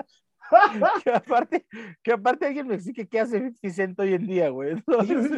que, 1.03 1.09
aparte, 1.11 1.65
que 2.03 2.11
aparte 2.11 2.45
alguien 2.45 2.67
me 2.67 2.75
explique 2.75 3.07
qué 3.07 3.19
hace 3.19 3.39
50 3.39 3.69
Cent 3.69 3.99
hoy 3.99 4.13
en 4.13 4.25
día, 4.25 4.49
güey. 4.49 4.75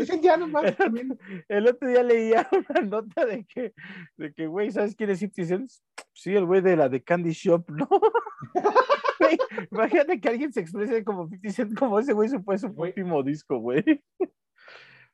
Sí, 0.05 0.19
ya 0.21 0.37
nomás, 0.37 0.75
el, 0.79 1.17
el, 1.47 1.67
otro 1.67 1.87
día 1.87 2.03
leía 2.03 2.47
una 2.69 2.81
nota 2.81 3.25
de 3.25 3.45
que, 3.45 3.73
de 4.17 4.33
que, 4.33 4.47
güey, 4.47 4.71
¿sabes 4.71 4.95
quién 4.95 5.09
es 5.09 5.19
50 5.19 5.45
Cent? 5.45 5.71
Sí, 6.13 6.35
el 6.35 6.45
güey 6.45 6.61
de 6.61 6.75
la 6.75 6.89
de 6.89 7.03
Candy 7.03 7.31
Shop, 7.31 7.69
¿no? 7.69 7.87
imagínate 9.71 10.19
que 10.19 10.29
alguien 10.29 10.53
se 10.53 10.61
exprese 10.61 11.03
como 11.03 11.27
50 11.27 11.51
Cent, 11.51 11.77
como 11.77 11.99
ese 11.99 12.13
güey 12.13 12.29
fue 12.43 12.57
su 12.57 12.67
último 12.67 13.23
disco, 13.23 13.57
güey. 13.57 13.83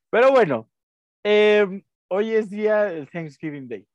Pero 0.10 0.32
bueno, 0.32 0.69
eh, 1.23 1.84
hoy 2.10 2.32
es 2.32 2.49
día 2.49 2.84
del 2.84 3.10
Thanksgiving 3.10 3.67
Day. 3.67 3.88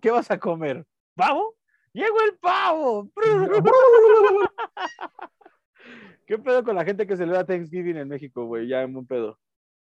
¿Qué 0.00 0.10
vas 0.10 0.30
a 0.30 0.38
comer? 0.38 0.84
¿Pavo? 1.14 1.56
¡Llegó 1.92 2.16
el 2.22 2.38
pavo! 2.38 3.10
¿Qué 6.26 6.38
pedo 6.38 6.64
con 6.64 6.74
la 6.74 6.84
gente 6.84 7.06
que 7.06 7.16
celebra 7.16 7.44
Thanksgiving 7.44 7.98
en 7.98 8.08
México, 8.08 8.46
güey? 8.46 8.66
Ya 8.66 8.82
en 8.82 8.96
un 8.96 9.06
pedo. 9.06 9.38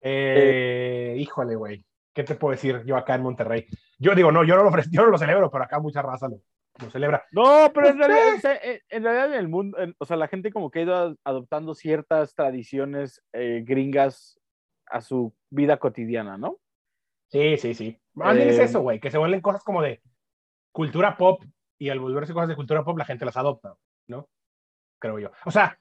Eh, 0.02 1.16
híjole, 1.18 1.56
güey. 1.56 1.84
¿Qué 2.14 2.24
te 2.24 2.36
puedo 2.36 2.52
decir 2.52 2.84
yo 2.86 2.96
acá 2.98 3.16
en 3.16 3.24
Monterrey? 3.24 3.66
Yo 3.98 4.14
digo, 4.14 4.32
no, 4.32 4.44
yo 4.44 4.56
no 4.56 4.64
lo, 4.64 4.72
yo 4.92 5.02
no 5.02 5.08
lo 5.08 5.18
celebro, 5.18 5.50
pero 5.50 5.64
acá 5.64 5.80
mucha 5.80 6.04
raza 6.04 6.28
lo, 6.28 6.40
celebra. 6.92 7.26
No, 7.32 7.72
pero 7.74 7.90
en 7.90 7.98
realidad, 7.98 8.60
en, 8.90 9.04
realidad 9.04 9.34
en 9.34 9.40
el 9.40 9.48
mundo, 9.48 9.78
o 9.98 10.06
sea, 10.06 10.18
la 10.18 10.28
gente 10.28 10.52
como 10.52 10.70
que 10.70 10.80
ha 10.80 10.84
ido 10.84 11.16
adoptando 11.24 11.74
ciertas 11.74 12.36
tradiciones 12.36 13.24
eh, 13.34 13.64
gringas 13.66 14.40
a 14.88 15.02
su 15.02 15.34
vida 15.50 15.78
cotidiana, 15.78 16.38
¿no? 16.38 16.60
Sí, 17.30 17.58
sí, 17.58 17.74
sí. 17.74 18.00
Más 18.14 18.36
bien 18.36 18.50
es 18.50 18.60
eh, 18.60 18.64
eso, 18.64 18.82
güey, 18.82 19.00
que 19.00 19.12
se 19.12 19.18
vuelven 19.18 19.42
cosas 19.42 19.64
como 19.64 19.82
de 19.82 20.02
cultura 20.72 21.18
pop 21.18 21.44
y 21.78 21.90
al 21.90 22.00
volverse 22.00 22.34
cosas 22.34 22.50
de 22.50 22.56
cultura 22.56 22.84
pop 22.84 22.98
la 22.98 23.06
gente 23.06 23.26
las 23.26 23.38
adopta, 23.38 23.76
¿no? 24.08 24.30
Creo 25.00 25.20
yo. 25.20 25.32
O 25.46 25.52
sea, 25.52 25.80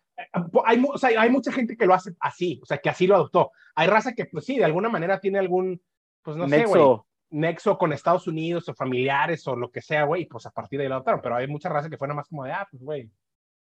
hay, 0.64 0.84
o 0.86 0.98
sea, 0.98 1.20
hay 1.20 1.30
mucha 1.30 1.52
gente 1.52 1.76
que 1.76 1.86
lo 1.86 1.94
hace 1.94 2.14
así, 2.20 2.60
o 2.62 2.66
sea, 2.66 2.78
que 2.78 2.88
así 2.88 3.06
lo 3.06 3.16
adoptó. 3.16 3.52
Hay 3.74 3.88
raza 3.88 4.14
que, 4.14 4.26
pues 4.26 4.44
sí, 4.44 4.58
de 4.58 4.64
alguna 4.64 4.88
manera 4.88 5.20
tiene 5.20 5.38
algún, 5.38 5.82
pues 6.22 6.36
no 6.36 6.48
sé, 6.48 6.64
güey, 6.64 6.82
nexo 7.30 7.76
con 7.76 7.92
Estados 7.92 8.26
Unidos 8.26 8.68
o 8.68 8.74
familiares 8.74 9.46
o 9.46 9.56
lo 9.56 9.70
que 9.70 9.82
sea, 9.82 10.04
güey, 10.04 10.26
pues 10.26 10.46
a 10.46 10.50
partir 10.50 10.78
de 10.78 10.84
ahí 10.84 10.88
lo 10.88 10.96
adoptaron. 10.96 11.20
Pero 11.22 11.36
hay 11.36 11.46
mucha 11.46 11.68
raza 11.68 11.90
que 11.90 11.98
fue 11.98 12.08
nada 12.08 12.16
más 12.16 12.28
como 12.28 12.44
de, 12.44 12.52
ah, 12.52 12.66
pues 12.70 12.82
güey. 12.82 13.10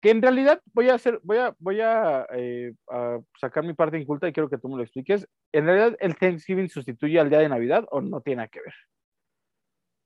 Que 0.00 0.10
en 0.10 0.22
realidad 0.22 0.60
voy 0.72 0.90
a 0.90 0.94
hacer, 0.94 1.20
voy 1.22 1.38
a, 1.38 1.54
voy 1.58 1.80
a, 1.80 2.26
eh, 2.32 2.74
a 2.90 3.18
sacar 3.40 3.64
mi 3.64 3.72
parte 3.72 3.98
inculta 3.98 4.28
y 4.28 4.32
quiero 4.32 4.48
que 4.48 4.58
tú 4.58 4.68
me 4.68 4.76
lo 4.76 4.82
expliques. 4.82 5.26
¿En 5.52 5.64
realidad 5.64 5.96
el 6.00 6.16
Thanksgiving 6.16 6.68
sustituye 6.68 7.18
al 7.18 7.30
día 7.30 7.38
de 7.38 7.48
Navidad 7.48 7.86
o 7.90 8.00
no 8.00 8.20
tiene 8.20 8.36
nada 8.36 8.48
que 8.48 8.60
ver? 8.60 8.74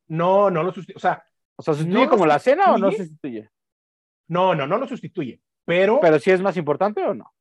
No, 0.08 0.50
no 0.50 0.62
lo 0.62 0.72
sustituye. 0.72 0.96
O 0.96 1.00
sea, 1.00 1.24
o 1.60 1.62
sea, 1.62 1.74
¿sustituye 1.74 2.08
como 2.08 2.24
la 2.24 2.38
cena 2.38 2.72
o 2.72 2.78
no 2.78 2.90
sustituye? 2.90 3.50
No, 4.28 4.54
no, 4.54 4.66
no 4.66 4.78
lo 4.78 4.88
sustituye. 4.88 5.42
Pero. 5.66 6.00
Pero 6.00 6.18
si 6.18 6.30
es 6.30 6.40
más 6.40 6.56
importante 6.56 7.04
o 7.04 7.12
no. 7.12 7.34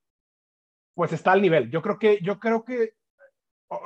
Pues 0.94 1.14
está 1.14 1.32
al 1.32 1.42
nivel. 1.42 1.72
Yo 1.72 1.82
creo 1.82 1.98
que, 1.98 2.20
yo 2.22 2.38
creo 2.38 2.66
que, 2.66 2.96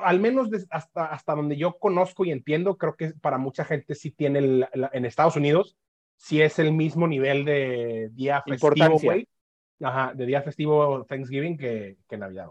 al 0.01 0.19
menos 0.19 0.49
hasta, 0.71 1.05
hasta 1.05 1.35
donde 1.35 1.55
yo 1.55 1.77
conozco 1.77 2.25
y 2.25 2.31
entiendo, 2.31 2.79
creo 2.79 2.95
que 2.95 3.13
para 3.21 3.37
mucha 3.37 3.63
gente 3.63 3.93
sí 3.93 4.09
tiene 4.09 4.39
el, 4.39 4.67
en 4.73 5.05
Estados 5.05 5.35
Unidos, 5.35 5.77
sí 6.15 6.41
es 6.41 6.57
el 6.57 6.73
mismo 6.73 7.07
nivel 7.07 7.45
de 7.45 8.09
día 8.13 8.41
festivo, 8.41 8.97
güey. 8.99 9.27
Ajá, 9.83 10.13
de 10.15 10.25
día 10.25 10.41
festivo 10.41 11.05
Thanksgiving 11.05 11.57
que, 11.57 11.97
que 12.09 12.17
Navidad. 12.17 12.47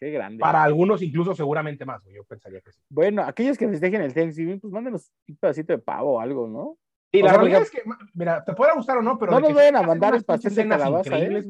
Qué 0.00 0.10
grande. 0.10 0.40
Para 0.40 0.62
algunos 0.62 1.02
incluso 1.02 1.34
seguramente 1.34 1.84
más, 1.84 2.02
yo 2.04 2.24
pensaría 2.24 2.60
que 2.60 2.72
sí. 2.72 2.80
Bueno, 2.88 3.22
aquellos 3.22 3.58
que 3.58 3.68
festejen 3.68 4.00
el 4.00 4.14
Thanksgiving, 4.14 4.60
pues 4.60 4.72
mándenos 4.72 5.10
un 5.28 5.36
pedacito 5.36 5.72
de 5.72 5.78
pavo 5.78 6.14
o 6.14 6.20
algo, 6.20 6.46
¿no? 6.46 6.78
Y 7.10 7.22
la 7.22 7.32
realidad 7.32 7.62
es 7.62 7.70
que, 7.70 7.82
mira, 8.14 8.44
te 8.44 8.52
puede 8.52 8.74
gustar 8.74 8.98
o 8.98 9.02
no, 9.02 9.18
pero... 9.18 9.32
No 9.32 9.40
nos 9.40 9.54
vayan 9.54 9.76
a 9.76 9.82
mandar 9.82 10.14
el 10.14 10.24
pastel 10.24 10.54
de 10.54 10.68
calabaza, 10.68 11.18
¿eh? 11.18 11.44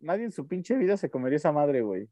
Nadie 0.00 0.24
en 0.24 0.32
su 0.32 0.46
pinche 0.46 0.74
vida 0.76 0.96
se 0.96 1.08
comería 1.08 1.36
esa 1.36 1.52
madre, 1.52 1.80
güey. 1.80 2.08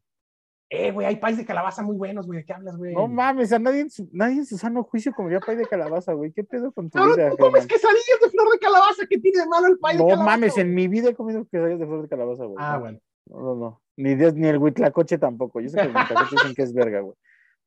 Eh, 0.69 0.91
güey, 0.91 1.05
hay 1.05 1.17
país 1.17 1.37
de 1.37 1.45
calabaza 1.45 1.83
muy 1.83 1.95
buenos, 1.95 2.25
güey. 2.25 2.39
¿De 2.39 2.45
qué 2.45 2.53
hablas, 2.53 2.75
güey? 2.75 2.93
No 2.95 3.07
mames, 3.07 3.53
a 3.53 3.59
nadie 3.59 3.81
en 3.81 3.89
su, 3.91 4.09
nadie 4.11 4.37
en 4.37 4.45
su 4.45 4.57
sano 4.57 4.83
juicio 4.83 5.13
comería 5.13 5.39
pay 5.39 5.55
de 5.55 5.65
calabaza, 5.65 6.13
güey. 6.13 6.31
¿Qué 6.31 6.43
pedo 6.43 6.71
con 6.71 6.89
tu 6.89 6.97
vida? 6.97 7.29
No 7.29 7.37
comes 7.37 7.67
quesadillas 7.67 8.19
de 8.23 8.29
flor 8.31 8.51
de 8.51 8.59
calabaza. 8.59 9.03
¿Qué 9.07 9.19
tiene 9.19 9.41
de 9.41 9.47
malo 9.47 9.67
el 9.67 9.77
pay 9.77 9.97
de 9.97 9.99
calabaza? 9.99 10.23
No 10.23 10.25
mames, 10.25 10.57
en 10.57 10.73
mi 10.73 10.87
vida 10.87 11.09
he 11.09 11.15
comido 11.15 11.45
quesadillas 11.45 11.79
de 11.79 11.85
flor 11.85 12.01
de 12.01 12.07
calabaza, 12.07 12.45
güey. 12.45 12.57
Ah, 12.57 12.77
bueno. 12.79 12.99
No, 13.25 13.39
no, 13.39 13.55
no. 13.55 13.81
Ni, 13.97 14.15
Dios, 14.15 14.33
ni 14.35 14.47
el 14.47 14.57
huitlacoche 14.57 15.17
tampoco. 15.17 15.61
Yo 15.61 15.69
sé 15.69 15.77
que 15.77 15.83
el 15.83 15.95
huitlacoche 15.95 16.35
dicen 16.35 16.55
que 16.55 16.61
es 16.61 16.73
verga, 16.73 17.01
güey. 17.01 17.15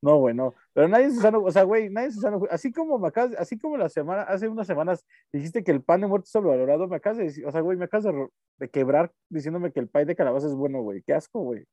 No, 0.01 0.17
güey, 0.17 0.35
no. 0.35 0.55
Pero 0.73 0.87
nadie 0.87 1.07
en 1.07 1.15
Susano, 1.15 1.43
o 1.43 1.51
sea, 1.51 1.65
güey, 1.65 1.91
nadie 1.91 2.09
en 2.09 2.13
Susano, 2.13 2.41
así 2.51 2.71
como 2.73 2.99
me 2.99 3.09
acabas, 3.09 3.35
así 3.37 3.59
como 3.59 3.77
la 3.77 3.89
semana, 3.89 4.23
hace 4.23 4.47
unas 4.47 4.67
semanas 4.67 5.05
dijiste 5.33 5.65
que 5.65 5.73
el 5.73 5.83
pan 5.83 6.01
de 6.01 6.07
muerto 6.07 6.27
es 6.27 6.31
sobrevalorado, 6.31 6.87
me 6.87 6.97
acabas 6.97 7.19
de 7.19 7.25
decir, 7.25 7.45
o 7.45 7.51
sea, 7.51 7.63
güey, 7.63 7.77
me 7.77 7.87
acabas 7.87 8.15
de, 8.59 8.71
quebrar 8.71 9.13
diciéndome 9.29 9.73
que 9.73 9.81
el 9.81 9.89
pay 9.89 10.05
de 10.05 10.15
calabaza 10.15 10.47
es 10.47 10.55
bueno, 10.55 10.83
güey. 10.83 11.03
Qué 11.03 11.15
asco, 11.15 11.41
güey. 11.41 11.65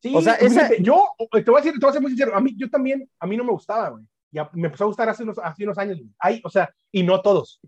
Sí, 0.00 0.14
o 0.14 0.20
sea, 0.20 0.34
esa... 0.34 0.76
yo 0.76 1.02
te 1.32 1.50
voy 1.50 1.60
a 1.60 1.64
decir, 1.64 1.72
te 1.72 1.86
voy 1.86 1.90
a 1.90 1.92
ser 1.92 2.02
muy 2.02 2.10
sincero, 2.10 2.36
a 2.36 2.40
mí, 2.40 2.54
yo 2.56 2.68
también, 2.68 3.08
a 3.18 3.26
mí 3.26 3.36
no 3.36 3.44
me 3.44 3.52
gustaba, 3.52 3.90
güey. 3.90 4.04
Ya 4.30 4.50
me 4.52 4.66
empezó 4.66 4.84
a 4.84 4.88
gustar 4.88 5.08
hace 5.08 5.22
unos, 5.22 5.38
hace 5.38 5.64
unos 5.64 5.78
años. 5.78 5.98
Hay, 6.18 6.42
o 6.44 6.50
sea, 6.50 6.70
y 6.92 7.02
no 7.02 7.22
todos. 7.22 7.60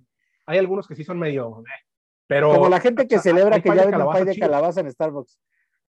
Hay 0.44 0.59
algunos 0.59 0.87
que 0.87 0.94
sí 0.94 1.05
son 1.05 1.18
medio, 1.18 1.61
eh, 1.61 1.87
pero. 2.30 2.54
Como 2.54 2.68
la 2.68 2.78
gente 2.78 3.08
que 3.08 3.18
celebra 3.18 3.58
que 3.58 3.74
ya 3.74 3.86
venden 3.86 4.06
pay 4.06 4.24
de 4.24 4.38
calabaza 4.38 4.80
en 4.80 4.92
Starbucks. 4.92 5.40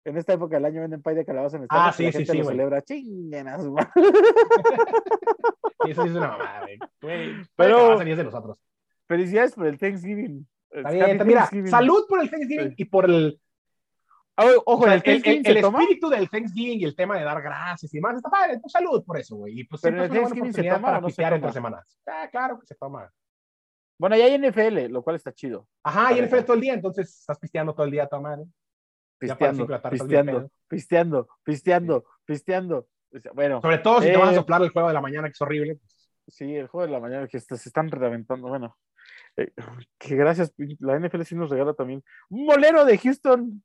En 0.06 0.16
esta 0.16 0.32
época 0.32 0.56
del 0.56 0.64
año 0.64 0.80
venden 0.80 1.02
pay 1.02 1.14
de 1.14 1.26
calabaza 1.26 1.58
en 1.58 1.64
Estados 1.64 1.88
Ah, 1.88 1.92
sí, 1.92 2.04
la 2.04 2.12
gente 2.12 2.32
sí, 2.32 2.38
lo 2.38 2.44
celebra. 2.46 2.80
Chinguenas, 2.80 3.60
Eso 5.86 6.02
sí 6.02 6.08
es 6.08 6.14
una 6.14 6.28
mamada, 6.28 6.62
güey. 6.62 6.78
Pero. 7.54 7.98
de 7.98 8.24
los 8.24 8.32
otros. 8.32 8.58
Felicidades 9.06 9.52
por 9.52 9.66
el 9.66 9.78
Thanksgiving. 9.78 10.48
Está 10.70 10.90
bien, 10.92 11.26
mira, 11.26 11.50
salud 11.66 12.06
por 12.08 12.22
el 12.22 12.30
Thanksgiving 12.30 12.72
y 12.74 12.86
por 12.86 13.04
el. 13.04 13.38
ojo, 14.38 14.86
el, 14.86 15.02
el, 15.04 15.46
el, 15.46 15.56
espíritu 15.58 16.08
del 16.08 16.30
Thanksgiving 16.30 16.80
y 16.80 16.84
el 16.84 16.96
tema 16.96 17.18
de 17.18 17.24
dar 17.24 17.42
gracias 17.42 17.92
y 17.92 17.98
demás 17.98 18.16
está 18.16 18.30
padre. 18.30 18.58
Pues 18.60 18.72
salud 18.72 19.04
por 19.04 19.18
eso, 19.18 19.36
güey. 19.36 19.60
Y 19.60 19.64
pues 19.64 19.82
Pero 19.82 20.04
el 20.04 20.10
Thanksgiving 20.10 20.54
se 20.54 20.62
toma 20.62 20.80
para 20.80 21.02
no 21.02 21.10
se 21.10 21.22
entre 21.22 21.52
semanas. 21.52 22.00
Ah, 22.06 22.26
claro 22.30 22.58
que 22.58 22.64
se 22.64 22.76
toma. 22.76 23.12
Bueno, 24.00 24.16
y 24.16 24.22
hay 24.22 24.38
NFL, 24.38 24.90
lo 24.90 25.02
cual 25.02 25.16
está 25.16 25.30
chido. 25.30 25.68
Ajá, 25.82 26.08
hay 26.08 26.22
NFL 26.22 26.40
todo 26.40 26.54
el 26.54 26.62
día, 26.62 26.72
entonces 26.72 27.20
estás 27.20 27.38
pisteando 27.38 27.74
todo 27.74 27.84
el 27.84 27.92
día 27.92 28.08
tu 28.08 28.18
madre. 28.18 28.46
pisteando, 29.18 29.66
pisteando, 29.90 30.50
pisteando, 30.66 31.28
pisteando, 31.44 32.06
pisteando. 32.24 32.88
Bueno. 33.34 33.60
Sobre 33.60 33.76
todo 33.76 34.00
si 34.00 34.08
te 34.08 34.16
vas 34.16 34.30
a 34.30 34.32
eh, 34.32 34.36
soplar 34.36 34.62
el 34.62 34.70
juego 34.70 34.88
de 34.88 34.94
la 34.94 35.02
mañana, 35.02 35.28
que 35.28 35.32
es 35.32 35.40
horrible. 35.42 35.78
Sí, 36.26 36.56
el 36.56 36.68
juego 36.68 36.86
de 36.86 36.92
la 36.92 37.00
mañana 37.00 37.28
que 37.28 37.38
se 37.38 37.54
están 37.54 37.90
reventando. 37.90 38.48
Bueno, 38.48 38.74
eh, 39.36 39.52
que 39.98 40.16
gracias, 40.16 40.54
la 40.78 40.98
NFL 40.98 41.20
sí 41.24 41.34
nos 41.34 41.50
regala 41.50 41.74
también 41.74 42.02
un 42.30 42.46
bolero 42.46 42.86
de 42.86 42.96
Houston. 42.96 43.62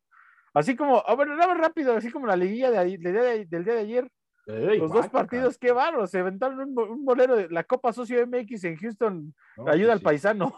Así 0.53 0.75
como, 0.75 1.01
ah, 1.07 1.15
bueno, 1.15 1.37
nada 1.37 1.53
más 1.53 1.61
rápido, 1.61 1.95
así 1.95 2.11
como 2.11 2.27
la 2.27 2.35
liguilla 2.35 2.71
del, 2.71 2.99
día 2.99 3.73
de, 3.73 3.79
ayer. 3.79 4.11
Los 4.45 4.91
dos 4.91 5.09
partidos, 5.09 5.57
qué 5.57 5.71
barro, 5.71 6.05
se 6.05 6.19
inventaron 6.19 6.59
un, 6.59 6.77
un, 6.77 7.05
bolero 7.05 7.35
de 7.35 7.49
la 7.49 7.63
Copa 7.63 7.91
Socio 7.91 8.25
MX 8.27 8.63
en 8.65 8.77
Houston. 8.77 9.33
ayuda 9.67 9.93
al 9.93 10.01
paisano. 10.01 10.55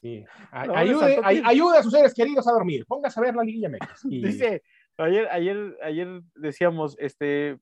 Sí. 0.00 0.24
ayude, 0.52 1.78
a 1.78 1.82
sus 1.82 1.92
seres 1.92 2.14
queridos 2.14 2.48
a 2.48 2.52
dormir. 2.52 2.84
Póngase 2.86 3.20
a 3.20 3.22
ver 3.22 3.34
la 3.34 3.44
liguilla 3.44 3.68
MX. 3.68 4.02
Dice, 4.08 4.62
ayer, 4.96 5.28
ayer, 5.30 5.76
ayer 5.82 6.22
decíamos, 6.34 6.96
este, 6.98 7.58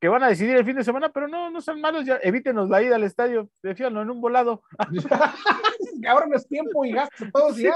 que 0.00 0.08
van 0.08 0.22
a 0.22 0.28
decidir 0.28 0.56
el 0.56 0.64
fin 0.64 0.76
de 0.76 0.84
semana, 0.84 1.10
pero 1.10 1.28
no, 1.28 1.50
no 1.50 1.60
son 1.60 1.80
malos, 1.80 2.04
ya 2.04 2.18
evítenos 2.22 2.68
la 2.68 2.82
ida 2.82 2.96
al 2.96 3.04
estadio, 3.04 3.48
defíanlo 3.62 4.02
en 4.02 4.10
un 4.10 4.20
volado. 4.20 4.62
Ahora 6.08 6.26
no 6.26 6.36
es 6.36 6.46
tiempo 6.46 6.84
y 6.84 6.92
gasto 6.92 7.24
todos 7.32 7.56
ya. 7.56 7.74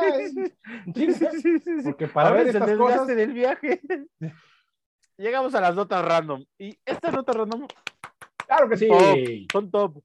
Porque 1.85 2.07
para 2.09 2.33
ver 2.33 2.49
estas 2.49 2.77
cosas 2.77 3.07
del 3.07 3.33
viaje. 3.33 3.81
Llegamos 5.21 5.55
a 5.55 5.61
las 5.61 5.75
notas 5.75 6.03
random. 6.03 6.43
Y 6.57 6.79
estas 6.83 7.13
notas 7.13 7.37
random. 7.37 7.67
Claro 8.47 8.71
que 8.71 8.77
sí. 8.79 9.47
son 9.53 9.71
top. 9.71 10.03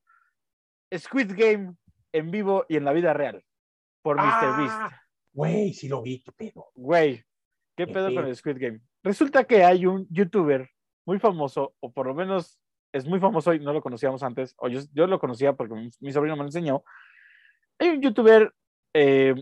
Squid 0.94 1.32
Game 1.34 1.74
en 2.12 2.32
vivo 2.32 2.66
y 2.68 2.76
en 2.76 2.84
la 2.84 2.92
vida 2.92 3.14
real. 3.14 3.42
Por 4.02 4.18
Mr. 4.18 4.58
Beast. 4.58 4.76
Ah, 4.78 5.02
güey, 5.32 5.74
sí 5.74 5.88
lo 5.88 6.02
vi, 6.02 6.22
qué 6.22 6.34
pedo. 6.34 6.70
Güey, 6.76 7.24
¿qué, 7.78 7.88
pedo, 7.88 8.14
con 8.14 8.26
el 8.26 8.36
Squid 8.36 8.58
Game? 8.60 8.82
Resulta 9.04 9.46
que 9.46 9.64
hay 9.64 9.86
un 9.86 10.06
youtuber 10.10 10.70
muy 11.06 11.18
famoso, 11.18 11.74
o 11.80 11.94
por 11.94 12.08
lo 12.08 12.14
menos 12.14 12.60
es 12.92 13.06
muy 13.06 13.22
famoso 13.22 13.54
y 13.54 13.60
no 13.62 13.72
lo 13.72 13.82
conocíamos 13.82 14.22
antes, 14.22 14.54
o 14.58 14.68
yo, 14.68 14.82
yo 14.92 15.08
lo 15.08 15.18
conocía 15.18 15.54
porque 15.54 15.92
mi, 16.02 16.12
sobrino 16.12 16.36
me 16.36 16.44
lo 16.44 16.50
enseñó. 16.50 16.84
Hay 17.80 17.88
un 17.90 18.02
youtuber 18.02 18.54
eh, 18.94 19.34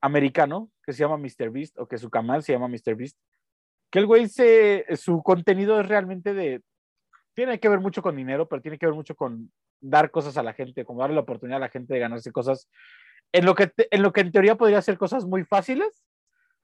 americano 0.00 0.70
que 0.88 0.94
se 0.94 1.00
llama 1.00 1.18
MrBeast, 1.18 1.78
o 1.78 1.86
que 1.86 1.98
su 1.98 2.08
canal 2.08 2.42
se 2.42 2.54
llama 2.54 2.66
MrBeast, 2.66 3.14
que 3.90 3.98
el 3.98 4.06
güey 4.06 4.26
se, 4.26 4.86
su 4.96 5.22
contenido 5.22 5.78
es 5.78 5.86
realmente 5.86 6.32
de, 6.32 6.62
tiene 7.34 7.60
que 7.60 7.68
ver 7.68 7.78
mucho 7.78 8.00
con 8.00 8.16
dinero, 8.16 8.48
pero 8.48 8.62
tiene 8.62 8.78
que 8.78 8.86
ver 8.86 8.94
mucho 8.94 9.14
con 9.14 9.52
dar 9.82 10.10
cosas 10.10 10.38
a 10.38 10.42
la 10.42 10.54
gente, 10.54 10.86
como 10.86 11.02
darle 11.02 11.16
la 11.16 11.20
oportunidad 11.20 11.58
a 11.58 11.66
la 11.66 11.68
gente 11.68 11.92
de 11.92 12.00
ganarse 12.00 12.32
cosas, 12.32 12.70
en 13.32 13.44
lo 13.44 13.54
que, 13.54 13.70
en, 13.76 14.02
lo 14.02 14.14
que 14.14 14.22
en 14.22 14.32
teoría 14.32 14.54
podría 14.54 14.80
ser 14.80 14.96
cosas 14.96 15.26
muy 15.26 15.44
fáciles, 15.44 16.06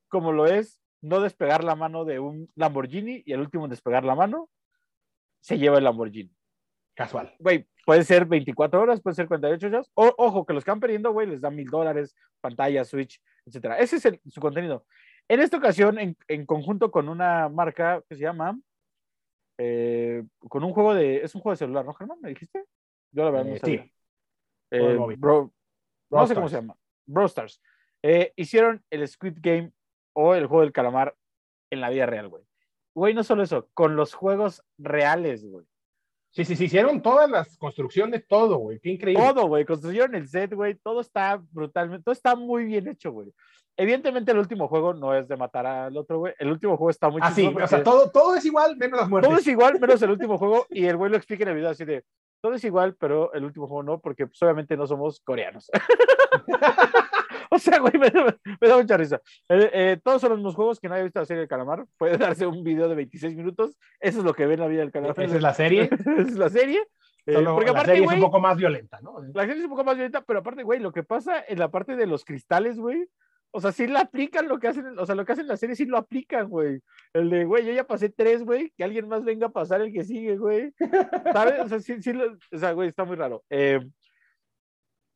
como 0.09 0.33
lo 0.33 0.47
es 0.47 0.81
no 1.03 1.21
despegar 1.21 1.63
la 1.63 1.75
mano 1.75 2.07
de 2.07 2.19
un 2.19 2.51
Lamborghini 2.55 3.25
y 3.27 3.35
el 3.35 3.41
último 3.41 3.65
en 3.65 3.71
despegar 3.73 4.05
la 4.05 4.15
mano 4.15 4.49
se 5.43 5.59
lleva 5.59 5.77
el 5.77 5.85
Lamborghini. 5.85 6.35
Casual. 6.95 7.35
Güey, 7.41 7.67
puede 7.85 8.05
ser 8.05 8.25
24 8.25 8.81
horas, 8.81 9.03
puede 9.03 9.17
ser 9.17 9.29
48 9.29 9.67
horas. 9.67 9.91
O, 9.93 10.15
ojo, 10.17 10.47
que 10.47 10.55
los 10.55 10.65
que 10.65 10.71
van 10.71 10.81
perdiendo, 10.81 11.13
güey, 11.13 11.27
les 11.27 11.43
dan 11.43 11.55
mil 11.55 11.69
dólares, 11.69 12.15
pantalla, 12.41 12.87
Switch, 12.87 13.21
etcétera. 13.47 13.79
Ese 13.79 13.97
es 13.97 14.33
su 14.33 14.41
contenido. 14.41 14.87
En 15.29 15.41
esta 15.41 15.57
ocasión, 15.57 15.99
en, 15.99 16.17
en, 16.29 16.47
conjunto 16.47 16.91
con 16.91 17.09
una 17.09 17.49
marca 17.49 18.03
que 18.09 18.17
se 18.17 18.23
llama, 18.23 18.59
eh, 19.59 20.25
con 20.49 20.65
un 20.65 20.73
juego 20.73 20.95
de, 20.95 21.19
es 21.19 21.35
un 21.35 21.41
juego 21.41 21.53
de 21.53 21.59
celular, 21.59 21.85
¿no, 21.85 21.95
Germán? 21.95 22.19
¿Me 22.21 22.31
dijiste? 22.31 22.65
Yo 23.13 23.25
la 23.25 23.31
verdad 23.31 23.47
no 23.47 23.55
eh, 23.55 23.59
sabía. 23.59 23.91
Eh, 24.71 24.99
no 26.11 26.27
sé 26.27 26.35
cómo 26.35 26.49
se 26.49 26.57
llama. 26.57 26.77
Brawl 27.07 27.27
Stars. 27.27 27.63
hicieron 28.37 28.83
el 28.91 29.07
Squid 29.07 29.39
Game 29.41 29.73
o 30.15 30.35
el 30.35 30.47
juego 30.47 30.63
del 30.63 30.73
calamar 30.73 31.17
en 31.71 31.81
la 31.81 31.91
vida 31.91 32.07
real, 32.07 32.29
güey. 32.29 32.45
Güey, 32.95 33.15
no 33.15 33.25
solo 33.25 33.43
eso, 33.43 33.69
con 33.75 33.97
los 33.97 34.15
juegos 34.15 34.65
reales, 34.79 35.45
güey. 35.45 35.67
Sí, 36.35 36.45
sí, 36.45 36.57
sí, 36.57 36.65
hicieron 36.65 37.01
todas 37.01 37.31
las 37.31 37.57
construcciones, 37.57 38.27
todo, 38.27 38.57
güey, 38.57 38.81
qué 38.81 38.91
increíble. 38.91 39.25
Todo, 39.25 39.47
güey, 39.47 39.65
construyeron 39.65 40.17
el 40.17 40.29
set, 40.29 40.53
güey, 40.53 40.75
todo 40.75 41.01
está 41.01 41.41
brutalmente, 41.53 42.03
todo 42.03 42.13
está 42.13 42.35
muy 42.35 42.65
bien 42.65 42.89
hecho, 42.89 43.13
güey. 43.13 43.33
Evidentemente 43.77 44.33
el 44.33 44.39
último 44.39 44.67
juego 44.67 44.95
no 44.95 45.15
es 45.15 45.29
de 45.29 45.37
matar 45.37 45.65
al 45.65 45.97
otro, 45.97 46.19
güey. 46.19 46.35
El 46.41 46.51
último 46.51 46.77
juego 46.77 46.91
está 46.91 47.09
muy 47.09 47.21
Ah, 47.23 47.31
sí, 47.31 47.47
o 47.47 47.67
sea, 47.69 47.85
todo, 47.85 48.11
todo 48.11 48.35
es 48.35 48.45
igual, 48.45 48.77
menos 48.77 48.99
las 48.99 49.09
muertes. 49.09 49.29
Todo 49.31 49.39
es 49.39 49.47
igual, 49.47 49.79
menos 49.79 50.03
el 50.03 50.11
último 50.11 50.37
juego, 50.37 50.67
y 50.71 50.87
el 50.87 50.97
güey 50.97 51.09
lo 51.09 51.17
explica 51.17 51.45
en 51.45 51.51
el 51.51 51.55
video 51.55 51.71
así 51.71 51.85
de, 51.85 52.03
todo 52.41 52.55
es 52.55 52.65
igual, 52.65 52.97
pero 52.97 53.33
el 53.33 53.45
último 53.45 53.69
juego 53.69 53.85
no, 53.85 54.01
porque 54.01 54.27
pues, 54.27 54.43
obviamente 54.43 54.77
no 54.77 54.89
somos 54.89 55.21
coreanos. 55.21 55.71
O 57.59 57.59
sea, 57.59 57.79
güey, 57.79 57.93
me, 57.99 58.11
da 58.69 58.77
mucha 58.77 58.97
risa. 58.97 59.21
Eh, 59.49 59.71
eh, 59.73 60.01
todos 60.03 60.21
son 60.21 60.31
los 60.31 60.39
mismos 60.39 60.55
juegos 60.55 60.81
que 60.81 60.89
nadie 60.89 61.03
ha 61.03 61.05
visto 61.05 61.21
la 61.21 61.27
serie 61.27 61.41
del 61.41 61.49
calamar. 61.49 61.87
Puede 61.97 62.19
darse 62.19 62.47
un 62.47 62.65
video 62.65 62.89
de 62.89 62.97
26 62.97 63.37
minutos. 63.37 63.77
Eso 64.01 64.19
es 64.19 64.25
lo 64.25 64.35
que 64.35 64.47
ve 64.47 64.55
en 64.55 64.61
la 64.61 64.67
vida 64.67 64.81
del 64.81 64.91
calamar. 64.91 65.21
Esa 65.21 65.37
es 65.37 65.43
la 65.43 65.55
serie. 65.55 65.89
Esa 65.93 66.23
es 66.23 66.37
la 66.37 66.51
serie. 66.51 66.85
Eh, 67.27 67.43
porque 67.43 67.73
la 67.73 67.85
serie 67.85 68.05
es 68.05 68.13
un 68.13 68.21
poco 68.21 68.41
más 68.41 68.57
violenta, 68.57 69.01
¿no? 69.01 69.21
La 69.33 69.43
serie 69.43 69.59
es 69.59 69.65
un 69.65 69.71
poco 69.71 69.85
más 69.85 69.95
violenta, 69.95 70.23
pero 70.23 70.41
aparte, 70.41 70.63
güey, 70.63 70.81
lo 70.81 70.93
que 70.93 71.05
pasa 71.05 71.43
en 71.47 71.59
la 71.59 71.71
parte 71.71 71.97
de 71.97 72.07
los 72.07 72.25
cristales, 72.25 72.77
güey, 72.77 73.09
o 73.51 73.61
sea, 73.61 73.73
sí 73.73 73.87
la 73.87 74.01
aplican 74.01 74.47
lo 74.47 74.59
que 74.59 74.69
hacen, 74.69 74.99
o 74.99 75.07
sea, 75.07 75.15
lo 75.15 75.25
que 75.25 75.33
hacen 75.33 75.45
en 75.45 75.49
la 75.49 75.57
serie 75.57 75.77
sí 75.77 75.87
lo 75.87 75.97
aplican, 75.97 76.51
güey. 76.51 76.83
El 77.15 77.31
de, 77.31 77.45
güey, 77.45 77.65
yo 77.65 77.73
ya 77.73 77.87
pasé 77.87 78.11
tres, 78.11 78.45
güey, 78.45 78.73
que 78.77 78.85
alguien 78.85 79.09
más 79.09 79.25
venga 79.25 79.47
a 79.47 79.53
pasar 79.53 79.81
el 79.81 79.93
que 79.93 80.05
sigue, 80.05 80.37
güey. 80.37 80.75
¿Sabes? 81.33 81.61
O 81.61 81.69
sea, 81.69 81.81
sí, 81.81 82.03
sí, 82.03 82.13
o 82.53 82.59
sea, 82.59 82.73
güey, 82.73 82.89
está 82.89 83.05
muy 83.05 83.17
raro. 83.17 83.43
Eh, 83.49 83.81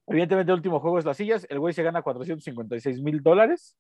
Evidentemente, 0.09 0.53
el 0.53 0.57
último 0.57 0.81
juego 0.81 0.99
es 0.99 1.05
las 1.05 1.17
sillas. 1.17 1.47
El 1.51 1.59
güey 1.59 1.75
se 1.75 1.83
gana 1.83 2.03
456 2.03 3.03
mil 3.03 3.23
dólares. 3.23 3.77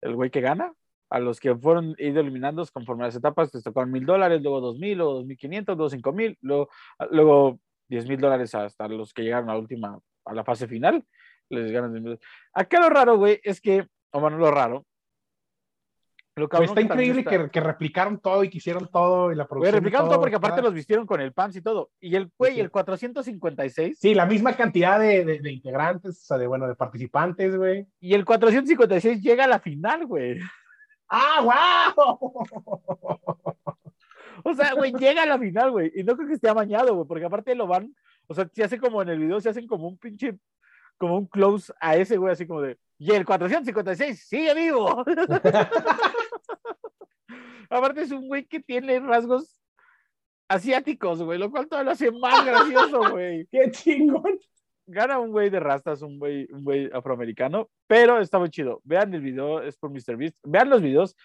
El 0.00 0.14
güey 0.16 0.30
que 0.30 0.40
gana. 0.40 0.72
A 1.10 1.18
los 1.18 1.40
que 1.40 1.56
fueron 1.56 1.96
ido 1.98 2.20
eliminando 2.20 2.64
conforme 2.72 3.04
las 3.04 3.16
etapas, 3.16 3.52
les 3.52 3.64
tocaron 3.64 3.90
mil 3.90 4.06
dólares, 4.06 4.40
luego 4.42 4.60
dos 4.60 4.78
mil, 4.78 4.96
luego 4.96 5.14
dos 5.14 5.26
mil 5.26 5.36
quinientos, 5.36 5.76
luego 5.76 5.90
cinco 5.90 6.12
mil, 6.12 6.38
luego, 6.40 6.68
luego 7.10 7.58
diez 7.88 8.08
mil 8.08 8.20
dólares 8.20 8.54
hasta 8.54 8.86
los 8.86 9.12
que 9.12 9.22
llegaron 9.22 9.50
a 9.50 9.54
la 9.54 9.58
última, 9.58 9.98
a 10.24 10.34
la 10.34 10.44
fase 10.44 10.68
final. 10.68 11.04
Les 11.48 11.72
ganan 11.72 12.16
Acá 12.54 12.78
lo 12.78 12.90
raro, 12.90 13.16
güey, 13.16 13.40
es 13.42 13.60
que, 13.60 13.88
o 14.12 14.20
bueno, 14.20 14.38
lo 14.38 14.52
raro, 14.52 14.86
pues 16.48 16.68
está 16.68 16.80
increíble 16.80 17.24
que, 17.24 17.60
replicaron 17.60 18.20
todo 18.20 18.44
y 18.44 18.50
que 18.50 18.58
hicieron 18.58 18.88
todo 18.88 19.32
y 19.32 19.34
la 19.34 19.46
producción. 19.46 19.74
replicaron 19.74 20.08
todo, 20.08 20.20
porque 20.20 20.36
aparte 20.36 20.62
los 20.62 20.72
vistieron 20.72 21.06
con 21.06 21.20
el 21.20 21.32
PANS 21.32 21.56
y 21.56 21.62
todo. 21.62 21.90
Y 22.00 22.14
el 22.16 22.30
güey, 22.36 22.60
el 22.60 22.70
456. 22.70 23.98
Sí, 23.98 24.14
la 24.14 24.26
misma 24.26 24.54
cantidad 24.54 24.98
de, 24.98 25.40
integrantes, 25.44 26.22
o 26.22 26.24
sea, 26.26 26.38
de 26.38 26.46
bueno, 26.46 26.68
de 26.68 26.74
participantes, 26.74 27.56
güey. 27.56 27.86
Y 28.00 28.14
el 28.14 28.24
456 28.24 29.22
llega 29.22 29.44
a 29.44 29.48
la 29.48 29.60
final, 29.60 30.06
güey. 30.06 30.38
¡Ah, 31.08 31.40
wow! 32.06 32.30
o 34.44 34.54
sea, 34.54 34.74
güey, 34.74 34.92
llega 34.92 35.24
a 35.24 35.26
la 35.26 35.38
final, 35.38 35.70
güey. 35.72 35.92
Y 35.94 36.04
no 36.04 36.16
creo 36.16 36.28
que 36.28 36.34
esté 36.34 36.48
amañado, 36.48 36.94
güey, 36.94 37.06
porque 37.06 37.24
aparte 37.24 37.54
lo 37.54 37.66
van, 37.66 37.94
o 38.26 38.34
sea, 38.34 38.48
se 38.52 38.64
hace 38.64 38.78
como 38.78 39.02
en 39.02 39.08
el 39.08 39.18
video, 39.18 39.40
se 39.40 39.48
hacen 39.48 39.66
como 39.66 39.88
un 39.88 39.98
pinche, 39.98 40.38
como 40.96 41.18
un 41.18 41.26
close 41.26 41.72
a 41.80 41.96
ese, 41.96 42.16
güey, 42.16 42.32
así 42.32 42.46
como 42.46 42.60
de 42.60 42.78
y 43.00 43.12
el 43.12 43.24
456 43.24 44.28
sigue 44.28 44.54
vivo. 44.54 45.02
Aparte 47.70 48.02
es 48.02 48.10
un 48.10 48.26
güey 48.26 48.44
que 48.44 48.60
tiene 48.60 48.98
rasgos 48.98 49.60
asiáticos, 50.48 51.22
güey, 51.22 51.38
lo 51.38 51.50
cual 51.50 51.68
todo 51.68 51.84
lo 51.84 51.92
hace 51.92 52.10
más 52.10 52.44
gracioso, 52.44 53.00
güey. 53.12 53.46
Qué 53.46 53.70
chingón. 53.70 54.38
Gana 54.86 55.20
un 55.20 55.30
güey 55.30 55.50
de 55.50 55.60
rastas, 55.60 56.02
un 56.02 56.18
güey, 56.18 56.48
un 56.50 56.64
güey 56.64 56.90
afroamericano, 56.92 57.70
pero 57.86 58.18
está 58.18 58.40
muy 58.40 58.50
chido. 58.50 58.80
Vean 58.82 59.14
el 59.14 59.20
video, 59.20 59.62
es 59.62 59.76
por 59.76 59.90
Mr. 59.90 60.16
Beast. 60.16 60.38
Vean 60.42 60.68
los 60.68 60.82
videos. 60.82 61.16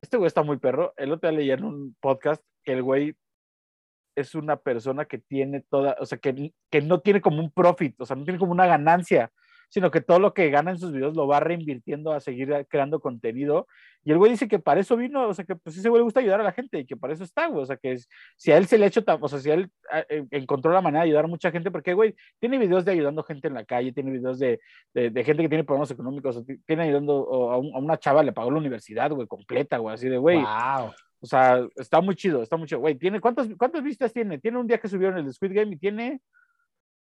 Este 0.00 0.16
güey 0.16 0.28
está 0.28 0.42
muy 0.42 0.58
perro. 0.58 0.94
El 0.96 1.12
otro 1.12 1.28
día 1.28 1.38
leí 1.38 1.50
en 1.50 1.64
un 1.64 1.94
podcast 2.00 2.42
que 2.64 2.72
el 2.72 2.82
güey 2.82 3.14
es 4.16 4.34
una 4.34 4.56
persona 4.56 5.04
que 5.04 5.18
tiene 5.18 5.60
toda, 5.60 5.96
o 6.00 6.06
sea, 6.06 6.16
que, 6.16 6.54
que 6.70 6.80
no 6.80 7.00
tiene 7.00 7.20
como 7.20 7.40
un 7.40 7.50
profit, 7.50 8.00
o 8.00 8.06
sea, 8.06 8.16
no 8.16 8.24
tiene 8.24 8.38
como 8.38 8.52
una 8.52 8.66
ganancia 8.66 9.30
sino 9.72 9.90
que 9.90 10.02
todo 10.02 10.18
lo 10.18 10.34
que 10.34 10.50
gana 10.50 10.70
en 10.70 10.78
sus 10.78 10.92
videos 10.92 11.16
lo 11.16 11.26
va 11.26 11.40
reinvirtiendo 11.40 12.12
a 12.12 12.20
seguir 12.20 12.66
creando 12.68 13.00
contenido. 13.00 13.66
Y 14.04 14.12
el 14.12 14.18
güey 14.18 14.32
dice 14.32 14.46
que 14.46 14.58
para 14.58 14.80
eso 14.80 14.98
vino, 14.98 15.26
o 15.26 15.32
sea, 15.32 15.46
que 15.46 15.56
pues 15.56 15.78
ese 15.78 15.88
güey 15.88 16.00
le 16.00 16.04
gusta 16.04 16.20
ayudar 16.20 16.42
a 16.42 16.44
la 16.44 16.52
gente 16.52 16.80
y 16.80 16.84
que 16.84 16.94
para 16.94 17.14
eso 17.14 17.24
está, 17.24 17.46
güey. 17.46 17.62
O 17.62 17.66
sea, 17.66 17.78
que 17.78 17.96
si 18.36 18.52
a 18.52 18.58
él 18.58 18.66
se 18.66 18.76
le 18.76 18.84
ha 18.84 18.88
hecho, 18.88 19.02
o 19.06 19.28
sea, 19.28 19.38
si 19.38 19.48
él 19.48 19.70
eh, 20.10 20.26
encontró 20.32 20.72
la 20.72 20.82
manera 20.82 21.04
de 21.04 21.08
ayudar 21.08 21.24
a 21.24 21.28
mucha 21.28 21.50
gente, 21.50 21.70
porque, 21.70 21.94
güey, 21.94 22.14
tiene 22.38 22.58
videos 22.58 22.84
de 22.84 22.92
ayudando 22.92 23.22
gente 23.22 23.48
en 23.48 23.54
la 23.54 23.64
calle, 23.64 23.92
tiene 23.92 24.10
videos 24.10 24.38
de, 24.38 24.60
de, 24.92 25.24
gente 25.24 25.42
que 25.42 25.48
tiene 25.48 25.64
problemas 25.64 25.90
económicos, 25.90 26.44
tiene 26.66 26.82
ayudando 26.82 27.50
a, 27.50 27.56
una 27.56 27.98
chava, 27.98 28.22
le 28.22 28.32
pagó 28.32 28.50
la 28.50 28.58
universidad, 28.58 29.10
güey, 29.10 29.26
completa, 29.26 29.78
güey, 29.78 29.94
así 29.94 30.10
de, 30.10 30.18
güey. 30.18 30.36
Wow. 30.36 30.92
O 31.18 31.26
sea, 31.26 31.66
está 31.76 32.02
muy 32.02 32.14
chido, 32.14 32.42
está 32.42 32.58
muy 32.58 32.66
chido. 32.66 32.80
Güey, 32.80 32.96
¿tiene, 32.96 33.20
cuántas, 33.20 33.48
¿cuántas 33.56 33.82
vistas 33.82 34.12
tiene? 34.12 34.38
Tiene 34.38 34.58
un 34.58 34.66
día 34.66 34.76
que 34.76 34.88
subieron 34.88 35.16
el 35.16 35.32
Squid 35.32 35.54
Game 35.54 35.76
y 35.76 35.78
tiene 35.78 36.20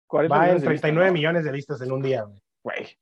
40 0.08 0.36
Va 0.36 0.50
en 0.50 0.62
39 0.64 1.12
millones 1.12 1.44
de 1.44 1.52
vistas 1.52 1.80
en 1.80 1.92
un 1.92 2.02
día, 2.02 2.22
güey 2.22 2.40
güey. 2.66 2.98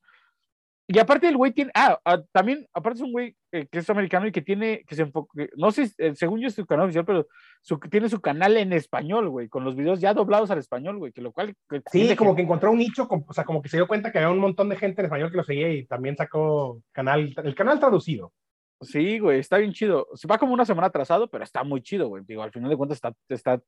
Y 0.87 0.99
aparte 0.99 1.29
el 1.29 1.37
güey 1.39 1.53
tiene, 1.53 1.71
ah, 1.75 1.99
ah, 2.05 2.21
también, 2.31 2.67
aparte 2.75 2.99
es 2.99 3.03
un 3.03 3.13
güey 3.13 3.35
eh, 3.53 3.67
que 3.71 3.79
es 3.79 3.89
americano 3.89 4.27
y 4.27 4.33
que 4.33 4.43
tiene, 4.43 4.85
que 4.87 4.95
se 4.95 5.03
enfoca, 5.03 5.33
no 5.57 5.71
sé, 5.71 5.91
eh, 5.97 6.15
según 6.15 6.41
yo 6.41 6.49
es 6.49 6.55
su 6.55 6.67
canal 6.67 6.85
oficial, 6.85 7.07
pero 7.07 7.27
su, 7.63 7.79
tiene 7.79 8.11
su 8.11 8.21
canal 8.21 8.59
en 8.59 8.75
español, 8.75 9.31
güey, 9.31 9.49
con 9.49 9.65
los 9.65 9.77
videos 9.77 10.01
ya 10.01 10.13
doblados 10.13 10.51
al 10.51 10.59
español, 10.59 10.99
güey, 10.99 11.11
que 11.11 11.23
lo 11.23 11.33
cual... 11.33 11.55
sí, 11.91 12.15
como 12.17 12.37
que... 12.37 12.43
encontró 12.43 12.71
un 12.71 12.79
nicho, 12.79 13.09
o 13.09 13.33
sea, 13.33 13.45
como 13.45 13.63
que 13.63 13.71
se 13.71 13.79
dio 13.79 13.89
cuenta 13.89 14.13
que 14.13 14.19
había 14.19 14.31
un 14.31 14.39
montón 14.39 14.69
de 14.69 14.77
gente 14.77 15.01
en 15.01 15.07
español 15.07 15.31
que 15.31 15.39
lo 15.39 15.45
seguía 15.45 15.71
y 15.71 15.87
también 15.87 16.19
sacó 16.19 16.83
canal, 16.93 17.35
el 17.43 17.55
canal 17.55 17.81
traducido. 17.81 18.35
Sí, 18.83 19.19
güey, 19.19 19.39
está 19.39 19.57
bien 19.57 19.73
chido. 19.73 20.09
Se 20.13 20.29
va 20.29 20.37
como 20.37 20.53
una 20.53 20.67
semana 20.67 20.89
atrasado, 20.89 21.31
pero 21.31 21.45
está 21.45 21.65
muy 21.65 21.81
chido, 21.81 22.09
güey. 22.09 22.25
Digo, 22.27 22.43
al 22.43 22.53
final 22.53 22.69
de 22.69 22.77
cuentas 22.77 22.97
está, 22.97 23.15
está, 23.31 23.59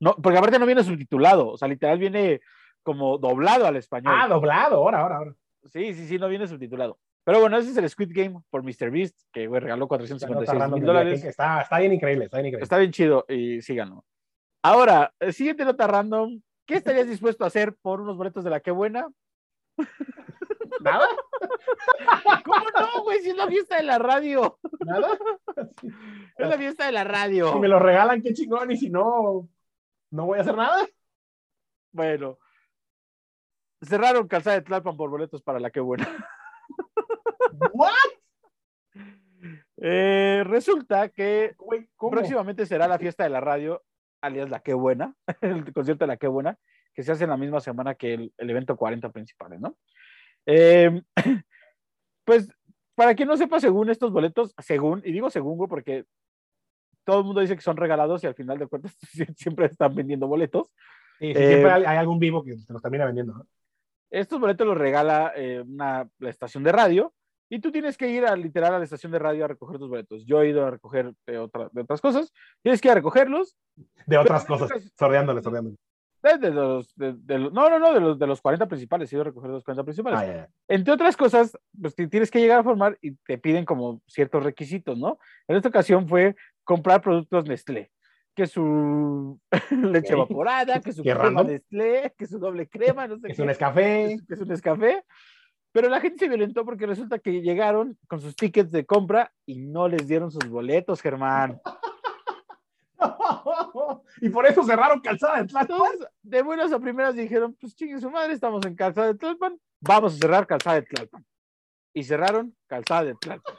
no, 0.00 0.14
porque 0.16 0.38
aparte 0.38 0.58
no 0.58 0.64
viene 0.64 0.82
subtitulado, 0.82 1.48
o 1.48 1.58
sea, 1.58 1.68
literal 1.68 1.98
viene 1.98 2.40
como 2.82 3.18
doblado 3.18 3.66
al 3.66 3.76
español. 3.76 4.14
Ah, 4.16 4.26
doblado, 4.26 4.76
ahora, 4.76 5.00
ahora, 5.00 5.16
ahora. 5.18 5.34
Sí, 5.64 5.94
sí, 5.94 6.06
sí, 6.06 6.18
no 6.18 6.28
viene 6.28 6.46
subtitulado. 6.46 6.98
Pero 7.24 7.40
bueno, 7.40 7.56
ese 7.56 7.70
es 7.70 7.76
el 7.76 7.88
Squid 7.88 8.10
Game 8.12 8.40
por 8.50 8.62
Mr. 8.64 8.90
Beast, 8.90 9.16
que 9.32 9.46
güey, 9.46 9.60
regaló 9.60 9.86
456 9.86 10.72
mil 10.72 10.84
dólares. 10.84 11.24
Está, 11.24 11.62
está 11.62 11.78
bien 11.78 11.92
increíble, 11.92 12.24
está 12.24 12.38
bien 12.38 12.46
increíble. 12.46 12.64
Está 12.64 12.78
bien 12.78 12.90
chido 12.90 13.24
y 13.28 13.62
sí 13.62 13.76
ganó. 13.76 14.04
Ahora, 14.62 15.12
siguiente 15.30 15.64
nota 15.64 15.86
random. 15.86 16.40
¿Qué 16.66 16.76
estarías 16.76 17.08
dispuesto 17.08 17.44
a 17.44 17.48
hacer 17.48 17.74
por 17.82 18.00
unos 18.00 18.16
boletos 18.16 18.44
de 18.44 18.50
la 18.50 18.60
qué 18.60 18.70
buena? 18.70 19.08
¿Nada? 20.80 21.06
¿Cómo 22.44 22.64
no, 22.78 23.02
güey? 23.02 23.20
Si 23.20 23.30
es 23.30 23.36
la 23.36 23.46
fiesta 23.46 23.76
de 23.76 23.82
la 23.82 23.98
radio. 23.98 24.58
¿Nada? 24.80 25.08
Es 26.38 26.48
la 26.48 26.56
fiesta 26.56 26.86
de 26.86 26.92
la 26.92 27.04
radio. 27.04 27.52
Si 27.52 27.58
me 27.58 27.68
lo 27.68 27.78
regalan, 27.78 28.22
qué 28.22 28.32
chingón, 28.32 28.70
y 28.70 28.76
si 28.76 28.88
no, 28.88 29.48
no 30.10 30.26
voy 30.26 30.38
a 30.38 30.40
hacer 30.40 30.56
nada. 30.56 30.88
Bueno. 31.92 32.38
Cerraron 33.82 34.28
Calzada 34.28 34.56
de 34.56 34.62
Tlalpan 34.62 34.96
por 34.96 35.10
boletos 35.10 35.42
para 35.42 35.58
la 35.58 35.70
que 35.70 35.80
buena. 35.80 36.08
¿What? 37.72 37.92
Eh, 39.84 40.44
resulta 40.46 41.08
que 41.08 41.56
próximamente 41.98 42.66
será 42.66 42.86
la 42.86 42.98
fiesta 42.98 43.24
de 43.24 43.30
la 43.30 43.40
radio, 43.40 43.82
alias 44.20 44.48
La 44.48 44.60
Qué 44.60 44.74
Buena, 44.74 45.14
el 45.40 45.72
concierto 45.72 46.04
de 46.04 46.08
La 46.08 46.16
Qué 46.16 46.28
Buena, 46.28 46.56
que 46.94 47.02
se 47.02 47.10
hace 47.10 47.24
en 47.24 47.30
la 47.30 47.36
misma 47.36 47.60
semana 47.60 47.96
que 47.96 48.14
el, 48.14 48.32
evento 48.38 48.76
40 48.76 49.10
principales, 49.10 49.60
¿no? 49.60 49.76
Eh, 50.46 51.02
pues, 52.24 52.48
para 52.94 53.16
quien 53.16 53.28
no 53.28 53.36
sepa, 53.36 53.58
según 53.58 53.90
estos 53.90 54.12
boletos, 54.12 54.54
según, 54.58 55.02
y 55.04 55.10
digo 55.10 55.30
según, 55.30 55.66
porque 55.68 56.04
todo 57.04 57.18
el 57.18 57.24
mundo 57.24 57.40
dice 57.40 57.56
que 57.56 57.62
son 57.62 57.76
regalados 57.76 58.22
y 58.22 58.28
al 58.28 58.34
final 58.34 58.58
de 58.58 58.68
cuentas 58.68 58.96
siempre 59.36 59.66
están 59.66 59.96
vendiendo 59.96 60.28
boletos. 60.28 60.70
Sí, 61.18 61.34
siempre 61.34 61.70
eh, 61.70 61.86
hay 61.86 61.96
algún 61.96 62.20
vivo 62.20 62.44
que 62.44 62.56
se 62.56 62.72
los 62.72 62.80
termina 62.80 63.06
vendiendo. 63.06 63.34
¿no? 63.34 63.46
Estos 64.12 64.38
boletos 64.38 64.66
los 64.66 64.76
regala 64.76 65.32
eh, 65.34 65.64
una, 65.66 66.06
la 66.18 66.30
estación 66.30 66.62
de 66.62 66.70
radio 66.70 67.14
y 67.48 67.60
tú 67.60 67.72
tienes 67.72 67.96
que 67.96 68.10
ir 68.10 68.26
a 68.26 68.36
literal 68.36 68.74
a 68.74 68.78
la 68.78 68.84
estación 68.84 69.10
de 69.10 69.18
radio 69.18 69.46
a 69.46 69.48
recoger 69.48 69.78
tus 69.78 69.88
boletos. 69.88 70.26
Yo 70.26 70.42
he 70.42 70.50
ido 70.50 70.66
a 70.66 70.70
recoger 70.70 71.14
de, 71.26 71.38
otra, 71.38 71.70
de 71.72 71.80
otras 71.80 72.00
cosas, 72.02 72.30
tienes 72.62 72.80
que 72.80 72.88
ir 72.88 72.92
a 72.92 72.96
recogerlos. 72.96 73.56
De 74.06 74.18
otras 74.18 74.44
cosas, 74.44 74.70
sordeándole, 74.98 75.42
sordeándole. 75.42 75.76
De, 76.22 76.50
los, 76.50 76.94
de, 76.94 77.38
los, 77.38 77.52
no, 77.52 77.68
no, 77.70 77.78
no, 77.78 77.94
de 77.94 78.00
los, 78.00 78.18
de 78.18 78.26
los 78.26 78.40
40 78.40 78.68
principales, 78.68 79.10
he 79.12 79.16
ido 79.16 79.22
a 79.22 79.24
recoger 79.24 79.50
los 79.50 79.64
40 79.64 79.82
principales. 79.82 80.20
Ah, 80.20 80.48
Entre 80.68 80.92
otras 80.92 81.16
cosas, 81.16 81.58
pues 81.80 81.94
tienes 81.94 82.30
que 82.30 82.40
llegar 82.40 82.60
a 82.60 82.64
formar 82.64 82.98
y 83.00 83.16
te 83.16 83.38
piden 83.38 83.64
como 83.64 84.02
ciertos 84.06 84.44
requisitos, 84.44 84.96
¿no? 84.98 85.18
En 85.48 85.56
esta 85.56 85.70
ocasión 85.70 86.06
fue 86.06 86.36
comprar 86.64 87.00
productos 87.00 87.46
Nestlé 87.46 87.90
que 88.34 88.46
su 88.46 89.40
leche 89.70 90.12
evaporada, 90.14 90.80
que 90.80 90.92
su 90.92 91.02
crema 91.02 91.42
Nestlé, 91.42 92.14
que 92.16 92.26
su 92.26 92.38
doble 92.38 92.68
crema, 92.68 93.06
no 93.06 93.16
sé 93.16 93.22
que 93.22 93.26
qué. 93.28 93.32
Es 93.32 93.38
un 93.38 93.50
escafé. 93.50 94.18
Que 94.26 94.34
es 94.34 94.40
un 94.40 94.52
escafé. 94.52 95.04
Pero 95.72 95.88
la 95.88 96.00
gente 96.00 96.18
se 96.18 96.28
violentó 96.28 96.64
porque 96.64 96.86
resulta 96.86 97.18
que 97.18 97.40
llegaron 97.40 97.98
con 98.06 98.20
sus 98.20 98.36
tickets 98.36 98.70
de 98.70 98.84
compra 98.84 99.32
y 99.46 99.58
no 99.58 99.88
les 99.88 100.06
dieron 100.06 100.30
sus 100.30 100.46
boletos, 100.48 101.00
Germán. 101.00 101.60
y 104.20 104.28
por 104.28 104.46
eso 104.46 104.62
cerraron 104.64 105.00
Calzada 105.00 105.38
de 105.40 105.48
Tlalpan. 105.48 105.78
de 106.22 106.42
buenas 106.42 106.72
a 106.72 106.78
primeras 106.78 107.14
dijeron, 107.14 107.56
pues 107.58 107.74
chingue 107.74 108.00
su 108.00 108.10
madre, 108.10 108.34
estamos 108.34 108.64
en 108.66 108.76
Calzada 108.76 109.08
de 109.08 109.14
Tlalpan, 109.14 109.58
vamos 109.80 110.14
a 110.14 110.18
cerrar 110.18 110.46
Calzada 110.46 110.76
de 110.76 110.82
Tlalpan. 110.82 111.24
Y 111.94 112.04
cerraron 112.04 112.54
Calzada 112.66 113.04
de 113.04 113.14
Tlalpan. 113.14 113.54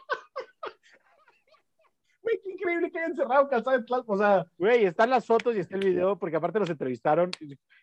Güey, 2.34 2.42
qué 2.42 2.52
increíble 2.52 2.92
que 2.92 3.00
hayan 3.00 3.16
cerrado 3.16 3.48
Calzada 3.48 3.78
de 3.78 3.84
Tlalpan. 3.84 4.16
O 4.16 4.18
sea, 4.18 4.46
güey, 4.58 4.86
están 4.86 5.10
las 5.10 5.26
fotos 5.26 5.56
y 5.56 5.60
está 5.60 5.76
el 5.76 5.86
video, 5.86 6.18
porque 6.18 6.38
aparte 6.38 6.60
los 6.60 6.70
entrevistaron 6.70 7.32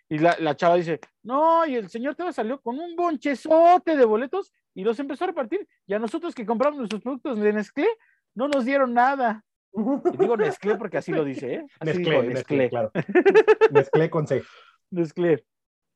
y, 0.09 0.19
la, 0.19 0.37
la, 0.41 0.57
chava 0.57 0.77
dice, 0.77 1.01
no, 1.23 1.67
y 1.67 1.77
el 1.77 1.89
señor 1.89 2.15
te 2.15 2.33
salió 2.33 2.61
con 2.61 2.79
un 2.79 2.97
bonchezote 2.97 3.97
de 3.97 4.05
boletos 4.05 4.53
y 4.75 4.83
los 4.83 4.99
empezó 4.99 5.25
a 5.25 5.29
repartir. 5.29 5.67
Y 5.87 5.95
a 5.95 5.99
nosotros 5.99 6.35
que 6.35 6.47
compramos 6.47 6.79
nuestros 6.79 7.03
productos 7.03 7.39
de 7.39 7.53
Nestlé, 7.53 7.89
no 8.35 8.49
nos 8.49 8.65
dieron 8.65 8.95
nada. 8.95 9.45
Y 9.73 10.19
digo 10.19 10.37
Nestlé 10.37 10.77
porque 10.77 10.99
así 10.99 11.13
lo 11.13 11.25
dice, 11.25 11.55
¿eh? 11.55 11.67
Nestlé, 11.85 12.69
claro. 12.69 12.91
Nestlé 13.71 14.11
con 14.11 14.27
C. 14.27 14.43
Nestlé. 14.91 15.45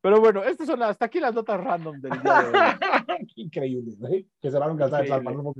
Pero 0.00 0.20
bueno, 0.20 0.44
estas 0.44 0.66
son 0.66 0.82
hasta 0.82 1.06
aquí 1.06 1.18
las 1.18 1.34
notas 1.34 1.58
random 1.58 1.98
del 2.00 2.12
día 2.20 2.42
de 2.42 2.58
hoy. 2.58 3.32
Increíble, 3.36 3.96
¿eh? 4.12 4.26
Que 4.40 4.50
cerraron 4.50 4.76
Calzada 4.76 5.02
de 5.02 5.08
Tlalpan, 5.08 5.34
no 5.34 5.54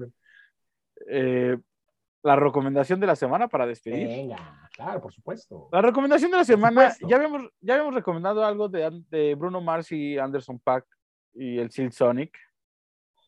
eh, 1.09 1.59
la 2.25 2.37
recomendación 2.37 2.99
de 3.01 3.07
la 3.07 3.17
semana 3.17 3.49
para 3.49 3.67
despedir. 3.67 4.09
Venga, 4.09 4.69
claro, 4.73 5.03
por 5.03 5.13
supuesto. 5.13 5.69
La 5.71 5.83
recomendación 5.83 6.31
de 6.31 6.39
la 6.39 6.45
semana, 6.45 6.95
ya 7.07 7.17
habíamos, 7.17 7.43
ya 7.61 7.75
habíamos 7.75 7.95
recomendado 7.95 8.43
algo 8.45 8.67
de, 8.67 9.03
de 9.11 9.35
Bruno 9.35 9.61
Mars 9.61 9.93
y 9.93 10.17
Anderson 10.19 10.59
Pack 10.59 10.87
y 11.35 11.59
el 11.59 11.71
Silk 11.71 11.93
Sonic. 11.93 12.35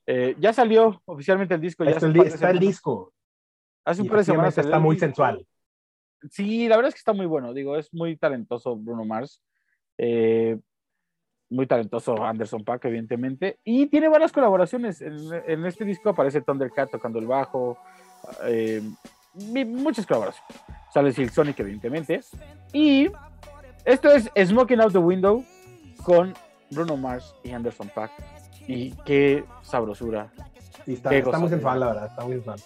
Eh, 0.07 0.35
ya 0.39 0.55
salió 0.55 1.03
oficialmente 1.05 1.55
el 1.55 1.61
disco. 1.61 1.85
Ya 1.85 1.91
está, 1.91 2.07
el, 2.07 2.21
está 2.21 2.51
el, 2.51 2.59
disco. 2.59 3.13
Hace 3.85 4.01
un 4.01 4.09
par 4.09 4.19
de 4.19 4.25
semanas. 4.25 4.57
Está 4.57 4.79
muy 4.79 4.99
sensual. 4.99 5.47
Sí, 6.31 6.67
la 6.67 6.77
verdad 6.77 6.89
es 6.89 6.95
que 6.95 7.01
está 7.01 7.13
muy 7.13 7.27
bueno. 7.27 7.53
Digo, 7.53 7.77
es 7.77 7.93
muy 7.93 8.17
talentoso 8.17 8.77
Bruno 8.77 9.05
Mars. 9.05 9.43
Eh, 9.99 10.59
muy 11.51 11.67
talentoso 11.67 12.25
Anderson 12.25 12.65
Pack, 12.65 12.87
evidentemente. 12.87 13.59
Y 13.63 13.89
tiene 13.89 14.09
varias 14.09 14.33
colaboraciones. 14.33 15.03
En, 15.03 15.19
en 15.47 15.67
este 15.67 15.85
disco 15.85 16.09
aparece 16.09 16.41
Thundercat 16.41 16.91
tocando 16.91 17.19
el 17.19 17.27
bajo 17.27 17.77
eh, 18.45 18.83
muchas 19.35 20.07
colaboraciones. 20.07 20.61
Sale 20.93 21.13
Silk 21.13 21.31
Sonic, 21.31 21.59
evidentemente. 21.61 22.21
Y 22.73 23.11
esto 23.85 24.11
es 24.11 24.31
Smoking 24.49 24.81
Out 24.81 24.93
the 24.93 24.99
Window 24.99 25.45
con 26.03 26.35
Bruno 26.71 26.97
Mars 26.97 27.35
y 27.45 27.53
Anderson 27.53 27.91
Pack. 27.95 28.13
Y 28.67 28.93
qué 29.05 29.45
sabrosura. 29.63 30.33
está, 30.87 31.15
está 31.15 31.39
muy 31.39 31.49
sensual, 31.49 31.81
la 31.81 31.87
verdad. 31.87 32.07
Está 32.07 32.25
muy 32.25 32.35
sensual. 32.35 32.61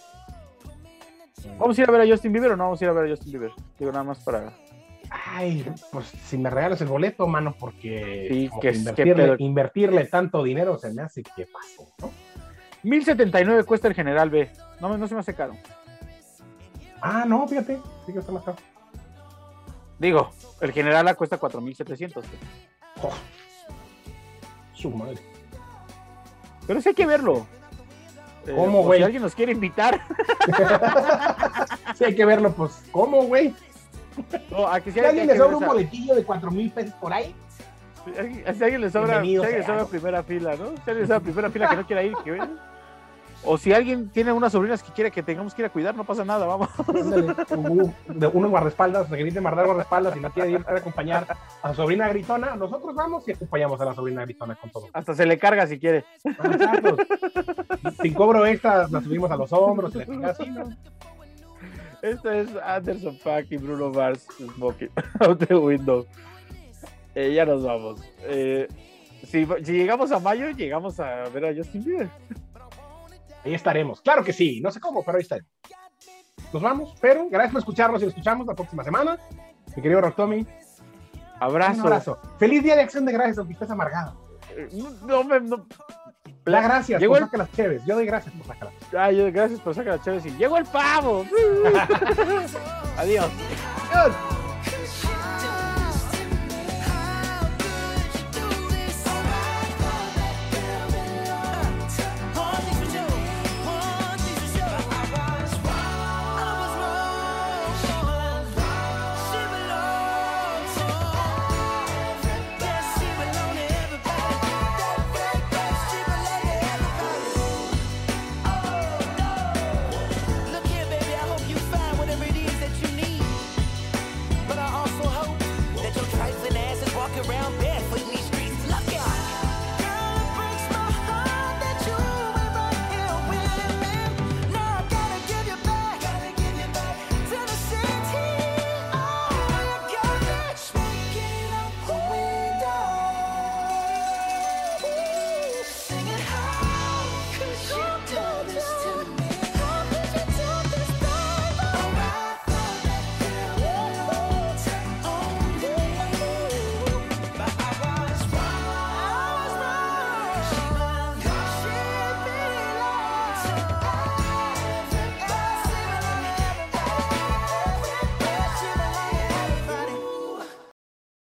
¿Vamos 1.58 1.78
a 1.78 1.82
ir 1.82 1.88
a 1.88 1.92
ver 1.92 2.00
a 2.02 2.06
Justin 2.06 2.32
Bieber 2.32 2.52
o 2.52 2.56
no 2.56 2.64
vamos 2.64 2.80
a 2.80 2.84
ir 2.84 2.90
a 2.90 2.92
ver 2.92 3.06
a 3.06 3.08
Justin 3.16 3.32
Bieber? 3.32 3.50
Digo, 3.78 3.92
nada 3.92 4.04
más 4.04 4.18
para. 4.20 4.52
Ay, 5.10 5.66
pues 5.90 6.06
si 6.06 6.38
me 6.38 6.50
regalas 6.50 6.80
el 6.82 6.88
boleto, 6.88 7.26
mano, 7.26 7.54
porque 7.58 8.28
sí, 8.30 8.50
que, 8.60 8.70
invertirle, 8.72 9.36
invertirle, 9.38 10.04
tanto 10.04 10.42
dinero 10.42 10.78
se 10.78 10.92
me 10.92 11.02
hace 11.02 11.22
que 11.22 11.46
paso, 11.46 11.92
¿no? 12.00 12.10
1079 12.82 13.64
cuesta 13.64 13.88
el 13.88 13.94
General 13.94 14.30
B. 14.30 14.50
No, 14.80 14.96
no 14.96 15.08
se 15.08 15.14
me 15.14 15.20
hace 15.20 15.34
caro. 15.34 15.54
Ah, 17.00 17.24
no, 17.26 17.46
fíjate. 17.46 17.78
Sí 18.06 18.12
que 18.12 18.18
está 18.18 18.32
más 18.32 18.44
caro. 18.44 18.58
Digo, 19.98 20.30
el 20.60 20.72
General 20.72 21.06
A 21.08 21.14
cuesta 21.14 21.38
4700. 21.38 22.24
Oh, 23.02 23.10
su 24.74 24.90
madre. 24.90 25.18
Pero 26.66 26.80
sí 26.80 26.88
hay 26.88 26.94
que 26.94 27.06
verlo. 27.06 27.46
Eh, 28.46 28.54
¿Cómo, 28.56 28.82
güey? 28.82 29.00
si 29.00 29.04
alguien 29.04 29.22
nos 29.22 29.34
quiere 29.34 29.52
invitar. 29.52 30.00
sí 31.94 32.04
hay 32.04 32.14
que 32.14 32.24
verlo, 32.24 32.52
pues, 32.52 32.82
¿cómo, 32.90 33.24
güey? 33.24 33.54
No, 34.50 34.66
a 34.66 34.80
que 34.80 34.90
si, 34.90 35.00
alguien 35.00 35.26
le 35.26 35.36
sobra 35.36 35.56
un 35.56 35.66
boletillo 35.66 36.14
de 36.14 36.24
4 36.24 36.50
mil 36.50 36.70
pesos 36.70 36.94
por 36.94 37.12
ahí. 37.12 37.34
Si 38.04 38.64
alguien 38.64 38.80
le 38.80 38.90
sobra, 38.90 39.22
si 39.22 39.36
alguien 39.36 39.66
sobra 39.66 39.84
primera 39.84 40.22
fila, 40.22 40.56
¿no? 40.56 40.70
Si 40.84 40.90
alguien 40.90 41.00
le 41.00 41.06
sobra 41.06 41.20
primera 41.20 41.50
fila 41.50 41.68
que 41.68 41.76
no 41.76 41.86
quiera 41.86 42.02
ir, 42.02 42.14
que 42.24 42.30
venga. 42.30 42.69
O 43.42 43.56
si 43.56 43.72
alguien 43.72 44.10
tiene 44.10 44.32
unas 44.32 44.52
sobrinas 44.52 44.82
que 44.82 44.92
quiere 44.92 45.10
que 45.10 45.22
tengamos 45.22 45.54
que 45.54 45.62
ir 45.62 45.66
a 45.66 45.70
cuidar, 45.70 45.94
no 45.94 46.04
pasa 46.04 46.24
nada, 46.24 46.46
vamos. 46.46 46.68
de 48.08 48.26
uno 48.26 48.50
guardaespaldas, 48.50 49.08
que 49.08 49.16
grite 49.16 49.40
guardar 49.40 49.64
guardaespaldas 49.64 50.16
y 50.16 50.20
no 50.20 50.30
quiere 50.30 50.50
ir 50.50 50.64
a 50.68 50.76
acompañar 50.76 51.26
a 51.62 51.70
su 51.70 51.76
sobrina 51.76 52.08
gritona, 52.08 52.54
nosotros 52.54 52.94
vamos 52.94 53.26
y 53.28 53.32
acompañamos 53.32 53.80
a 53.80 53.86
la 53.86 53.94
sobrina 53.94 54.24
gritona 54.24 54.56
con 54.56 54.70
todo. 54.70 54.88
Hasta 54.92 55.14
se 55.14 55.24
le 55.24 55.38
carga 55.38 55.66
si 55.66 55.78
quiere. 55.78 56.04
Sin 58.02 58.12
cobro 58.12 58.44
extra, 58.44 58.86
la 58.88 59.00
subimos 59.00 59.30
a 59.30 59.36
los 59.36 59.52
hombros, 59.52 59.94
así, 59.96 60.50
¿no? 60.50 60.70
Esto 62.02 62.30
es 62.30 62.48
Anderson 62.64 63.18
Pack 63.22 63.52
y 63.52 63.56
Bruno 63.58 63.90
Mars 63.90 64.26
Smoking 64.54 64.90
out 65.20 65.46
the 65.46 65.54
window. 65.54 66.06
Eh, 67.14 67.34
ya 67.34 67.44
nos 67.44 67.62
vamos. 67.62 68.00
Eh, 68.22 68.68
si, 69.24 69.46
si 69.64 69.72
llegamos 69.72 70.12
a 70.12 70.18
mayo, 70.18 70.50
llegamos 70.50 70.98
a 71.00 71.28
ver 71.28 71.44
a 71.46 71.54
Justin 71.54 71.84
Bieber. 71.84 72.08
Ahí 73.44 73.54
estaremos. 73.54 74.00
Claro 74.02 74.22
que 74.24 74.32
sí. 74.32 74.60
No 74.60 74.70
sé 74.70 74.80
cómo, 74.80 75.02
pero 75.04 75.16
ahí 75.16 75.22
estaremos. 75.22 75.50
Nos 76.52 76.62
vamos, 76.62 76.94
pero 77.00 77.28
gracias 77.30 77.52
por 77.52 77.58
escucharnos 77.60 78.00
y 78.02 78.04
nos 78.06 78.12
escuchamos 78.14 78.46
la 78.46 78.54
próxima 78.54 78.82
semana. 78.84 79.16
Mi 79.76 79.82
querido 79.82 80.00
Rock 80.00 80.16
Tommy. 80.16 80.46
Abrazo. 81.38 81.80
Un 81.80 81.86
abrazo. 81.86 82.18
Feliz 82.38 82.62
día 82.62 82.74
de 82.76 82.82
acción 82.82 83.04
de 83.06 83.12
gracias, 83.12 83.38
aunque 83.38 83.54
estés 83.54 83.70
amargado. 83.70 84.14
No, 85.06 85.22
no, 85.24 85.40
no, 85.40 85.66
Da 86.44 86.60
gracias 86.62 87.00
Llegó 87.00 87.12
por 87.14 87.18
el- 87.22 87.24
sacar 87.26 87.38
las 87.40 87.52
chéves. 87.52 87.82
Yo 87.86 87.94
doy 87.94 88.06
gracias 88.06 88.34
por 88.34 88.46
sacar 88.46 88.70
las 88.72 88.94
Ay, 88.94 89.30
gracias 89.30 89.60
por 89.60 89.74
sacar 89.74 89.96
la 89.98 90.02
chévere. 90.02 90.28
y 90.28 90.32
Llegó 90.36 90.56
el 90.58 90.64
pavo. 90.66 91.24
Adiós. 92.98 93.30
Adiós. 93.92 94.14